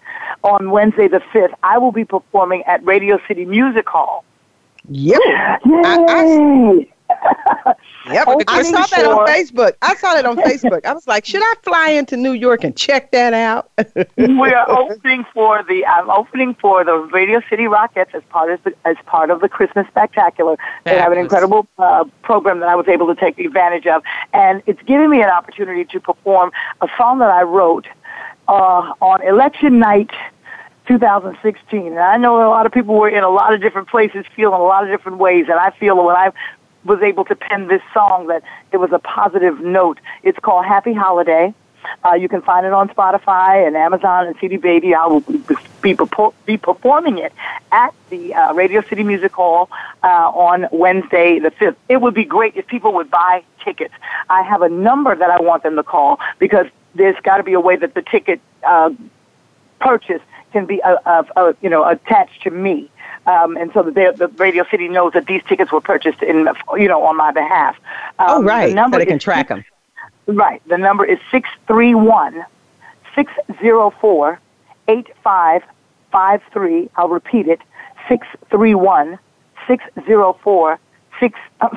on 0.44 0.70
Wednesday 0.70 1.08
the 1.08 1.22
5th, 1.32 1.54
I 1.62 1.78
will 1.78 1.92
be 1.92 2.04
performing 2.04 2.62
at 2.64 2.84
Radio 2.84 3.18
City 3.26 3.46
Music 3.46 3.88
Hall. 3.88 4.22
Yep. 4.90 5.18
Yay! 5.64 5.64
I, 5.64 6.86
I, 7.08 7.74
yep, 8.06 8.26
I 8.48 8.62
saw 8.62 8.86
that 8.86 9.04
on 9.04 9.26
Facebook. 9.26 9.74
I 9.82 9.94
saw 9.96 10.14
that 10.14 10.26
on 10.26 10.36
Facebook. 10.36 10.84
I 10.84 10.92
was 10.92 11.06
like, 11.06 11.24
should 11.24 11.42
I 11.42 11.54
fly 11.62 11.90
into 11.90 12.16
New 12.16 12.32
York 12.32 12.64
and 12.64 12.76
check 12.76 13.10
that 13.12 13.32
out? 13.32 13.70
we 14.16 14.52
are 14.52 14.70
opening 14.70 15.24
for 15.32 15.62
the 15.62 15.84
I'm 15.86 16.10
opening 16.10 16.54
for 16.54 16.84
the 16.84 16.94
Radio 16.94 17.40
City 17.48 17.64
Rockettes 17.64 18.14
as 18.14 18.22
part 18.30 18.50
of 18.50 18.62
the, 18.64 18.74
as 18.84 18.96
part 19.06 19.30
of 19.30 19.40
the 19.40 19.48
Christmas 19.48 19.86
Spectacular. 19.88 20.56
They 20.84 20.98
have 20.98 21.12
an 21.12 21.18
incredible 21.18 21.66
uh, 21.78 22.04
program 22.22 22.60
that 22.60 22.68
I 22.68 22.74
was 22.74 22.88
able 22.88 23.06
to 23.14 23.20
take 23.20 23.38
advantage 23.38 23.86
of, 23.86 24.02
and 24.32 24.62
it's 24.66 24.82
giving 24.82 25.10
me 25.10 25.22
an 25.22 25.30
opportunity 25.30 25.84
to 25.86 26.00
perform 26.00 26.52
a 26.80 26.88
song 26.96 27.18
that 27.18 27.30
I 27.30 27.42
wrote 27.42 27.86
uh, 28.48 28.92
on 29.00 29.22
election 29.22 29.78
night 29.78 30.10
2016. 30.88 31.86
And 31.86 31.98
I 31.98 32.16
know 32.16 32.36
a 32.36 32.50
lot 32.50 32.66
of 32.66 32.72
people 32.72 32.96
were 32.96 33.08
in 33.08 33.22
a 33.22 33.28
lot 33.28 33.54
of 33.54 33.60
different 33.60 33.88
places, 33.88 34.24
feeling 34.34 34.60
a 34.60 34.62
lot 34.62 34.82
of 34.82 34.90
different 34.90 35.18
ways. 35.18 35.46
And 35.48 35.58
I 35.58 35.70
feel 35.70 36.04
when 36.04 36.16
I 36.16 36.32
was 36.84 37.02
able 37.02 37.24
to 37.26 37.36
pen 37.36 37.68
this 37.68 37.82
song 37.92 38.28
that 38.28 38.42
it 38.72 38.78
was 38.78 38.92
a 38.92 38.98
positive 38.98 39.60
note. 39.60 39.98
It's 40.22 40.38
called 40.38 40.64
Happy 40.64 40.92
Holiday. 40.92 41.54
Uh, 42.04 42.14
you 42.14 42.28
can 42.28 42.42
find 42.42 42.66
it 42.66 42.72
on 42.72 42.88
Spotify 42.88 43.66
and 43.66 43.76
Amazon 43.76 44.26
and 44.26 44.36
CD 44.38 44.56
Baby. 44.56 44.94
I 44.94 45.06
will 45.06 45.20
be, 45.20 45.96
be 46.46 46.56
performing 46.56 47.18
it 47.18 47.32
at 47.72 47.94
the 48.10 48.34
uh, 48.34 48.52
Radio 48.54 48.82
City 48.82 49.02
Music 49.02 49.32
Hall 49.32 49.70
uh, 50.02 50.06
on 50.06 50.66
Wednesday 50.72 51.38
the 51.38 51.50
5th. 51.50 51.76
It 51.88 52.00
would 52.00 52.14
be 52.14 52.24
great 52.24 52.56
if 52.56 52.66
people 52.66 52.92
would 52.94 53.10
buy 53.10 53.42
tickets. 53.64 53.94
I 54.28 54.42
have 54.42 54.62
a 54.62 54.68
number 54.68 55.14
that 55.14 55.30
I 55.30 55.40
want 55.40 55.62
them 55.62 55.76
to 55.76 55.82
call 55.82 56.20
because 56.38 56.66
there's 56.94 57.16
got 57.22 57.38
to 57.38 57.42
be 57.42 57.52
a 57.52 57.60
way 57.60 57.76
that 57.76 57.94
the 57.94 58.02
ticket 58.02 58.40
uh, 58.66 58.90
purchase 59.80 60.22
can 60.52 60.66
be 60.66 60.82
uh, 60.82 60.96
uh, 61.06 61.52
you 61.60 61.70
know 61.70 61.88
attached 61.88 62.42
to 62.42 62.50
me. 62.50 62.90
Um, 63.30 63.56
and 63.56 63.70
so 63.72 63.84
the, 63.84 64.12
the 64.16 64.28
Radio 64.38 64.64
City 64.70 64.88
knows 64.88 65.12
that 65.12 65.26
these 65.26 65.42
tickets 65.48 65.70
were 65.70 65.80
purchased 65.80 66.20
in, 66.22 66.48
you 66.74 66.88
know, 66.88 67.04
on 67.04 67.16
my 67.16 67.30
behalf. 67.30 67.76
Um, 68.18 68.26
oh, 68.28 68.42
right. 68.42 68.74
so 68.74 68.90
they 68.90 69.06
can 69.06 69.20
track 69.20 69.48
them. 69.48 69.64
Right. 70.26 70.60
The 70.68 70.76
number 70.76 71.04
is 71.04 71.18
631 71.30 72.44
604 73.14 74.40
8553. 74.88 76.90
I'll 76.96 77.08
repeat 77.08 77.46
it 77.46 77.60
631 78.08 79.18
604 79.68 80.80
6. 81.20 81.38
Uh, 81.60 81.68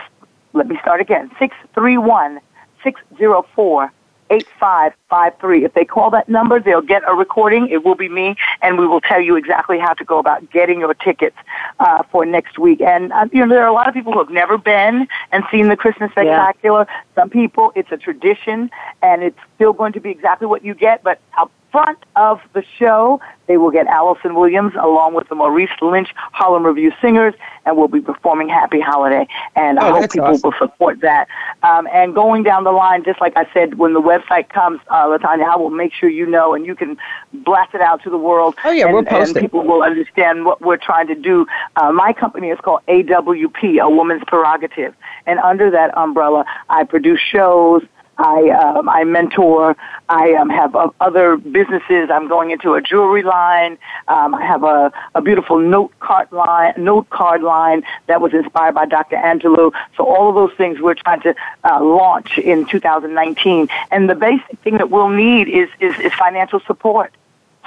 let 0.54 0.68
me 0.68 0.80
start 0.82 1.02
again 1.02 1.30
631 1.40 2.40
604 2.84 3.92
8553. 4.30 5.66
If 5.66 5.74
they 5.74 5.86
call 5.86 6.10
that 6.12 6.30
number, 6.30 6.60
they'll 6.60 6.82
get 6.82 7.04
a 7.08 7.14
recording. 7.14 7.68
It 7.70 7.84
will 7.84 7.96
be 7.96 8.10
me, 8.10 8.36
and 8.62 8.78
we 8.78 8.88
will 8.88 9.02
tell 9.02 9.22
you 9.22 9.36
exactly 9.36 9.80
how 9.80 9.94
to 9.94 10.04
go 10.04 10.20
about 10.20 10.50
getting 10.52 10.80
your 10.80 10.94
tickets 10.94 11.38
uh, 11.80 12.04
for 12.12 12.26
next 12.26 12.58
week. 12.58 12.82
And, 12.82 13.12
uh, 13.14 13.28
you 13.32 13.46
know, 13.46 13.54
there 13.54 13.64
are 13.64 13.68
a 13.68 13.74
lot 13.74 13.88
of 13.88 13.94
people 13.94 14.14
who 14.14 14.20
have 14.20 14.30
never 14.30 14.58
been 14.58 15.08
and 15.32 15.44
seen 15.52 15.68
the 15.68 15.78
Christmas 15.78 16.12
Spectacular. 16.12 16.86
Yeah. 16.88 17.02
Some 17.16 17.30
people, 17.30 17.72
it's 17.76 17.92
a 17.92 17.98
tradition, 17.98 18.72
and 19.02 19.24
it's 19.24 19.40
still 19.56 19.74
going 19.74 19.94
to 19.94 20.00
be 20.00 20.10
exactly 20.10 20.48
what 20.48 20.64
you 20.64 20.74
get, 20.74 21.04
but 21.04 21.20
up 21.38 21.52
front 21.74 21.98
of 22.16 22.40
the 22.54 22.64
show, 22.78 23.20
they 23.48 23.58
will 23.58 23.72
get 23.72 23.88
Alyson 23.88 24.36
Williams 24.36 24.74
along 24.76 25.16
with 25.16 25.28
the 25.28 25.34
Maurice 25.34 25.72
Lynch 25.82 26.10
Harlem 26.16 26.64
Review 26.64 26.94
Singers, 27.02 27.34
and 27.66 27.76
we'll 27.76 27.88
be 27.88 28.00
performing 28.00 28.48
Happy 28.48 28.80
Holiday. 28.80 29.28
And 29.56 29.80
oh, 29.80 29.82
I 29.82 30.00
hope 30.00 30.12
people 30.12 30.28
awesome. 30.28 30.42
will 30.52 30.58
support 30.60 31.02
that. 31.02 31.28
Um, 31.64 31.88
and 31.92 32.14
going 32.14 32.44
down 32.44 32.64
the 32.64 32.72
line, 32.72 33.04
just 33.04 33.20
like 33.20 33.34
I 33.36 33.52
said, 33.54 33.80
when 33.80 33.94
the 33.94 34.02
website 34.02 34.50
comes, 34.50 34.82
uh, 34.90 35.08
Latanya, 35.08 35.46
I 35.46 35.58
will 35.58 35.72
make 35.72 35.94
sure 35.94 36.08
you 36.08 36.28
know, 36.28 36.54
and 36.54 36.64
you 36.64 36.76
can 36.76 36.96
blast 37.34 37.74
it 37.74 37.82
out 37.82 38.04
to 38.04 38.12
the 38.12 38.20
world. 38.20 38.56
Oh 38.64 38.72
yeah, 38.72 38.86
and, 38.86 38.94
we'll 38.94 39.04
post 39.04 39.36
and 39.36 39.42
people 39.42 39.64
will 39.64 39.82
understand 39.82 40.46
what 40.46 40.62
we're 40.62 40.78
trying 40.78 41.08
to 41.08 41.16
do. 41.16 41.48
Uh, 41.76 41.92
my 41.92 42.14
company 42.14 42.50
is 42.50 42.60
called 42.60 42.82
AWP, 42.88 43.82
A 43.82 43.90
Woman's 43.90 44.24
Prerogative, 44.28 44.94
and 45.26 45.40
under 45.40 45.72
that 45.72 45.98
umbrella, 45.98 46.46
I 46.70 46.84
produce 46.84 47.20
shows 47.20 47.82
I 48.18 48.50
um, 48.50 48.88
I 48.90 49.04
mentor. 49.04 49.76
I 50.10 50.34
um, 50.34 50.50
have 50.50 50.76
uh, 50.76 50.90
other 51.00 51.38
businesses. 51.38 52.10
I'm 52.12 52.28
going 52.28 52.52
into 52.52 52.74
a 52.76 52.82
jewelry 52.82 53.24
line. 53.24 53.78
Um, 54.08 54.36
I 54.36 54.46
have 54.46 54.64
a, 54.64 54.92
a 55.16 55.22
beautiful 55.22 55.60
note 55.60 55.98
card 56.00 56.32
line, 56.32 56.74
note 56.78 57.10
card 57.10 57.42
line 57.42 57.84
that 58.08 58.22
was 58.22 58.34
inspired 58.34 58.76
by 58.76 58.86
Dr. 58.86 59.16
Angelou. 59.16 59.72
So 59.98 60.06
all 60.06 60.30
of 60.30 60.36
those 60.36 60.56
things 60.58 60.80
we're 60.80 60.94
trying 60.94 61.22
to 61.22 61.36
uh, 61.64 61.84
launch 61.84 62.38
in 62.38 62.66
2019. 62.66 63.68
And 63.90 64.10
the 64.10 64.16
basic 64.16 64.60
thing 64.60 64.78
that 64.78 64.90
we'll 64.90 65.10
need 65.10 65.48
is 65.48 65.70
is, 65.80 65.98
is 66.00 66.14
financial 66.14 66.60
support. 66.62 67.14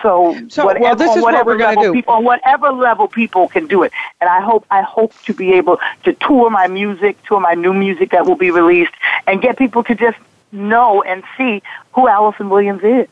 So, 0.02 0.36
so 0.48 0.66
whatever, 0.66 0.84
well, 0.84 0.96
this 0.96 1.16
is 1.16 1.22
what 1.22 1.46
we're 1.46 1.56
going 1.56 1.76
to 1.76 1.82
do. 1.82 1.92
People, 1.92 2.14
on 2.14 2.24
whatever 2.24 2.70
level 2.70 3.08
people 3.08 3.48
can 3.48 3.66
do 3.66 3.82
it, 3.82 3.92
and 4.20 4.28
I 4.28 4.40
hope 4.42 4.66
I 4.70 4.82
hope 4.82 5.14
to 5.22 5.32
be 5.32 5.54
able 5.54 5.80
to 6.04 6.12
tour 6.12 6.50
my 6.50 6.68
music, 6.68 7.16
tour 7.24 7.40
my 7.40 7.54
new 7.54 7.72
music 7.72 8.10
that 8.10 8.26
will 8.26 8.36
be 8.36 8.50
released, 8.50 8.92
and 9.26 9.40
get 9.40 9.56
people 9.56 9.82
to 9.84 9.94
just 9.94 10.18
know 10.52 11.02
and 11.02 11.22
see 11.36 11.62
who 11.94 12.08
Alyson 12.08 12.48
Williams 12.48 12.82
is. 12.82 13.08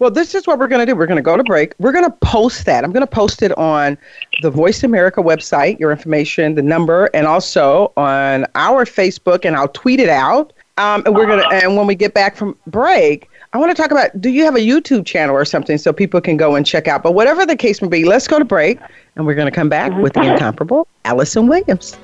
Well, 0.00 0.10
this 0.10 0.34
is 0.34 0.46
what 0.46 0.58
we're 0.58 0.66
going 0.66 0.80
to 0.80 0.90
do. 0.90 0.96
We're 0.96 1.06
going 1.06 1.18
to 1.18 1.22
go 1.22 1.36
to 1.36 1.44
break. 1.44 1.74
We're 1.78 1.92
going 1.92 2.06
to 2.06 2.16
post 2.22 2.64
that. 2.64 2.84
I'm 2.84 2.92
going 2.92 3.06
to 3.06 3.10
post 3.10 3.42
it 3.42 3.56
on 3.58 3.98
the 4.40 4.50
Voice 4.50 4.82
America 4.82 5.22
website, 5.22 5.78
your 5.78 5.92
information, 5.92 6.54
the 6.54 6.62
number, 6.62 7.10
and 7.12 7.26
also 7.26 7.92
on 7.98 8.46
our 8.54 8.86
Facebook, 8.86 9.44
and 9.44 9.54
I'll 9.54 9.68
tweet 9.68 10.00
it 10.00 10.08
out. 10.08 10.54
Um, 10.78 11.02
and 11.04 11.14
we're 11.14 11.26
gonna, 11.26 11.46
and 11.52 11.76
when 11.76 11.86
we 11.86 11.94
get 11.94 12.14
back 12.14 12.34
from 12.34 12.56
break, 12.66 13.28
I 13.52 13.58
want 13.58 13.76
to 13.76 13.80
talk 13.80 13.90
about. 13.90 14.18
Do 14.18 14.30
you 14.30 14.44
have 14.44 14.56
a 14.56 14.60
YouTube 14.60 15.04
channel 15.04 15.36
or 15.36 15.44
something 15.44 15.76
so 15.76 15.92
people 15.92 16.22
can 16.22 16.38
go 16.38 16.54
and 16.54 16.64
check 16.64 16.88
out? 16.88 17.02
But 17.02 17.12
whatever 17.12 17.44
the 17.44 17.56
case 17.56 17.82
may 17.82 17.88
be, 17.88 18.04
let's 18.04 18.26
go 18.26 18.38
to 18.38 18.44
break, 18.46 18.78
and 19.16 19.26
we're 19.26 19.34
going 19.34 19.50
to 19.50 19.54
come 19.54 19.68
back 19.68 19.92
with 19.98 20.14
the 20.14 20.22
incomparable 20.22 20.88
Alyson 21.04 21.48
Williams. 21.48 21.98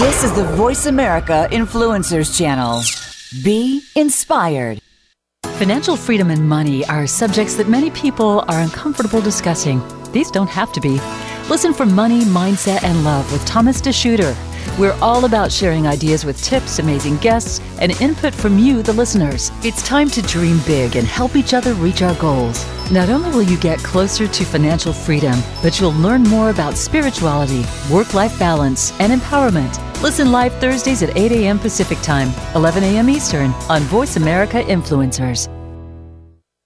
This 0.00 0.24
is 0.24 0.32
the 0.32 0.44
Voice 0.56 0.86
America 0.86 1.46
Influencers 1.52 2.34
Channel. 2.34 2.80
Be 3.44 3.82
inspired. 3.94 4.80
Financial 5.58 5.94
freedom 5.94 6.30
and 6.30 6.48
money 6.48 6.86
are 6.86 7.06
subjects 7.06 7.56
that 7.56 7.68
many 7.68 7.90
people 7.90 8.42
are 8.48 8.60
uncomfortable 8.60 9.20
discussing. 9.20 9.82
These 10.10 10.30
don't 10.30 10.48
have 10.48 10.72
to 10.72 10.80
be. 10.80 10.98
Listen 11.50 11.74
for 11.74 11.84
Money, 11.84 12.22
Mindset, 12.22 12.82
and 12.82 13.04
Love 13.04 13.30
with 13.30 13.44
Thomas 13.44 13.82
DeShooter 13.82 14.34
we're 14.78 14.96
all 15.02 15.24
about 15.24 15.52
sharing 15.52 15.86
ideas 15.86 16.24
with 16.24 16.42
tips, 16.42 16.78
amazing 16.78 17.18
guests, 17.18 17.60
and 17.80 18.00
input 18.00 18.34
from 18.34 18.58
you, 18.58 18.82
the 18.82 18.92
listeners. 18.92 19.50
It's 19.62 19.82
time 19.82 20.08
to 20.10 20.22
dream 20.22 20.58
big 20.66 20.96
and 20.96 21.06
help 21.06 21.36
each 21.36 21.54
other 21.54 21.74
reach 21.74 22.02
our 22.02 22.14
goals. 22.14 22.64
Not 22.90 23.10
only 23.10 23.30
will 23.30 23.42
you 23.42 23.58
get 23.58 23.78
closer 23.80 24.26
to 24.26 24.44
financial 24.44 24.92
freedom, 24.92 25.38
but 25.62 25.78
you'll 25.78 25.92
learn 25.92 26.22
more 26.22 26.50
about 26.50 26.76
spirituality, 26.76 27.64
work 27.92 28.14
life 28.14 28.38
balance, 28.38 28.98
and 29.00 29.12
empowerment. 29.12 29.89
Listen 30.02 30.32
live 30.32 30.54
Thursdays 30.60 31.02
at 31.02 31.14
8 31.14 31.30
a.m. 31.32 31.58
Pacific 31.58 32.00
Time, 32.00 32.32
11 32.54 32.82
a.m. 32.84 33.10
Eastern 33.10 33.50
on 33.68 33.82
Voice 33.82 34.16
America 34.16 34.62
Influencers. 34.62 35.59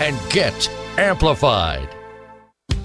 and 0.00 0.16
get 0.30 0.68
amplified. 0.96 1.97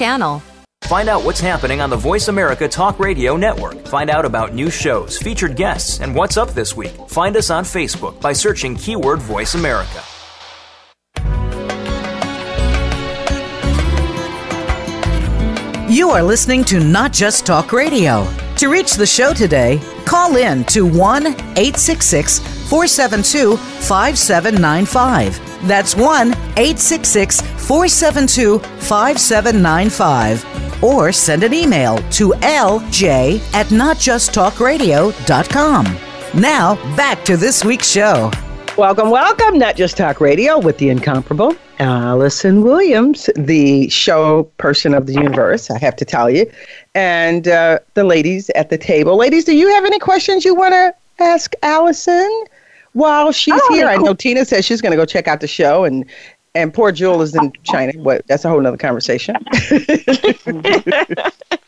channel. 0.00 0.42
Find 0.84 1.10
out 1.10 1.24
what's 1.24 1.40
happening 1.40 1.82
on 1.82 1.90
the 1.90 1.96
Voice 1.96 2.28
America 2.28 2.66
Talk 2.66 2.98
Radio 2.98 3.36
Network. 3.36 3.86
Find 3.86 4.08
out 4.08 4.24
about 4.24 4.54
new 4.54 4.70
shows, 4.70 5.18
featured 5.18 5.54
guests, 5.56 6.00
and 6.00 6.14
what's 6.14 6.38
up 6.38 6.50
this 6.50 6.74
week. 6.74 6.94
Find 7.06 7.36
us 7.36 7.50
on 7.50 7.64
Facebook 7.64 8.18
by 8.18 8.32
searching 8.32 8.74
keyword 8.74 9.20
Voice 9.20 9.54
America. 9.54 10.02
You 15.92 16.10
are 16.10 16.22
listening 16.22 16.64
to 16.64 16.80
Not 16.80 17.12
Just 17.12 17.44
Talk 17.44 17.72
Radio. 17.72 18.26
To 18.56 18.68
reach 18.68 18.94
the 18.94 19.06
show 19.06 19.34
today, 19.34 19.80
call 20.06 20.36
in 20.36 20.64
to 20.64 20.86
1 20.86 21.26
866 21.26 22.59
472 22.70 23.56
5795. 23.56 25.66
That's 25.66 25.96
1 25.96 26.32
866 26.32 27.40
472 27.40 28.60
5795. 28.60 30.82
Or 30.82 31.12
send 31.12 31.42
an 31.42 31.52
email 31.52 31.98
to 32.12 32.30
lj 32.30 33.38
at 33.52 33.66
notjusttalkradio.com. 33.66 35.84
Now, 36.40 36.76
back 36.96 37.24
to 37.24 37.36
this 37.36 37.64
week's 37.64 37.90
show. 37.90 38.30
Welcome, 38.78 39.10
welcome, 39.10 39.58
Not 39.58 39.74
Just 39.76 39.96
Talk 39.96 40.20
Radio 40.20 40.56
with 40.58 40.78
the 40.78 40.90
incomparable 40.90 41.56
Alyson 41.80 42.62
Williams, 42.62 43.28
the 43.36 43.88
show 43.88 44.44
person 44.58 44.94
of 44.94 45.06
the 45.06 45.14
universe, 45.14 45.70
I 45.70 45.78
have 45.78 45.96
to 45.96 46.04
tell 46.04 46.30
you, 46.30 46.48
and 46.94 47.48
uh, 47.48 47.80
the 47.94 48.04
ladies 48.04 48.50
at 48.50 48.70
the 48.70 48.78
table. 48.78 49.16
Ladies, 49.16 49.44
do 49.44 49.56
you 49.56 49.68
have 49.74 49.84
any 49.84 49.98
questions 49.98 50.44
you 50.44 50.54
want 50.54 50.72
to 50.72 50.94
ask 51.18 51.52
Alyson? 51.62 52.44
While 52.92 53.32
she's 53.32 53.54
oh, 53.56 53.74
here. 53.74 53.86
I 53.86 53.96
know 53.96 54.14
Tina 54.14 54.44
says 54.44 54.64
she's 54.64 54.80
going 54.80 54.90
to 54.90 54.96
go 54.96 55.04
check 55.04 55.28
out 55.28 55.40
the 55.40 55.46
show, 55.46 55.84
and 55.84 56.04
and 56.54 56.74
poor 56.74 56.90
Jewel 56.90 57.22
is 57.22 57.34
in 57.34 57.52
China. 57.62 57.92
What? 57.96 58.26
That's 58.26 58.44
a 58.44 58.48
whole 58.48 58.66
other 58.66 58.76
conversation. 58.76 59.36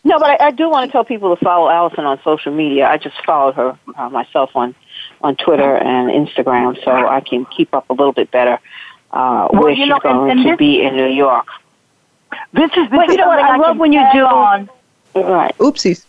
no, 0.05 0.19
but 0.19 0.31
I, 0.31 0.37
I, 0.41 0.51
do 0.51 0.69
want 0.69 0.89
to 0.89 0.93
tell 0.93 1.05
people 1.05 1.37
to 1.37 1.45
follow 1.45 1.69
Alyson 1.69 2.05
on 2.05 2.21
social 2.25 2.53
media. 2.53 2.89
I 2.89 2.99
just 2.99 3.25
followed 3.25 3.55
her 3.55 3.79
uh, 3.97 4.09
myself 4.11 4.51
on 4.57 4.75
on 5.21 5.37
Twitter 5.37 5.77
and 5.77 6.11
Instagram, 6.11 6.83
so 6.85 6.91
I 6.91 7.21
can 7.21 7.45
keep 7.47 7.73
up 7.75 7.89
a 7.91 7.93
little 7.93 8.13
bit 8.13 8.33
better 8.33 8.59
uh, 9.13 9.49
well, 9.53 9.63
where 9.63 9.77
she's 9.77 9.89
know, 9.89 10.01
going 10.01 10.31
and, 10.31 10.41
and 10.41 10.43
to 10.43 10.51
this, 10.51 10.59
be 10.59 10.83
in 10.83 10.97
New 10.97 11.07
York. 11.09 11.47
This 12.53 12.71
is 12.71 12.77
this 12.77 12.91
but 12.91 13.09
is 13.09 13.13
you 13.13 13.19
know 13.19 13.29
what 13.29 13.39
I, 13.39 13.55
I 13.55 13.57
love 13.59 13.77
when 13.79 13.93
you 13.93 14.05
do. 14.13 14.25
On. 14.25 14.69
Right. 15.15 15.57
Oopsies. 15.59 16.05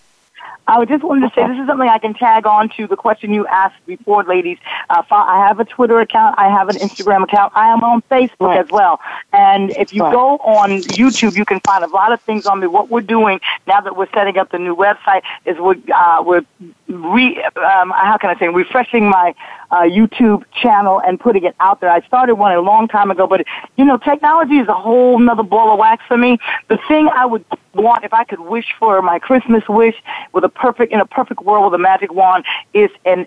I 0.68 0.86
just 0.86 1.04
wanted 1.04 1.28
to 1.28 1.36
say 1.36 1.46
this 1.48 1.60
is 1.60 1.68
something 1.68 1.90
I 1.90 1.98
can 1.98 2.14
tag 2.14 2.48
on 2.48 2.70
to 2.78 2.88
the 2.88 2.96
question 2.96 3.34
you 3.34 3.46
asked 3.48 3.86
before, 3.86 4.24
ladies. 4.24 4.58
Uh, 4.90 5.04
I 5.12 5.46
have 5.48 5.60
a 5.60 5.66
Twitter 5.66 6.00
account. 6.00 6.36
I 6.38 6.50
have 6.50 6.70
an 6.70 6.78
Instagram 6.78 7.24
account. 7.24 7.52
I 7.56 7.68
am 7.68 7.84
on 7.84 8.02
Facebook 8.04 8.48
right. 8.48 8.60
as 8.60 8.70
well. 8.70 9.02
And 9.34 9.72
if 9.72 9.94
you 9.94 10.04
right. 10.04 10.14
go 10.14 10.38
on 10.38 10.70
YouTube, 10.70 11.36
you 11.36 11.44
can 11.44 11.60
find 11.62 11.84
a 11.84 11.88
lot 11.88 12.14
of 12.14 12.22
things 12.22 12.46
on 12.46 12.62
me. 12.62 12.68
What 12.68 12.90
we're 12.90 13.02
doing 13.02 13.42
now 13.68 13.82
that 13.82 13.98
we're 13.98 14.10
setting 14.14 14.38
up 14.38 14.52
the 14.52 14.60
new 14.60 14.76
website 14.76 15.24
is 15.46 15.58
we're, 15.60 15.76
uh, 15.94 16.24
we're 16.26 16.46
re, 16.88 17.44
um, 17.56 17.92
how 17.92 18.18
can 18.20 18.30
I 18.30 18.40
say, 18.40 18.48
refreshing 18.48 19.10
my 19.10 19.36
uh, 19.74 19.82
YouTube 19.82 20.44
channel 20.54 21.02
and 21.02 21.20
putting 21.20 21.44
it 21.44 21.56
out 21.60 21.82
there. 21.82 21.90
I 21.90 22.02
started 22.02 22.36
one 22.36 22.52
a 22.52 22.62
long 22.62 22.88
time 22.88 23.10
ago, 23.10 23.26
but 23.26 23.44
you 23.76 23.84
know, 23.84 23.98
technology 23.98 24.60
is 24.60 24.68
a 24.68 24.74
whole 24.74 25.18
nother 25.18 25.42
ball 25.42 25.74
of 25.74 25.80
wax 25.80 26.04
for 26.08 26.16
me. 26.16 26.38
The 26.68 26.78
thing 26.88 27.10
I 27.10 27.26
would 27.26 27.44
want, 27.74 28.06
if 28.06 28.14
I 28.14 28.24
could 28.24 28.40
wish 28.40 28.68
for 28.78 29.02
my 29.02 29.18
Christmas 29.18 29.68
wish 29.68 29.96
with 30.32 30.44
a 30.44 30.50
perfect, 30.50 30.94
in 30.94 31.00
a 31.00 31.08
perfect 31.08 31.42
world 31.42 31.72
with 31.72 31.80
a 31.80 31.82
magic 31.82 32.14
wand, 32.14 32.46
is 32.76 32.92
an 33.04 33.26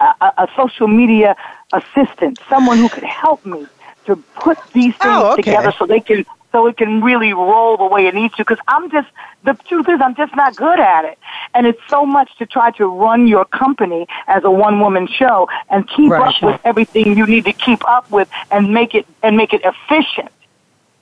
a, 0.00 0.04
a 0.20 0.48
social 0.56 0.88
media 0.88 1.36
assistant, 1.72 2.40
someone 2.50 2.78
who 2.78 2.88
could 2.88 3.04
help 3.04 3.46
me 3.46 3.66
to 4.06 4.16
put 4.34 4.58
these 4.72 4.94
things 4.96 4.98
oh, 5.04 5.32
okay. 5.32 5.42
together 5.42 5.72
so 5.78 5.86
they 5.86 6.00
can 6.00 6.26
so 6.52 6.66
it 6.66 6.76
can 6.76 7.02
really 7.02 7.32
roll 7.32 7.76
the 7.76 7.86
way 7.86 8.06
it 8.06 8.14
needs 8.14 8.34
to. 8.34 8.42
Because 8.42 8.58
I'm 8.68 8.90
just, 8.90 9.08
the 9.44 9.54
truth 9.54 9.88
is, 9.88 10.00
I'm 10.00 10.14
just 10.14 10.34
not 10.36 10.56
good 10.56 10.80
at 10.80 11.04
it. 11.04 11.18
And 11.54 11.66
it's 11.66 11.80
so 11.88 12.06
much 12.06 12.36
to 12.38 12.46
try 12.46 12.70
to 12.72 12.86
run 12.86 13.26
your 13.26 13.44
company 13.44 14.06
as 14.26 14.44
a 14.44 14.50
one 14.50 14.80
woman 14.80 15.06
show 15.06 15.48
and 15.70 15.88
keep 15.88 16.12
right. 16.12 16.34
up 16.34 16.42
with 16.42 16.60
everything 16.64 17.16
you 17.16 17.26
need 17.26 17.44
to 17.44 17.52
keep 17.52 17.86
up 17.88 18.10
with 18.10 18.28
and 18.50 18.72
make 18.72 18.94
it, 18.94 19.06
and 19.22 19.36
make 19.36 19.52
it 19.52 19.62
efficient. 19.64 20.30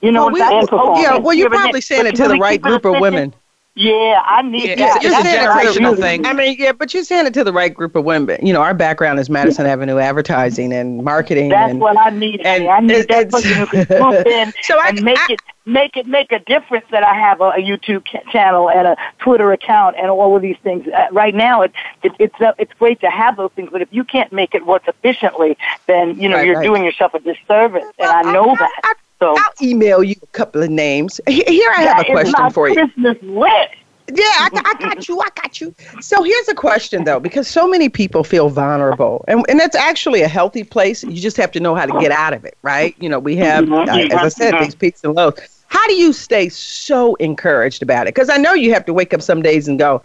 You 0.01 0.11
know, 0.11 0.27
well, 0.27 0.61
we, 0.61 0.67
oh, 0.71 1.01
yeah. 1.01 1.17
Well, 1.17 1.33
you're 1.33 1.49
probably 1.49 1.81
saying 1.81 2.05
it 2.05 2.15
to 2.17 2.27
the 2.27 2.35
right 2.35 2.61
group 2.61 2.85
of 2.85 2.99
women. 2.99 3.33
Yeah, 3.77 4.23
I 4.25 4.41
need 4.41 4.69
yeah, 4.69 4.75
that. 4.75 5.03
It's, 5.03 5.13
it's 5.13 5.25
a 5.25 5.37
generational 5.37 5.97
thing. 5.97 6.25
I 6.25 6.31
mean, 6.31 6.55
yeah, 6.57 6.71
but 6.71 6.93
you're 6.93 7.03
saying 7.03 7.27
it 7.27 7.33
to 7.33 7.43
the 7.43 7.51
right 7.51 7.73
group 7.73 7.97
of 7.97 8.05
women. 8.05 8.45
You 8.45 8.53
know, 8.53 8.61
our 8.61 8.73
background 8.73 9.19
is 9.19 9.29
Madison 9.29 9.65
yeah. 9.65 9.73
Avenue 9.73 9.97
advertising 9.97 10.71
and 10.71 11.03
marketing. 11.03 11.49
That's 11.49 11.71
and, 11.71 11.81
what 11.81 11.97
I 11.97 12.09
need. 12.09 12.39
And 12.45 12.69
I 12.69 12.79
need 12.79 13.09
that 13.09 13.29
person 13.31 13.51
who 13.51 13.65
can 13.65 13.85
swoop 13.85 14.25
in 14.25 14.53
so 14.63 14.79
and 14.81 15.03
make 15.03 15.17
I, 15.17 15.33
it 15.33 15.41
make 15.65 15.97
it 15.97 16.07
make 16.07 16.31
a 16.31 16.39
difference 16.39 16.85
that 16.91 17.03
I 17.03 17.13
have 17.15 17.41
a, 17.41 17.49
a 17.49 17.61
YouTube 17.61 18.05
channel 18.31 18.69
and 18.69 18.87
a 18.87 18.97
Twitter 19.19 19.51
account 19.51 19.97
and 19.97 20.09
all 20.09 20.37
of 20.37 20.41
these 20.41 20.57
things. 20.63 20.87
Uh, 20.87 21.07
right 21.11 21.35
now, 21.35 21.61
it, 21.61 21.73
it 22.01 22.13
it's 22.17 22.39
uh, 22.39 22.53
it's 22.57 22.71
great 22.79 23.01
to 23.01 23.09
have 23.09 23.35
those 23.35 23.51
things, 23.57 23.69
but 23.73 23.81
if 23.81 23.89
you 23.91 24.05
can't 24.05 24.31
make 24.31 24.55
it 24.55 24.65
work 24.65 24.87
efficiently, 24.87 25.57
then 25.87 26.17
you 26.17 26.29
know 26.29 26.37
right, 26.37 26.47
you're 26.47 26.59
right. 26.59 26.65
doing 26.65 26.85
yourself 26.85 27.13
a 27.13 27.19
disservice, 27.19 27.83
and 27.83 27.93
well, 27.99 28.25
I 28.25 28.31
know 28.31 28.51
I, 28.51 28.55
that. 28.55 28.95
So 29.25 29.35
I'll 29.35 29.67
email 29.67 30.03
you 30.03 30.15
a 30.21 30.27
couple 30.27 30.61
of 30.61 30.69
names. 30.69 31.19
Here 31.27 31.71
I 31.75 31.81
have 31.81 31.99
a 31.99 32.11
question 32.11 32.51
for 32.51 32.69
you. 32.69 32.75
Christmas 32.75 33.17
list. 33.23 33.73
Yeah, 34.13 34.23
I, 34.23 34.49
I, 34.53 34.73
got 34.79 35.07
you. 35.07 35.19
I 35.19 35.29
got 35.33 35.59
you. 35.59 35.73
So 35.99 36.21
here's 36.21 36.47
a 36.47 36.53
question 36.53 37.05
though, 37.05 37.19
because 37.19 37.47
so 37.47 37.67
many 37.67 37.89
people 37.89 38.23
feel 38.23 38.49
vulnerable, 38.49 39.25
and 39.27 39.43
and 39.49 39.59
that's 39.59 39.75
actually 39.75 40.21
a 40.21 40.27
healthy 40.27 40.63
place. 40.63 41.03
You 41.03 41.19
just 41.19 41.37
have 41.37 41.51
to 41.53 41.59
know 41.59 41.73
how 41.73 41.87
to 41.87 41.99
get 41.99 42.11
out 42.11 42.33
of 42.33 42.45
it, 42.45 42.55
right? 42.61 42.95
You 42.99 43.09
know, 43.09 43.17
we 43.17 43.35
have, 43.37 43.71
uh, 43.71 43.81
as 43.89 44.13
I 44.13 44.27
said, 44.27 44.53
these 44.61 44.75
peaks 44.75 45.03
and 45.03 45.15
lows. 45.15 45.33
How 45.69 45.85
do 45.87 45.95
you 45.95 46.13
stay 46.13 46.49
so 46.49 47.15
encouraged 47.15 47.81
about 47.81 48.05
it? 48.05 48.13
Because 48.13 48.29
I 48.29 48.37
know 48.37 48.53
you 48.53 48.71
have 48.73 48.85
to 48.85 48.93
wake 48.93 49.11
up 49.11 49.23
some 49.23 49.41
days 49.41 49.67
and 49.67 49.79
go, 49.79 50.03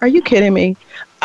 "Are 0.00 0.08
you 0.08 0.22
kidding 0.22 0.52
me?" 0.52 0.76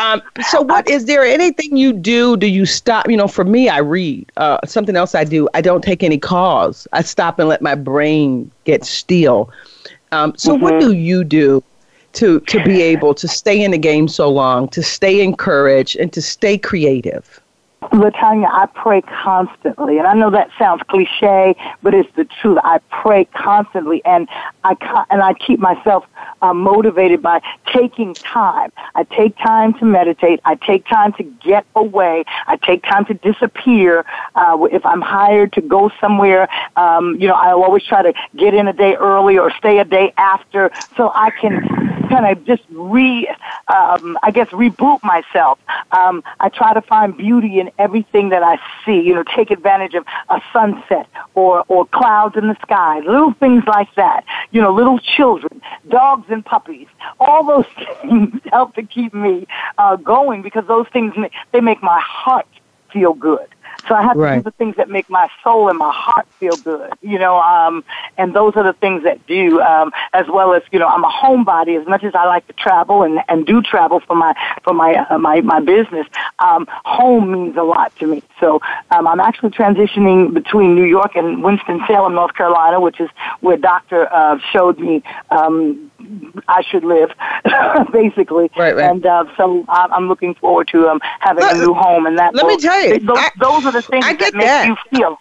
Um, 0.01 0.23
so 0.47 0.61
what 0.61 0.89
is 0.89 1.05
there 1.05 1.23
anything 1.23 1.77
you 1.77 1.93
do? 1.93 2.35
Do 2.35 2.47
you 2.47 2.65
stop? 2.65 3.07
You 3.07 3.17
know, 3.17 3.27
for 3.27 3.43
me, 3.43 3.69
I 3.69 3.77
read. 3.77 4.31
Uh, 4.35 4.57
something 4.65 4.95
else 4.95 5.13
I 5.13 5.23
do. 5.23 5.47
I 5.53 5.61
don't 5.61 5.83
take 5.83 6.01
any 6.01 6.17
calls. 6.17 6.87
I 6.91 7.03
stop 7.03 7.37
and 7.37 7.47
let 7.47 7.61
my 7.61 7.75
brain 7.75 8.49
get 8.63 8.83
still. 8.83 9.51
Um, 10.11 10.33
so 10.37 10.53
mm-hmm. 10.53 10.63
what 10.63 10.79
do 10.79 10.93
you 10.93 11.23
do 11.23 11.63
to 12.13 12.39
to 12.39 12.63
be 12.63 12.81
able 12.81 13.13
to 13.13 13.27
stay 13.27 13.63
in 13.63 13.69
the 13.69 13.77
game 13.77 14.07
so 14.07 14.27
long, 14.29 14.67
to 14.69 14.81
stay 14.81 15.21
encouraged, 15.21 15.95
and 15.97 16.11
to 16.13 16.21
stay 16.21 16.57
creative? 16.57 17.39
Latanya, 17.91 18.47
I 18.49 18.67
pray 18.67 19.01
constantly, 19.01 19.97
and 19.97 20.07
I 20.07 20.13
know 20.13 20.29
that 20.31 20.49
sounds 20.57 20.81
cliche, 20.87 21.57
but 21.83 21.93
it's 21.93 22.09
the 22.15 22.23
truth. 22.23 22.57
I 22.63 22.79
pray 22.89 23.25
constantly, 23.25 24.01
and 24.05 24.29
I 24.63 25.05
and 25.09 25.21
I 25.21 25.33
keep 25.33 25.59
myself 25.59 26.05
uh, 26.41 26.53
motivated 26.53 27.21
by 27.21 27.41
taking 27.73 28.15
time. 28.15 28.71
I 28.95 29.03
take 29.03 29.37
time 29.37 29.73
to 29.79 29.85
meditate. 29.85 30.39
I 30.45 30.55
take 30.55 30.87
time 30.87 31.11
to 31.13 31.23
get 31.23 31.65
away. 31.75 32.23
I 32.47 32.55
take 32.55 32.83
time 32.83 33.03
to 33.05 33.13
disappear. 33.13 34.05
Uh, 34.35 34.67
if 34.71 34.85
I'm 34.85 35.01
hired 35.01 35.51
to 35.53 35.61
go 35.61 35.91
somewhere, 35.99 36.47
um, 36.77 37.17
you 37.19 37.27
know, 37.27 37.35
I'll 37.35 37.63
always 37.63 37.83
try 37.83 38.03
to 38.03 38.13
get 38.37 38.53
in 38.53 38.69
a 38.69 38.73
day 38.73 38.95
early 38.95 39.37
or 39.37 39.51
stay 39.57 39.79
a 39.79 39.85
day 39.85 40.13
after, 40.17 40.71
so 40.95 41.11
I 41.13 41.31
can 41.31 41.90
kind 42.11 42.25
of 42.25 42.45
just 42.45 42.63
re, 42.69 43.27
um, 43.67 44.17
I 44.23 44.31
guess, 44.31 44.47
reboot 44.49 45.03
myself. 45.03 45.59
Um, 45.91 46.23
I 46.39 46.49
try 46.49 46.73
to 46.73 46.81
find 46.81 47.15
beauty 47.15 47.59
in 47.59 47.71
everything 47.79 48.29
that 48.29 48.43
I 48.43 48.59
see. 48.85 49.01
You 49.01 49.15
know, 49.15 49.23
take 49.35 49.51
advantage 49.51 49.93
of 49.93 50.05
a 50.29 50.41
sunset 50.53 51.07
or 51.35 51.63
or 51.67 51.85
clouds 51.87 52.35
in 52.37 52.47
the 52.47 52.57
sky, 52.61 52.99
little 52.99 53.33
things 53.33 53.63
like 53.67 53.93
that. 53.95 54.23
You 54.51 54.61
know, 54.61 54.73
little 54.73 54.99
children, 54.99 55.61
dogs 55.89 56.27
and 56.29 56.45
puppies. 56.45 56.87
All 57.19 57.45
those 57.45 57.65
things 58.01 58.39
help 58.51 58.75
to 58.75 58.83
keep 58.83 59.13
me 59.13 59.47
uh, 59.77 59.95
going 59.95 60.41
because 60.41 60.65
those 60.67 60.87
things 60.91 61.13
they 61.51 61.61
make 61.61 61.81
my 61.81 61.99
heart 61.99 62.47
feel 62.91 63.13
good. 63.13 63.47
So 63.87 63.95
I 63.95 64.03
have 64.03 64.17
right. 64.17 64.35
to 64.35 64.37
do 64.39 64.43
the 64.43 64.51
things 64.51 64.75
that 64.77 64.89
make 64.89 65.09
my 65.09 65.29
soul 65.43 65.69
and 65.69 65.77
my 65.77 65.91
heart 65.93 66.27
feel 66.39 66.55
good, 66.57 66.93
you 67.01 67.17
know, 67.19 67.39
um, 67.39 67.83
and 68.17 68.35
those 68.35 68.55
are 68.55 68.63
the 68.63 68.73
things 68.73 69.03
that 69.03 69.25
do, 69.27 69.61
um, 69.61 69.91
as 70.13 70.27
well 70.27 70.53
as, 70.53 70.63
you 70.71 70.79
know, 70.79 70.87
I'm 70.87 71.03
a 71.03 71.09
homebody 71.09 71.79
as 71.79 71.87
much 71.87 72.03
as 72.03 72.13
I 72.15 72.25
like 72.25 72.45
to 72.47 72.53
travel 72.53 73.03
and, 73.03 73.19
and 73.27 73.45
do 73.45 73.61
travel 73.61 73.99
for 73.99 74.15
my, 74.15 74.33
for 74.63 74.73
my, 74.73 74.93
uh, 75.09 75.17
my, 75.17 75.41
my 75.41 75.59
business. 75.59 76.07
Um, 76.39 76.67
home 76.69 77.31
means 77.31 77.57
a 77.57 77.63
lot 77.63 77.95
to 77.99 78.07
me. 78.07 78.23
So, 78.39 78.61
um, 78.91 79.07
I'm 79.07 79.19
actually 79.19 79.51
transitioning 79.51 80.33
between 80.33 80.75
New 80.75 80.85
York 80.85 81.15
and 81.15 81.43
Winston-Salem, 81.43 82.13
North 82.13 82.33
Carolina, 82.35 82.79
which 82.79 82.99
is 82.99 83.09
where 83.39 83.57
Doctor, 83.57 84.11
uh, 84.13 84.39
showed 84.51 84.79
me, 84.79 85.03
um, 85.29 85.91
I 86.47 86.61
should 86.63 86.83
live, 86.83 87.11
basically. 87.91 88.49
Right, 88.57 88.75
right. 88.75 88.89
And 88.89 89.05
uh, 89.05 89.25
so 89.37 89.65
I'm 89.67 90.07
looking 90.07 90.33
forward 90.35 90.67
to 90.69 90.87
um, 90.89 90.99
having 91.19 91.43
let, 91.43 91.55
a 91.55 91.59
new 91.59 91.73
home. 91.73 92.05
And 92.05 92.17
that 92.17 92.33
let 92.33 92.45
will, 92.45 92.55
me 92.55 92.57
tell 92.57 92.81
you, 92.81 92.99
those, 92.99 93.17
I, 93.17 93.31
those 93.39 93.65
are 93.65 93.70
the 93.71 93.81
things 93.81 94.05
I 94.05 94.13
get 94.13 94.33
that 94.33 94.37
make 94.37 94.45
that. 94.45 94.67
you 94.67 94.75
feel. 94.89 95.19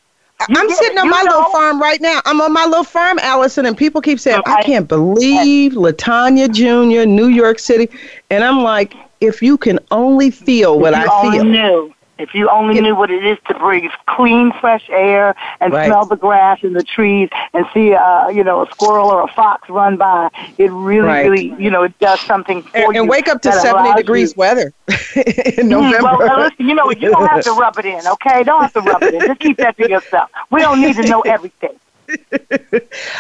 You 0.49 0.57
I'm 0.57 0.71
sitting 0.71 0.99
on 0.99 1.11
my 1.11 1.23
know. 1.23 1.37
little 1.37 1.53
farm 1.53 1.81
right 1.81 2.01
now. 2.01 2.21
I'm 2.25 2.41
on 2.41 2.53
my 2.53 2.65
little 2.65 2.85
farm, 2.85 3.19
Alyson, 3.19 3.67
and 3.67 3.77
people 3.77 4.01
keep 4.01 4.19
saying, 4.19 4.41
I, 4.47 4.55
I 4.57 4.63
can't 4.63 4.89
believe 4.89 5.73
Latanya 5.73 6.51
Jr., 6.51 7.07
New 7.07 7.29
York 7.29 7.59
City. 7.59 7.91
And 8.31 8.43
I'm 8.43 8.63
like, 8.63 8.95
if 9.21 9.43
you 9.43 9.59
can 9.59 9.79
only 9.91 10.31
feel 10.31 10.79
what 10.79 10.95
I 10.95 11.31
feel. 11.31 11.45
Knew. 11.45 11.95
If 12.21 12.35
you 12.35 12.49
only 12.51 12.81
knew 12.81 12.95
what 12.95 13.11
it 13.11 13.25
is 13.25 13.39
to 13.49 13.55
breathe 13.55 13.91
clean, 14.07 14.53
fresh 14.61 14.89
air 14.91 15.35
and 15.61 15.73
right. 15.73 15.87
smell 15.87 16.05
the 16.05 16.17
grass 16.17 16.59
and 16.63 16.77
the 16.77 16.83
trees 16.83 17.31
and 17.55 17.65
see, 17.73 17.95
uh, 17.95 18.29
you 18.29 18.45
know, 18.45 18.63
a 18.63 18.71
squirrel 18.71 19.09
or 19.09 19.23
a 19.23 19.29
fox 19.29 19.69
run 19.69 19.97
by, 19.97 20.29
it 20.59 20.71
really, 20.71 21.07
right. 21.07 21.31
really, 21.31 21.55
you 21.63 21.71
know, 21.71 21.83
it 21.83 21.99
does 21.99 22.21
something 22.21 22.63
for 22.63 22.77
and, 22.77 22.95
you. 22.95 23.01
And 23.01 23.09
wake 23.09 23.29
up 23.29 23.41
to 23.43 23.53
70 23.53 23.95
degrees 23.95 24.33
you. 24.33 24.41
weather 24.41 24.75
in 25.57 25.69
November. 25.69 26.09
Mm, 26.09 26.19
well, 26.19 26.41
listen, 26.41 26.69
you 26.69 26.75
know, 26.75 26.91
you 26.91 27.11
don't 27.11 27.27
have 27.27 27.45
to 27.45 27.53
rub 27.53 27.79
it 27.79 27.87
in, 27.87 28.07
okay? 28.07 28.43
Don't 28.43 28.63
have 28.63 28.73
to 28.75 28.81
rub 28.81 29.03
it 29.03 29.15
in. 29.15 29.21
Just 29.21 29.41
keep 29.41 29.57
that 29.57 29.77
to 29.79 29.89
yourself. 29.89 30.31
We 30.51 30.61
don't 30.61 30.81
need 30.81 30.97
to 30.97 31.03
know 31.03 31.23
everything. 31.23 31.79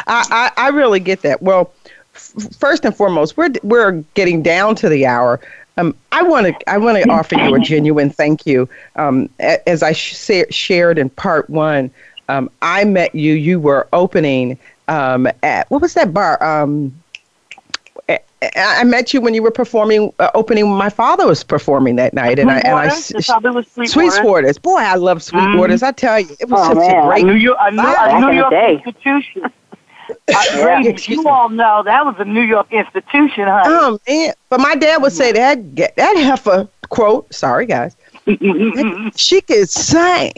I, 0.06 0.26
I, 0.30 0.52
I 0.56 0.68
really 0.68 1.00
get 1.00 1.22
that. 1.22 1.42
Well, 1.42 1.72
f- 2.14 2.54
first 2.58 2.84
and 2.84 2.94
foremost, 2.94 3.36
we're 3.36 3.50
we're 3.62 3.92
getting 4.14 4.42
down 4.42 4.74
to 4.76 4.88
the 4.88 5.06
hour. 5.06 5.40
Um, 5.80 5.96
I 6.12 6.22
want 6.22 6.46
to 6.46 6.70
I 6.70 6.78
want 6.78 7.02
to 7.02 7.10
offer 7.10 7.36
you 7.36 7.54
a 7.54 7.58
genuine 7.60 8.10
thank 8.10 8.46
you. 8.46 8.68
Um, 8.96 9.30
as 9.38 9.82
I 9.82 9.92
sh- 9.92 10.44
shared 10.50 10.98
in 10.98 11.08
part 11.10 11.48
one, 11.48 11.90
um, 12.28 12.50
I 12.60 12.84
met 12.84 13.14
you. 13.14 13.34
You 13.34 13.58
were 13.58 13.88
opening 13.92 14.58
um, 14.88 15.26
at 15.42 15.70
what 15.70 15.80
was 15.80 15.94
that 15.94 16.12
bar? 16.12 16.42
Um, 16.42 16.94
I 18.56 18.84
met 18.84 19.12
you 19.12 19.20
when 19.20 19.34
you 19.34 19.42
were 19.42 19.50
performing, 19.50 20.14
uh, 20.18 20.30
opening. 20.34 20.70
My 20.70 20.88
father 20.88 21.26
was 21.26 21.44
performing 21.44 21.96
that 21.96 22.14
night, 22.14 22.38
and 22.38 22.50
I 22.50 22.58
and 22.60 22.74
I 22.74 22.88
Sweet, 22.88 23.90
Sweet 23.90 24.24
Waters. 24.24 24.56
Boy, 24.56 24.78
I 24.78 24.94
love 24.94 25.22
Sweet 25.22 25.40
mm-hmm. 25.40 25.58
Waters. 25.58 25.82
I 25.82 25.92
tell 25.92 26.20
you, 26.20 26.36
it 26.40 26.48
was 26.48 26.60
oh, 26.60 26.68
such 26.68 26.76
man. 26.78 27.04
a 27.04 27.06
great. 27.06 27.26
New 27.26 27.34
York, 27.34 27.58
a 27.60 27.70
New, 27.70 27.82
a 27.82 28.20
New 28.20 28.32
York 28.32 28.52
institution. 28.52 29.52
Uh, 30.34 30.92
you 31.06 31.28
all 31.28 31.48
know 31.48 31.82
that 31.84 32.04
was 32.04 32.16
a 32.18 32.24
New 32.24 32.42
York 32.42 32.72
institution, 32.72 33.46
honey. 33.46 33.68
Oh 33.68 33.98
man! 34.08 34.34
But 34.48 34.60
my 34.60 34.74
dad 34.74 35.02
would 35.02 35.12
say 35.12 35.32
that 35.32 35.76
that 35.76 36.16
heifer 36.16 36.68
quote. 36.88 37.32
Sorry, 37.32 37.66
guys. 37.66 37.96
she 39.16 39.40
could 39.40 39.68
sing, 39.68 40.32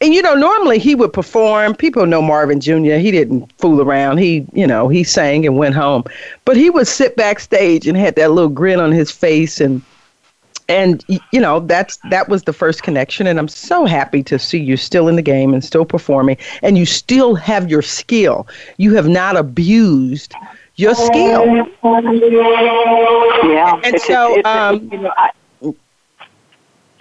and 0.00 0.12
you 0.12 0.20
know, 0.20 0.34
normally 0.34 0.78
he 0.78 0.94
would 0.94 1.12
perform. 1.12 1.74
People 1.74 2.04
know 2.06 2.20
Marvin 2.20 2.60
Jr. 2.60 2.96
He 2.96 3.10
didn't 3.10 3.52
fool 3.58 3.80
around. 3.80 4.18
He, 4.18 4.46
you 4.52 4.66
know, 4.66 4.88
he 4.88 5.04
sang 5.04 5.46
and 5.46 5.56
went 5.56 5.74
home, 5.74 6.04
but 6.44 6.56
he 6.56 6.70
would 6.70 6.88
sit 6.88 7.16
backstage 7.16 7.86
and 7.86 7.96
had 7.96 8.16
that 8.16 8.32
little 8.32 8.50
grin 8.50 8.80
on 8.80 8.92
his 8.92 9.10
face 9.10 9.60
and 9.60 9.80
and 10.70 11.04
you 11.32 11.40
know 11.40 11.60
that's 11.60 11.98
that 12.10 12.28
was 12.28 12.44
the 12.44 12.52
first 12.52 12.82
connection 12.82 13.26
and 13.26 13.38
i'm 13.38 13.48
so 13.48 13.84
happy 13.84 14.22
to 14.22 14.38
see 14.38 14.58
you 14.58 14.76
still 14.76 15.08
in 15.08 15.16
the 15.16 15.22
game 15.22 15.52
and 15.52 15.64
still 15.64 15.84
performing 15.84 16.36
and 16.62 16.78
you 16.78 16.86
still 16.86 17.34
have 17.34 17.70
your 17.70 17.82
skill. 17.82 18.46
You 18.76 18.94
have 18.94 19.08
not 19.08 19.36
abused 19.36 20.34
your 20.76 20.94
skill. 20.94 21.44
yeah. 23.44 23.80
And 23.84 24.00
so 24.00 24.36
it's, 24.36 24.46
um, 24.46 24.88
you 24.92 24.98
know, 24.98 25.12
I, 25.16 25.30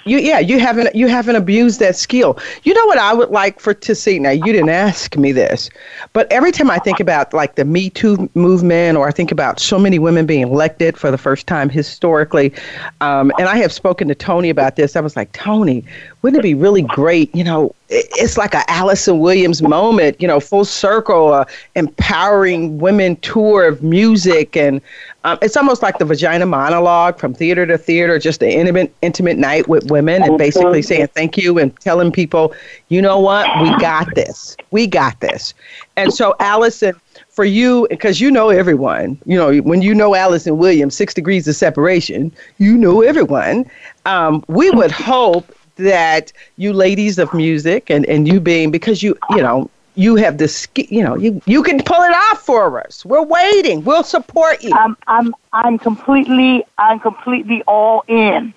you 0.09 0.17
yeah 0.17 0.39
you 0.39 0.59
haven't 0.59 0.93
you 0.95 1.07
haven't 1.07 1.35
abused 1.35 1.79
that 1.79 1.95
skill. 1.95 2.37
You 2.63 2.73
know 2.73 2.85
what 2.85 2.97
i 2.97 3.13
would 3.13 3.29
like 3.29 3.59
for 3.59 3.73
to 3.73 3.95
see? 3.95 4.19
Now 4.19 4.31
you 4.31 4.45
didn't 4.45 4.69
ask 4.69 5.15
me 5.17 5.31
this 5.31 5.69
but 6.13 6.31
every 6.31 6.51
time 6.51 6.69
i 6.69 6.77
think 6.77 6.99
about 6.99 7.33
like 7.33 7.55
the 7.55 7.65
me 7.65 7.89
too 7.89 8.29
movement 8.33 8.97
or 8.97 9.07
i 9.07 9.11
think 9.11 9.31
about 9.31 9.59
so 9.59 9.77
many 9.77 9.99
women 9.99 10.25
being 10.25 10.41
elected 10.41 10.97
for 10.97 11.11
the 11.11 11.17
first 11.17 11.47
time 11.47 11.69
historically 11.69 12.53
um, 13.01 13.31
and 13.39 13.47
i 13.47 13.57
have 13.57 13.71
spoken 13.71 14.07
to 14.07 14.15
tony 14.15 14.49
about 14.49 14.75
this 14.75 14.95
i 14.95 15.01
was 15.01 15.15
like 15.15 15.31
tony 15.31 15.83
wouldn't 16.21 16.39
it 16.39 16.43
be 16.43 16.53
really 16.53 16.81
great 16.81 17.33
you 17.35 17.43
know 17.43 17.73
it's 17.89 18.37
like 18.37 18.53
a 18.53 18.63
Alyson 18.69 19.19
Williams 19.19 19.63
moment, 19.63 20.21
you 20.21 20.27
know, 20.27 20.39
full 20.39 20.63
circle, 20.63 21.33
uh, 21.33 21.45
empowering 21.75 22.77
women 22.77 23.15
tour 23.17 23.65
of 23.67 23.81
music, 23.81 24.55
and 24.55 24.79
um, 25.23 25.39
it's 25.41 25.57
almost 25.57 25.81
like 25.81 25.97
the 25.97 26.05
vagina 26.05 26.45
monologue 26.45 27.17
from 27.17 27.33
theater 27.33 27.65
to 27.65 27.77
theater, 27.77 28.19
just 28.19 28.43
an 28.43 28.49
intimate, 28.49 28.93
intimate 29.01 29.37
night 29.37 29.67
with 29.67 29.89
women, 29.89 30.21
and 30.21 30.37
basically 30.37 30.83
saying 30.83 31.07
thank 31.07 31.35
you 31.35 31.57
and 31.57 31.77
telling 31.79 32.11
people, 32.11 32.53
you 32.89 33.01
know 33.01 33.19
what, 33.19 33.47
we 33.61 33.75
got 33.79 34.13
this, 34.13 34.55
we 34.69 34.85
got 34.85 35.19
this, 35.19 35.53
and 35.97 36.13
so 36.13 36.35
Alyson. 36.39 36.99
For 37.29 37.43
you, 37.45 37.87
because 37.89 38.19
you 38.19 38.31
know 38.31 38.49
everyone, 38.49 39.17
you 39.25 39.37
know, 39.37 39.57
when 39.59 39.81
you 39.81 39.95
know 39.95 40.11
Alyson 40.11 40.57
Williams, 40.57 40.95
six 40.95 41.13
degrees 41.13 41.47
of 41.47 41.55
separation, 41.55 42.33
you 42.57 42.77
know 42.77 43.01
everyone. 43.01 43.69
Um, 44.05 44.43
we 44.47 44.69
would 44.71 44.91
hope 44.91 45.53
that 45.79 46.31
you 46.57 46.73
ladies 46.73 47.17
of 47.17 47.33
music 47.33 47.89
and, 47.89 48.05
and 48.05 48.27
you 48.27 48.39
being 48.39 48.71
because 48.71 49.01
you 49.03 49.17
you 49.31 49.41
know 49.41 49.69
you 49.99 50.15
have 50.15 50.37
this, 50.37 50.65
you 50.75 51.03
know, 51.03 51.17
you, 51.17 51.41
you 51.45 51.61
can 51.61 51.83
pull 51.83 52.01
it 52.01 52.15
off 52.15 52.45
for 52.45 52.81
us. 52.81 53.03
We're 53.03 53.21
waiting. 53.21 53.83
We'll 53.83 54.03
support 54.03 54.63
you. 54.63 54.71
I'm, 54.73 54.95
I'm, 55.07 55.35
I'm 55.51 55.77
completely, 55.77 56.63
I'm 56.77 57.01
completely 57.01 57.63
all 57.63 58.05
in. 58.07 58.53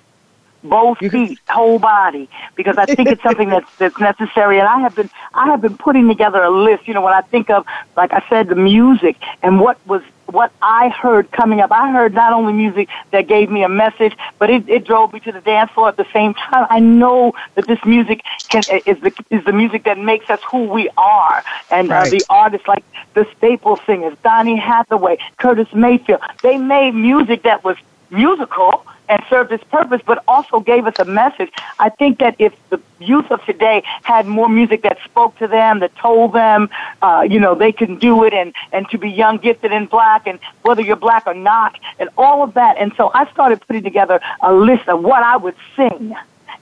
Both 0.64 0.98
feet, 0.98 1.40
whole 1.48 1.78
body, 1.78 2.28
because 2.54 2.78
I 2.78 2.86
think 2.86 3.08
it's 3.08 3.22
something 3.22 3.48
that's 3.48 3.76
that's 3.76 3.98
necessary. 3.98 4.58
And 4.58 4.68
I 4.68 4.78
have 4.80 4.94
been, 4.94 5.10
I 5.34 5.46
have 5.46 5.60
been 5.60 5.76
putting 5.76 6.06
together 6.08 6.42
a 6.42 6.50
list. 6.50 6.86
You 6.86 6.94
know, 6.94 7.02
when 7.02 7.14
I 7.14 7.22
think 7.22 7.50
of, 7.50 7.66
like 7.96 8.12
I 8.12 8.24
said, 8.28 8.48
the 8.48 8.54
music 8.54 9.16
and 9.42 9.60
what 9.60 9.78
was 9.86 10.02
what 10.32 10.52
I 10.62 10.88
heard 10.88 11.30
coming 11.30 11.60
up. 11.60 11.70
I 11.70 11.90
heard 11.90 12.14
not 12.14 12.32
only 12.32 12.52
music 12.52 12.88
that 13.10 13.26
gave 13.26 13.50
me 13.50 13.62
a 13.62 13.68
message, 13.68 14.16
but 14.38 14.50
it, 14.50 14.68
it 14.68 14.84
drove 14.84 15.12
me 15.12 15.20
to 15.20 15.32
the 15.32 15.40
dance 15.40 15.70
floor 15.72 15.88
at 15.88 15.96
the 15.96 16.06
same 16.12 16.34
time. 16.34 16.66
I 16.70 16.80
know 16.80 17.34
that 17.54 17.66
this 17.66 17.84
music 17.84 18.22
can, 18.48 18.62
is 18.86 18.98
the 19.00 19.12
is 19.30 19.44
the 19.44 19.52
music 19.52 19.84
that 19.84 19.98
makes 19.98 20.30
us 20.30 20.40
who 20.50 20.64
we 20.64 20.88
are, 20.96 21.44
and 21.70 21.88
right. 21.88 22.06
uh, 22.06 22.10
the 22.10 22.24
artists 22.30 22.66
like 22.66 22.84
the 23.14 23.26
staple 23.36 23.76
singers, 23.86 24.16
Donny 24.22 24.56
Hathaway, 24.56 25.18
Curtis 25.36 25.72
Mayfield, 25.74 26.20
they 26.42 26.56
made 26.56 26.92
music 26.92 27.42
that 27.42 27.62
was 27.62 27.76
musical 28.10 28.84
and 29.12 29.22
served 29.28 29.52
its 29.52 29.62
purpose, 29.64 30.00
but 30.06 30.24
also 30.26 30.58
gave 30.58 30.86
us 30.86 30.94
a 30.98 31.04
message. 31.04 31.52
I 31.78 31.90
think 31.90 32.18
that 32.20 32.34
if 32.38 32.54
the 32.70 32.80
youth 32.98 33.30
of 33.30 33.44
today 33.44 33.82
had 34.02 34.26
more 34.26 34.48
music 34.48 34.82
that 34.82 34.98
spoke 35.04 35.36
to 35.38 35.46
them, 35.46 35.80
that 35.80 35.94
told 35.96 36.32
them, 36.32 36.70
uh, 37.02 37.26
you 37.28 37.38
know, 37.38 37.54
they 37.54 37.72
can 37.72 37.98
do 37.98 38.24
it, 38.24 38.32
and 38.32 38.54
and 38.72 38.88
to 38.88 38.96
be 38.96 39.10
young, 39.10 39.36
gifted, 39.36 39.70
and 39.70 39.90
black, 39.90 40.26
and 40.26 40.38
whether 40.62 40.80
you're 40.80 40.96
black 40.96 41.26
or 41.26 41.34
not, 41.34 41.78
and 41.98 42.08
all 42.16 42.42
of 42.42 42.54
that. 42.54 42.78
And 42.78 42.94
so 42.96 43.10
I 43.12 43.30
started 43.30 43.60
putting 43.66 43.82
together 43.82 44.18
a 44.40 44.52
list 44.54 44.88
of 44.88 45.02
what 45.02 45.22
I 45.22 45.36
would 45.36 45.56
sing, 45.76 46.16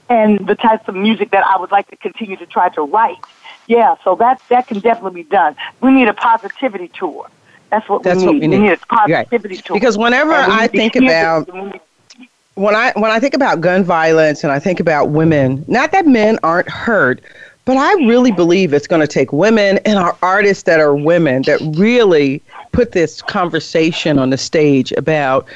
and 0.09 0.45
the 0.45 0.55
types 0.55 0.89
of 0.89 0.95
music 0.95 1.31
that 1.31 1.45
I 1.45 1.57
would 1.57 1.71
like 1.71 1.87
to 1.91 1.95
continue 1.95 2.35
to 2.35 2.45
try 2.45 2.67
to 2.69 2.81
write. 2.81 3.23
Yeah, 3.67 3.95
so 4.03 4.15
that 4.15 4.41
that 4.49 4.67
can 4.67 4.79
definitely 4.79 5.23
be 5.23 5.29
done. 5.29 5.55
We 5.79 5.91
need 5.91 6.09
a 6.09 6.13
positivity 6.13 6.89
tour. 6.89 7.29
That's 7.69 7.87
what 7.87 8.03
That's 8.03 8.23
we 8.23 8.25
need. 8.25 8.27
What 8.27 8.41
we, 8.41 8.47
need. 8.47 8.57
we 8.57 8.63
need 8.63 8.73
a 8.73 8.77
positivity 8.77 9.55
right. 9.55 9.65
tour. 9.65 9.75
Because 9.75 9.97
whenever 9.97 10.33
I 10.33 10.67
think 10.67 10.97
about 10.97 11.47
when 12.55 12.75
I 12.75 12.91
when 12.95 13.11
I 13.11 13.19
think 13.19 13.33
about 13.33 13.61
gun 13.61 13.83
violence 13.83 14.43
and 14.43 14.51
I 14.51 14.59
think 14.59 14.79
about 14.79 15.09
women, 15.09 15.63
not 15.67 15.91
that 15.91 16.05
men 16.05 16.37
aren't 16.43 16.69
hurt, 16.69 17.21
but 17.65 17.77
I 17.77 17.93
really 18.05 18.31
believe 18.31 18.73
it's 18.73 18.87
going 18.87 19.01
to 19.01 19.07
take 19.07 19.31
women 19.31 19.79
and 19.85 19.97
our 19.97 20.17
artists 20.21 20.63
that 20.63 20.79
are 20.79 20.95
women 20.95 21.43
that 21.43 21.59
really 21.77 22.41
put 22.71 22.91
this 22.91 23.21
conversation 23.21 24.17
on 24.17 24.29
the 24.29 24.37
stage 24.37 24.91
about 24.93 25.47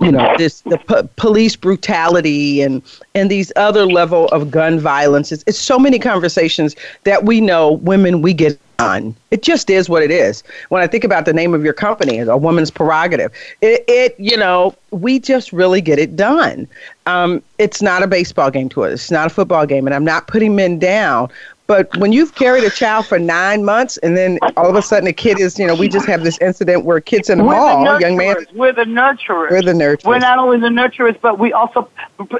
you 0.00 0.12
know 0.12 0.34
this 0.38 0.60
the 0.62 1.08
police 1.16 1.56
brutality 1.56 2.62
and 2.62 2.82
and 3.14 3.30
these 3.30 3.52
other 3.56 3.86
level 3.86 4.26
of 4.28 4.50
gun 4.50 4.80
violence. 4.80 5.32
It's, 5.32 5.44
it's 5.46 5.58
so 5.58 5.78
many 5.78 5.98
conversations 5.98 6.76
that 7.04 7.24
we 7.24 7.40
know 7.40 7.72
women 7.72 8.22
we 8.22 8.32
get 8.32 8.58
on. 8.78 9.14
It 9.30 9.42
just 9.42 9.70
is 9.70 9.88
what 9.88 10.02
it 10.02 10.10
is. 10.10 10.42
When 10.68 10.82
I 10.82 10.86
think 10.86 11.04
about 11.04 11.24
the 11.24 11.32
name 11.32 11.54
of 11.54 11.64
your 11.64 11.72
company, 11.72 12.18
a 12.18 12.36
woman's 12.36 12.70
prerogative, 12.70 13.32
it, 13.60 13.84
it 13.88 14.14
you 14.18 14.36
know, 14.36 14.74
we 14.90 15.18
just 15.18 15.52
really 15.52 15.80
get 15.80 15.98
it 15.98 16.16
done. 16.16 16.68
Um, 17.06 17.42
it's 17.58 17.82
not 17.82 18.02
a 18.02 18.06
baseball 18.06 18.50
game 18.50 18.68
to 18.70 18.84
us. 18.84 18.92
It's 18.92 19.10
not 19.10 19.26
a 19.26 19.30
football 19.30 19.66
game, 19.66 19.86
and 19.86 19.94
I'm 19.94 20.04
not 20.04 20.28
putting 20.28 20.54
men 20.54 20.78
down. 20.78 21.28
But 21.66 21.94
when 21.98 22.14
you've 22.14 22.34
carried 22.34 22.64
a 22.64 22.70
child 22.70 23.06
for 23.06 23.18
nine 23.18 23.62
months, 23.62 23.98
and 23.98 24.16
then 24.16 24.38
all 24.56 24.70
of 24.70 24.74
a 24.74 24.80
sudden 24.80 25.06
a 25.06 25.12
kid 25.12 25.38
is, 25.38 25.58
you 25.58 25.66
know, 25.66 25.74
we 25.74 25.86
just 25.86 26.06
have 26.06 26.24
this 26.24 26.38
incident 26.40 26.86
where 26.86 26.98
kids 26.98 27.28
in 27.28 27.38
the 27.38 27.44
we're 27.44 27.56
mall, 27.56 27.84
the 27.84 28.00
young 28.00 28.16
man. 28.16 28.36
We're 28.54 28.72
the 28.72 28.84
nurturers. 28.84 29.50
We're 29.50 29.60
the 29.60 29.72
nurturers. 29.72 30.04
We're 30.06 30.18
not 30.18 30.38
only 30.38 30.58
the 30.60 30.68
nurturers, 30.68 31.20
but 31.20 31.38
we 31.38 31.52
also, 31.52 31.90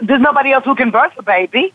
there's 0.01 0.23
nobody 0.23 0.53
else 0.53 0.65
who 0.65 0.75
can 0.75 0.91
birth 0.91 1.13
a 1.19 1.23
baby. 1.23 1.75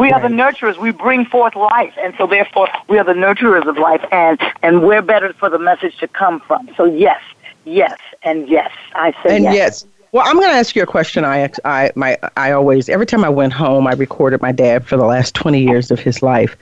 We 0.00 0.10
are 0.12 0.20
the 0.20 0.28
nurturers. 0.28 0.78
We 0.78 0.92
bring 0.92 1.26
forth 1.26 1.54
life, 1.54 1.92
and 2.00 2.14
so 2.16 2.26
therefore 2.26 2.68
we 2.88 2.98
are 2.98 3.04
the 3.04 3.12
nurturers 3.12 3.68
of 3.68 3.76
life, 3.76 4.02
and 4.10 4.40
and 4.62 4.82
we're 4.82 5.02
better 5.02 5.34
for 5.34 5.50
the 5.50 5.58
message 5.58 5.98
to 5.98 6.08
come 6.08 6.40
from. 6.40 6.70
So 6.76 6.84
yes, 6.84 7.20
yes, 7.66 7.98
and 8.22 8.48
yes, 8.48 8.72
I 8.94 9.12
say 9.22 9.36
and 9.36 9.44
yes. 9.44 9.54
yes. 9.54 9.86
Well, 10.12 10.26
I'm 10.26 10.36
going 10.36 10.50
to 10.50 10.56
ask 10.56 10.74
you 10.74 10.82
a 10.82 10.86
question. 10.86 11.24
I, 11.24 11.48
I, 11.64 11.92
my, 11.94 12.18
I 12.36 12.50
always, 12.50 12.88
every 12.88 13.06
time 13.06 13.24
I 13.24 13.28
went 13.28 13.52
home, 13.52 13.86
I 13.86 13.92
recorded 13.92 14.42
my 14.42 14.50
dad 14.50 14.84
for 14.84 14.96
the 14.96 15.04
last 15.04 15.36
20 15.36 15.62
years 15.62 15.92
of 15.92 16.00
his 16.00 16.20
life. 16.20 16.56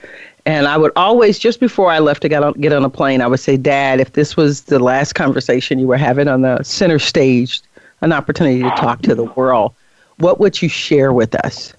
And 0.45 0.67
I 0.67 0.77
would 0.77 0.91
always, 0.95 1.39
just 1.39 1.59
before 1.59 1.89
I 1.89 1.97
left 1.97 2.21
to 2.21 2.29
get 2.29 2.43
on, 2.43 2.53
get 2.53 2.73
on 2.73 2.85
a 2.85 2.91
plane, 2.91 3.21
I 3.21 3.27
would 3.27 3.39
say, 3.39 3.57
Dad, 3.57 3.99
if 3.99 4.13
this 4.13 4.37
was 4.37 4.61
the 4.63 4.77
last 4.77 5.13
conversation 5.13 5.79
you 5.79 5.87
were 5.87 5.97
having 5.97 6.27
on 6.27 6.41
the 6.41 6.61
center 6.61 6.99
stage, 6.99 7.63
an 8.01 8.13
opportunity 8.13 8.61
to 8.61 8.69
talk 8.71 9.01
to 9.01 9.15
the 9.15 9.23
world, 9.23 9.73
what 10.17 10.39
would 10.39 10.61
you 10.61 10.69
share 10.69 11.11
with 11.11 11.33
us? 11.33 11.73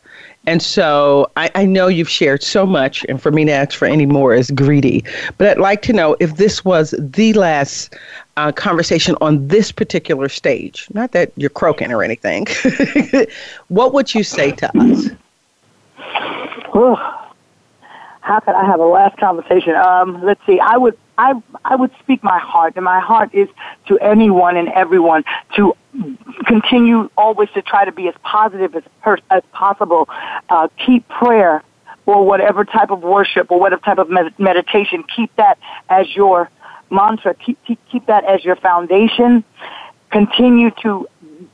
And 0.47 0.63
so 0.63 1.31
I, 1.37 1.51
I, 1.55 1.67
know 1.67 1.87
you've 1.87 2.09
shared 2.09 2.43
so 2.43 2.65
much, 2.65 3.05
and 3.09 3.21
for 3.21 3.31
me 3.31 3.45
to 3.45 3.53
ask 3.53 3.77
for 3.77 3.85
any 3.85 4.07
more 4.07 4.33
is 4.35 4.51
greedy. 4.51 5.05
But 5.37 5.49
I'd 5.49 5.59
like 5.59 5.83
to 5.83 5.93
know 5.93 6.17
if 6.19 6.37
this 6.37 6.65
was 6.65 6.95
the 6.99 7.35
last 7.35 7.95
uh, 8.39 8.51
conversation 8.53 9.17
on 9.21 9.47
this 9.49 9.71
particular 9.71 10.31
stage, 10.31 10.89
not 10.95 11.13
that 11.13 11.31
you're 11.37 11.51
croaking 11.51 11.93
or 11.93 12.03
anything, 12.03 12.47
what 13.69 13.93
would 13.93 14.15
you 14.15 14.25
say 14.25 14.51
to 14.53 14.79
us? 14.79 15.11
How 18.21 18.41
could 18.41 18.55
I 18.55 18.65
have 18.65 18.81
a 18.81 18.87
last 18.87 19.19
conversation? 19.19 19.75
Um, 19.75 20.23
let's 20.25 20.41
see. 20.47 20.61
I 20.61 20.77
would 20.77 20.97
I 21.19 21.35
I 21.65 21.77
would 21.77 21.91
speak 21.99 22.23
my 22.23 22.39
heart, 22.39 22.75
and 22.77 22.85
my 22.85 23.01
heart 23.01 23.35
is 23.35 23.49
to 23.87 23.99
anyone 23.99 24.57
and 24.57 24.69
everyone 24.69 25.25
to 25.57 25.75
continue 26.47 27.11
always 27.17 27.49
to 27.51 27.63
try 27.63 27.85
to 27.85 27.93
be 27.93 28.09
as 28.09 28.15
positive 28.23 28.75
as 28.75 28.83
as 29.31 29.43
possible. 29.53 30.09
Uh, 30.49 30.69
keep 30.85 31.09
prayer 31.09 31.63
or 32.07 32.25
whatever 32.25 32.65
type 32.65 32.91
of 32.91 33.03
worship 33.03 33.51
or 33.51 33.61
whatever 33.61 33.83
type 33.83 33.99
of 33.99 34.09
med- 34.11 34.39
meditation. 34.39 35.05
Keep 35.15 35.35
that 35.37 35.59
as 35.89 36.15
your 36.15 36.51
mantra. 36.91 37.35
Keep, 37.35 37.59
keep 37.65 37.79
keep 37.91 38.07
that 38.07 38.25
as 38.25 38.45
your 38.45 38.57
foundation. 38.57 39.45
Continue 40.11 40.71
to 40.83 41.09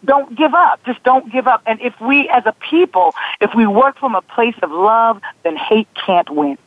don't 0.04 0.36
give 0.36 0.54
up. 0.54 0.80
Just 0.84 1.02
don't 1.02 1.30
give 1.32 1.46
up. 1.46 1.62
And 1.66 1.80
if 1.80 1.94
we 2.00 2.28
as 2.28 2.44
a 2.46 2.54
people, 2.70 3.14
if 3.40 3.50
we 3.54 3.66
work 3.66 3.98
from 3.98 4.14
a 4.14 4.22
place 4.22 4.56
of 4.62 4.70
love, 4.70 5.20
then 5.44 5.56
hate 5.56 5.88
can't 5.94 6.28
win. 6.30 6.58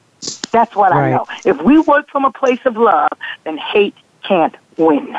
That's 0.52 0.76
what 0.76 0.92
right. 0.92 1.10
I 1.10 1.12
know. 1.12 1.28
If 1.46 1.62
we 1.62 1.80
work 1.80 2.10
from 2.10 2.26
a 2.26 2.32
place 2.32 2.60
of 2.66 2.76
love, 2.76 3.10
then 3.44 3.58
hate 3.58 3.96
can't 4.28 4.56
win. 4.78 5.16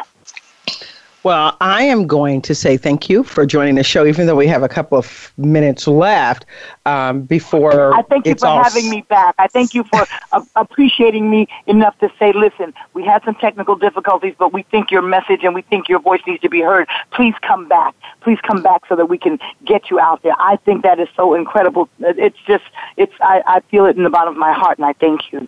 Well, 1.23 1.55
I 1.61 1.83
am 1.83 2.07
going 2.07 2.41
to 2.43 2.55
say 2.55 2.79
thank 2.79 3.11
you 3.11 3.23
for 3.23 3.45
joining 3.45 3.75
the 3.75 3.85
show, 3.85 4.07
even 4.07 4.27
though 4.27 4.37
we 4.37 4.47
have 4.47 4.63
a 4.63 4.69
couple 4.69 4.97
of 4.97 5.33
minutes 5.37 5.87
left 5.87 6.47
um, 6.87 7.23
before. 7.23 7.95
I 7.95 8.01
thank 8.03 8.25
you 8.25 8.35
for 8.37 8.47
having 8.47 8.89
me 8.89 9.03
back. 9.03 9.35
I 9.39 9.47
thank 9.47 9.75
you 9.75 9.85
for 9.85 10.07
uh, 10.33 10.43
appreciating 10.57 11.31
me 11.31 11.47
enough 11.67 11.99
to 11.99 12.11
say, 12.19 12.33
listen, 12.33 12.73
we 12.95 13.05
had 13.05 13.23
some 13.25 13.35
technical 13.35 13.77
difficulties, 13.77 14.35
but 14.39 14.55
we 14.55 14.63
think 14.63 14.91
your 14.91 15.03
message 15.03 15.45
and 15.45 15.55
we 15.55 15.61
think 15.61 15.91
your 15.91 15.99
voice 15.99 16.23
needs 16.27 16.41
to 16.41 16.49
be 16.49 16.63
heard. 16.63 16.89
Please 17.11 17.35
come 17.43 17.69
back. 17.69 17.95
Please 18.23 18.39
come 18.47 18.63
back 18.63 18.87
so 18.89 18.97
that 18.97 19.07
we 19.07 19.19
can 19.19 19.39
get 19.67 19.91
you 19.91 20.01
out 20.01 20.23
there. 20.23 20.35
I 20.39 20.57
think 20.57 20.83
that 20.85 20.99
is 20.99 21.09
so 21.17 21.35
incredible. 21.35 21.91
It's 21.99 22.39
just, 22.47 22.65
it's. 22.97 23.13
I, 23.21 23.43
I 23.47 23.61
feel 23.71 23.85
it 23.85 23.97
in 23.99 24.05
the 24.05 24.11
bottom 24.11 24.33
of 24.33 24.39
my 24.39 24.55
heart, 24.55 24.79
and 24.79 24.87
I 24.87 24.95
thank 24.95 25.33
you. 25.33 25.47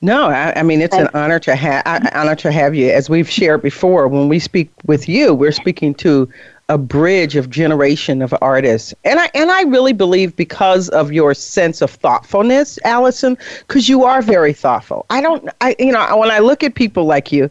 No, 0.00 0.28
I, 0.28 0.52
I 0.56 0.62
mean 0.62 0.80
it's 0.80 0.94
an 0.94 1.08
honor 1.12 1.40
to 1.40 1.56
have 1.56 1.82
honor 2.14 2.36
to 2.36 2.52
have 2.52 2.74
you. 2.74 2.90
As 2.90 3.10
we've 3.10 3.28
shared 3.28 3.62
before, 3.62 4.06
when 4.06 4.28
we 4.28 4.38
speak 4.38 4.70
with 4.86 5.08
you, 5.08 5.34
we're 5.34 5.52
speaking 5.52 5.94
to 5.96 6.28
a 6.68 6.78
bridge 6.78 7.34
of 7.34 7.50
generation 7.50 8.22
of 8.22 8.32
artists, 8.40 8.94
and 9.04 9.18
I 9.18 9.28
and 9.34 9.50
I 9.50 9.62
really 9.62 9.92
believe 9.92 10.36
because 10.36 10.88
of 10.90 11.10
your 11.12 11.34
sense 11.34 11.82
of 11.82 11.90
thoughtfulness, 11.90 12.78
Alyson, 12.84 13.36
because 13.66 13.88
you 13.88 14.04
are 14.04 14.22
very 14.22 14.52
thoughtful. 14.52 15.04
I 15.10 15.20
don't, 15.20 15.48
I 15.60 15.74
you 15.80 15.90
know, 15.90 16.16
when 16.16 16.30
I 16.30 16.38
look 16.38 16.62
at 16.62 16.74
people 16.74 17.04
like 17.04 17.32
you. 17.32 17.50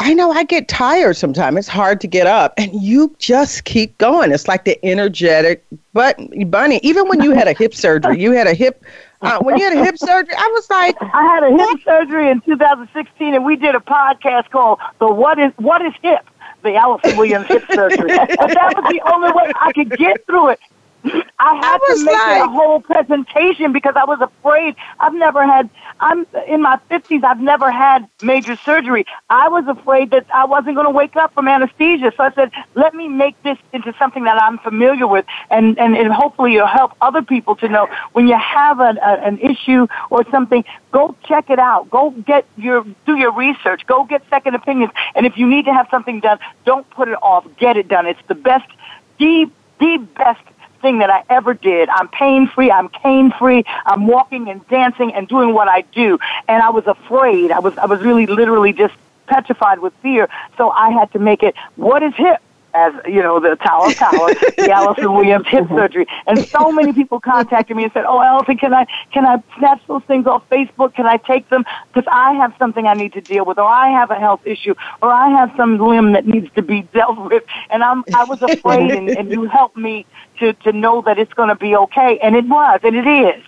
I 0.00 0.12
know 0.12 0.32
I 0.32 0.42
get 0.42 0.66
tired 0.66 1.16
sometimes. 1.16 1.56
It's 1.56 1.68
hard 1.68 2.00
to 2.00 2.08
get 2.08 2.26
up, 2.26 2.52
and 2.58 2.74
you 2.82 3.14
just 3.20 3.62
keep 3.62 3.96
going. 3.98 4.32
It's 4.32 4.48
like 4.48 4.64
the 4.64 4.76
energetic 4.84 5.64
but 5.92 6.18
bunny. 6.50 6.80
Even 6.82 7.06
when 7.06 7.22
you 7.22 7.30
had 7.30 7.46
a 7.46 7.52
hip 7.52 7.72
surgery, 7.72 8.20
you 8.20 8.32
had 8.32 8.48
a 8.48 8.54
hip 8.54 8.84
uh, 9.20 9.38
when 9.40 9.58
you 9.58 9.64
had 9.64 9.76
a 9.76 9.84
hip 9.84 9.98
surgery, 9.98 10.34
I 10.36 10.50
was 10.54 10.68
like, 10.70 10.96
I 11.00 11.22
had 11.22 11.44
a 11.44 11.50
hip 11.50 11.58
what? 11.58 11.82
surgery 11.82 12.30
in 12.30 12.40
2016, 12.42 13.34
and 13.34 13.44
we 13.44 13.56
did 13.56 13.74
a 13.74 13.80
podcast 13.80 14.50
called 14.50 14.78
"The 14.98 15.08
What 15.08 15.38
Is 15.38 15.52
What 15.56 15.84
Is 15.84 15.94
Hip." 16.02 16.28
The 16.62 16.76
Alyson 16.76 17.18
Williams 17.18 17.46
hip 17.46 17.62
surgery, 17.70 18.10
and 18.18 18.28
that 18.28 18.72
was 18.74 18.84
the 18.90 19.00
only 19.12 19.30
way 19.32 19.52
I 19.60 19.70
could 19.72 19.90
get 19.98 20.24
through 20.24 20.48
it. 20.48 20.60
I 21.04 21.54
had 21.56 21.80
I 21.82 21.94
to 21.94 22.04
make 22.04 22.14
like, 22.14 22.42
a 22.42 22.48
whole 22.48 22.80
presentation 22.80 23.72
because 23.72 23.94
I 23.96 24.04
was 24.04 24.20
afraid. 24.20 24.76
I've 25.00 25.14
never 25.14 25.44
had. 25.44 25.68
I'm 26.00 26.26
in 26.46 26.62
my 26.62 26.78
fifties. 26.88 27.22
I've 27.22 27.40
never 27.40 27.70
had 27.70 28.08
major 28.22 28.56
surgery. 28.56 29.04
I 29.28 29.48
was 29.48 29.66
afraid 29.66 30.10
that 30.12 30.26
I 30.32 30.44
wasn't 30.46 30.76
going 30.76 30.86
to 30.86 30.90
wake 30.90 31.16
up 31.16 31.34
from 31.34 31.48
anesthesia. 31.48 32.12
So 32.16 32.24
I 32.24 32.32
said, 32.32 32.50
"Let 32.74 32.94
me 32.94 33.08
make 33.08 33.40
this 33.42 33.58
into 33.72 33.94
something 33.98 34.24
that 34.24 34.40
I'm 34.40 34.58
familiar 34.58 35.06
with, 35.06 35.26
and 35.50 35.78
and, 35.78 35.96
and 35.96 36.12
hopefully 36.12 36.54
it'll 36.54 36.66
help 36.66 36.92
other 37.00 37.22
people 37.22 37.56
to 37.56 37.68
know 37.68 37.88
when 38.12 38.26
you 38.26 38.38
have 38.38 38.80
an 38.80 38.98
a, 38.98 39.26
an 39.26 39.38
issue 39.38 39.86
or 40.10 40.24
something. 40.30 40.64
Go 40.92 41.14
check 41.24 41.50
it 41.50 41.58
out. 41.58 41.90
Go 41.90 42.10
get 42.10 42.46
your 42.56 42.84
do 43.04 43.16
your 43.16 43.32
research. 43.32 43.86
Go 43.86 44.04
get 44.04 44.22
second 44.30 44.54
opinions. 44.54 44.92
And 45.14 45.26
if 45.26 45.36
you 45.36 45.46
need 45.46 45.66
to 45.66 45.74
have 45.74 45.88
something 45.90 46.20
done, 46.20 46.38
don't 46.64 46.88
put 46.90 47.08
it 47.08 47.18
off. 47.22 47.46
Get 47.58 47.76
it 47.76 47.88
done. 47.88 48.06
It's 48.06 48.22
the 48.28 48.34
best, 48.34 48.70
the 49.18 49.50
the 49.80 49.98
best 50.16 50.40
thing 50.84 50.98
that 50.98 51.08
I 51.08 51.24
ever 51.30 51.54
did. 51.54 51.88
I'm 51.88 52.08
pain 52.08 52.46
free. 52.46 52.70
I'm 52.70 52.90
cane 52.90 53.32
free. 53.32 53.64
I'm 53.86 54.06
walking 54.06 54.50
and 54.50 54.60
dancing 54.68 55.14
and 55.14 55.26
doing 55.26 55.54
what 55.54 55.66
I 55.66 55.80
do. 56.02 56.18
And 56.46 56.62
I 56.62 56.68
was 56.68 56.86
afraid. 56.86 57.50
I 57.50 57.58
was, 57.58 57.76
I 57.78 57.86
was 57.86 58.02
really 58.02 58.26
literally 58.26 58.74
just 58.74 58.94
petrified 59.26 59.78
with 59.78 59.94
fear. 60.02 60.28
So 60.58 60.70
I 60.70 60.90
had 60.90 61.10
to 61.12 61.18
make 61.18 61.42
it, 61.42 61.54
what 61.76 62.02
is 62.02 62.14
hip? 62.14 62.40
as 62.74 62.92
you 63.06 63.22
know 63.22 63.38
the 63.38 63.54
Tower 63.56 63.86
of 63.86 63.96
Power, 63.96 64.34
the 64.34 64.72
Alyson 64.74 65.14
Williams 65.14 65.46
hip 65.46 65.64
uh-huh. 65.64 65.76
surgery, 65.76 66.06
and 66.26 66.44
so 66.46 66.72
many 66.72 66.92
people 66.92 67.20
contacted 67.20 67.76
me 67.76 67.84
and 67.84 67.92
said, 67.92 68.04
"Oh, 68.04 68.18
Alyson, 68.18 68.58
can 68.58 68.74
I 68.74 68.86
can 69.12 69.24
I 69.24 69.42
snatch 69.58 69.80
those 69.86 70.02
things 70.04 70.26
off 70.26 70.48
Facebook? 70.50 70.94
Can 70.94 71.06
I 71.06 71.16
take 71.16 71.48
them 71.48 71.64
because 71.92 72.08
I 72.10 72.32
have 72.34 72.52
something 72.58 72.86
I 72.86 72.94
need 72.94 73.12
to 73.14 73.20
deal 73.20 73.44
with, 73.44 73.58
or 73.58 73.68
I 73.68 73.90
have 73.90 74.10
a 74.10 74.16
health 74.16 74.44
issue, 74.44 74.74
or 75.00 75.10
I 75.10 75.28
have 75.30 75.52
some 75.56 75.78
limb 75.78 76.12
that 76.12 76.26
needs 76.26 76.52
to 76.54 76.62
be 76.62 76.82
dealt 76.92 77.18
with?" 77.30 77.44
And 77.70 77.82
I'm 77.82 78.04
I 78.14 78.24
was 78.24 78.42
afraid, 78.50 78.90
and, 78.90 79.08
and 79.08 79.30
you 79.30 79.44
helped 79.44 79.76
me 79.76 80.04
to 80.38 80.52
to 80.52 80.72
know 80.72 81.02
that 81.02 81.18
it's 81.18 81.32
going 81.34 81.48
to 81.48 81.54
be 81.54 81.76
okay, 81.76 82.18
and 82.18 82.36
it 82.36 82.46
was, 82.46 82.80
and 82.82 82.96
it 82.96 83.06
is. 83.06 83.42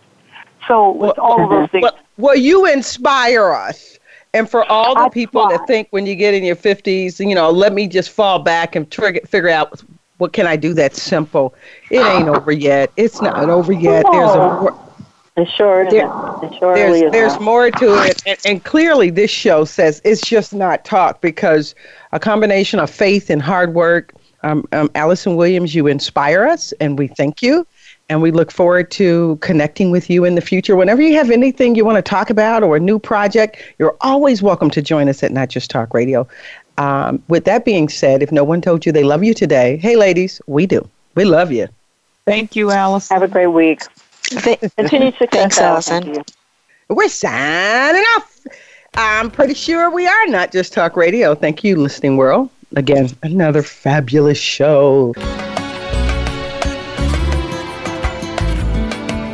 So 0.66 0.90
with 0.90 1.18
all 1.18 1.44
of 1.44 1.50
those 1.50 1.70
things. 1.70 1.82
Well, 1.82 1.98
well, 2.16 2.36
you 2.36 2.66
inspire 2.66 3.52
us. 3.52 3.98
And 4.34 4.50
for 4.50 4.70
all 4.70 4.94
the 4.94 5.02
I 5.02 5.08
people 5.08 5.46
try. 5.46 5.56
that 5.56 5.66
think 5.66 5.88
when 5.92 6.04
you 6.04 6.14
get 6.14 6.34
in 6.34 6.44
your 6.44 6.56
50s, 6.56 7.26
you 7.26 7.34
know, 7.34 7.50
let 7.50 7.72
me 7.72 7.88
just 7.88 8.10
fall 8.10 8.38
back 8.38 8.76
and 8.76 8.90
trigger, 8.90 9.20
figure 9.26 9.48
out 9.48 9.82
what 10.18 10.34
can 10.34 10.46
I 10.46 10.56
do 10.56 10.74
that's 10.74 11.00
simple. 11.00 11.54
It 11.90 12.00
ain't 12.00 12.28
over 12.28 12.52
yet. 12.52 12.92
It's 12.96 13.22
not 13.22 13.48
over 13.48 13.72
yet. 13.72 14.04
There's 14.10 14.30
a 14.30 14.36
more, 14.36 14.78
it 15.36 15.48
sure 15.48 15.90
there, 15.90 16.10
it 16.42 16.58
sure 16.58 16.74
there's, 16.74 17.02
is 17.02 17.12
there's 17.12 17.40
more 17.40 17.70
to 17.70 18.04
it. 18.04 18.22
And, 18.26 18.38
and 18.44 18.64
clearly, 18.64 19.08
this 19.10 19.30
show 19.30 19.64
says 19.64 20.02
it's 20.04 20.20
just 20.20 20.54
not 20.54 20.84
talk 20.84 21.20
because 21.22 21.74
a 22.12 22.20
combination 22.20 22.78
of 22.78 22.90
faith 22.90 23.30
and 23.30 23.40
hard 23.40 23.74
work. 23.74 24.12
Um, 24.46 24.64
um, 24.70 24.88
Alyson 24.90 25.34
Williams, 25.34 25.74
you 25.74 25.88
inspire 25.88 26.44
us, 26.44 26.72
and 26.80 26.96
we 26.96 27.08
thank 27.08 27.42
you. 27.42 27.66
And 28.08 28.22
we 28.22 28.30
look 28.30 28.52
forward 28.52 28.92
to 28.92 29.36
connecting 29.40 29.90
with 29.90 30.08
you 30.08 30.24
in 30.24 30.36
the 30.36 30.40
future. 30.40 30.76
Whenever 30.76 31.02
you 31.02 31.16
have 31.16 31.32
anything 31.32 31.74
you 31.74 31.84
want 31.84 31.96
to 31.96 32.02
talk 32.02 32.30
about 32.30 32.62
or 32.62 32.76
a 32.76 32.80
new 32.80 33.00
project, 33.00 33.60
you're 33.80 33.96
always 34.02 34.42
welcome 34.42 34.70
to 34.70 34.80
join 34.80 35.08
us 35.08 35.24
at 35.24 35.32
Not 35.32 35.48
Just 35.48 35.68
Talk 35.68 35.92
Radio. 35.92 36.28
Um, 36.78 37.20
with 37.26 37.44
that 37.46 37.64
being 37.64 37.88
said, 37.88 38.22
if 38.22 38.30
no 38.30 38.44
one 38.44 38.60
told 38.60 38.86
you 38.86 38.92
they 38.92 39.02
love 39.02 39.24
you 39.24 39.34
today, 39.34 39.78
hey, 39.78 39.96
ladies, 39.96 40.40
we 40.46 40.64
do. 40.66 40.88
We 41.16 41.24
love 41.24 41.50
you. 41.50 41.66
Thank 42.24 42.54
you, 42.54 42.70
Alice. 42.70 43.08
Have 43.08 43.22
a 43.22 43.28
great 43.28 43.48
week. 43.48 43.82
Continue 44.30 45.10
success, 45.10 45.30
Thanks, 45.30 45.58
Alyson. 45.58 46.24
We're 46.88 47.08
signing 47.08 48.02
off. 48.16 48.46
I'm 48.94 49.28
pretty 49.28 49.54
sure 49.54 49.90
we 49.90 50.06
are 50.06 50.26
Not 50.28 50.52
Just 50.52 50.72
Talk 50.72 50.96
Radio. 50.96 51.34
Thank 51.34 51.64
you, 51.64 51.74
listening 51.74 52.16
world. 52.16 52.50
Again, 52.76 53.08
another 53.22 53.62
fabulous 53.62 54.38
show. 54.38 55.14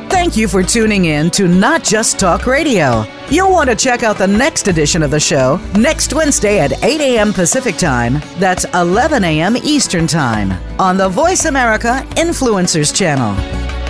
Thank 0.09 0.37
you 0.37 0.47
for 0.47 0.63
tuning 0.63 1.07
in 1.07 1.29
to 1.33 1.49
Not 1.49 1.83
Just 1.83 2.21
Talk 2.21 2.47
Radio. 2.47 3.05
You'll 3.31 3.51
want 3.51 3.69
to 3.69 3.75
check 3.75 4.05
out 4.05 4.17
the 4.17 4.29
next 4.29 4.69
edition 4.69 5.03
of 5.03 5.11
the 5.11 5.19
show 5.19 5.57
next 5.77 6.15
Wednesday 6.15 6.61
at 6.61 6.73
8 6.85 7.01
a.m. 7.01 7.33
Pacific 7.33 7.77
Time. 7.77 8.21
That's 8.39 8.65
11 8.75 9.25
a.m. 9.25 9.57
Eastern 9.57 10.07
Time 10.07 10.53
on 10.81 10.97
the 10.97 11.09
Voice 11.09 11.47
America 11.47 12.07
Influencers 12.11 12.95
Channel. 12.95 13.82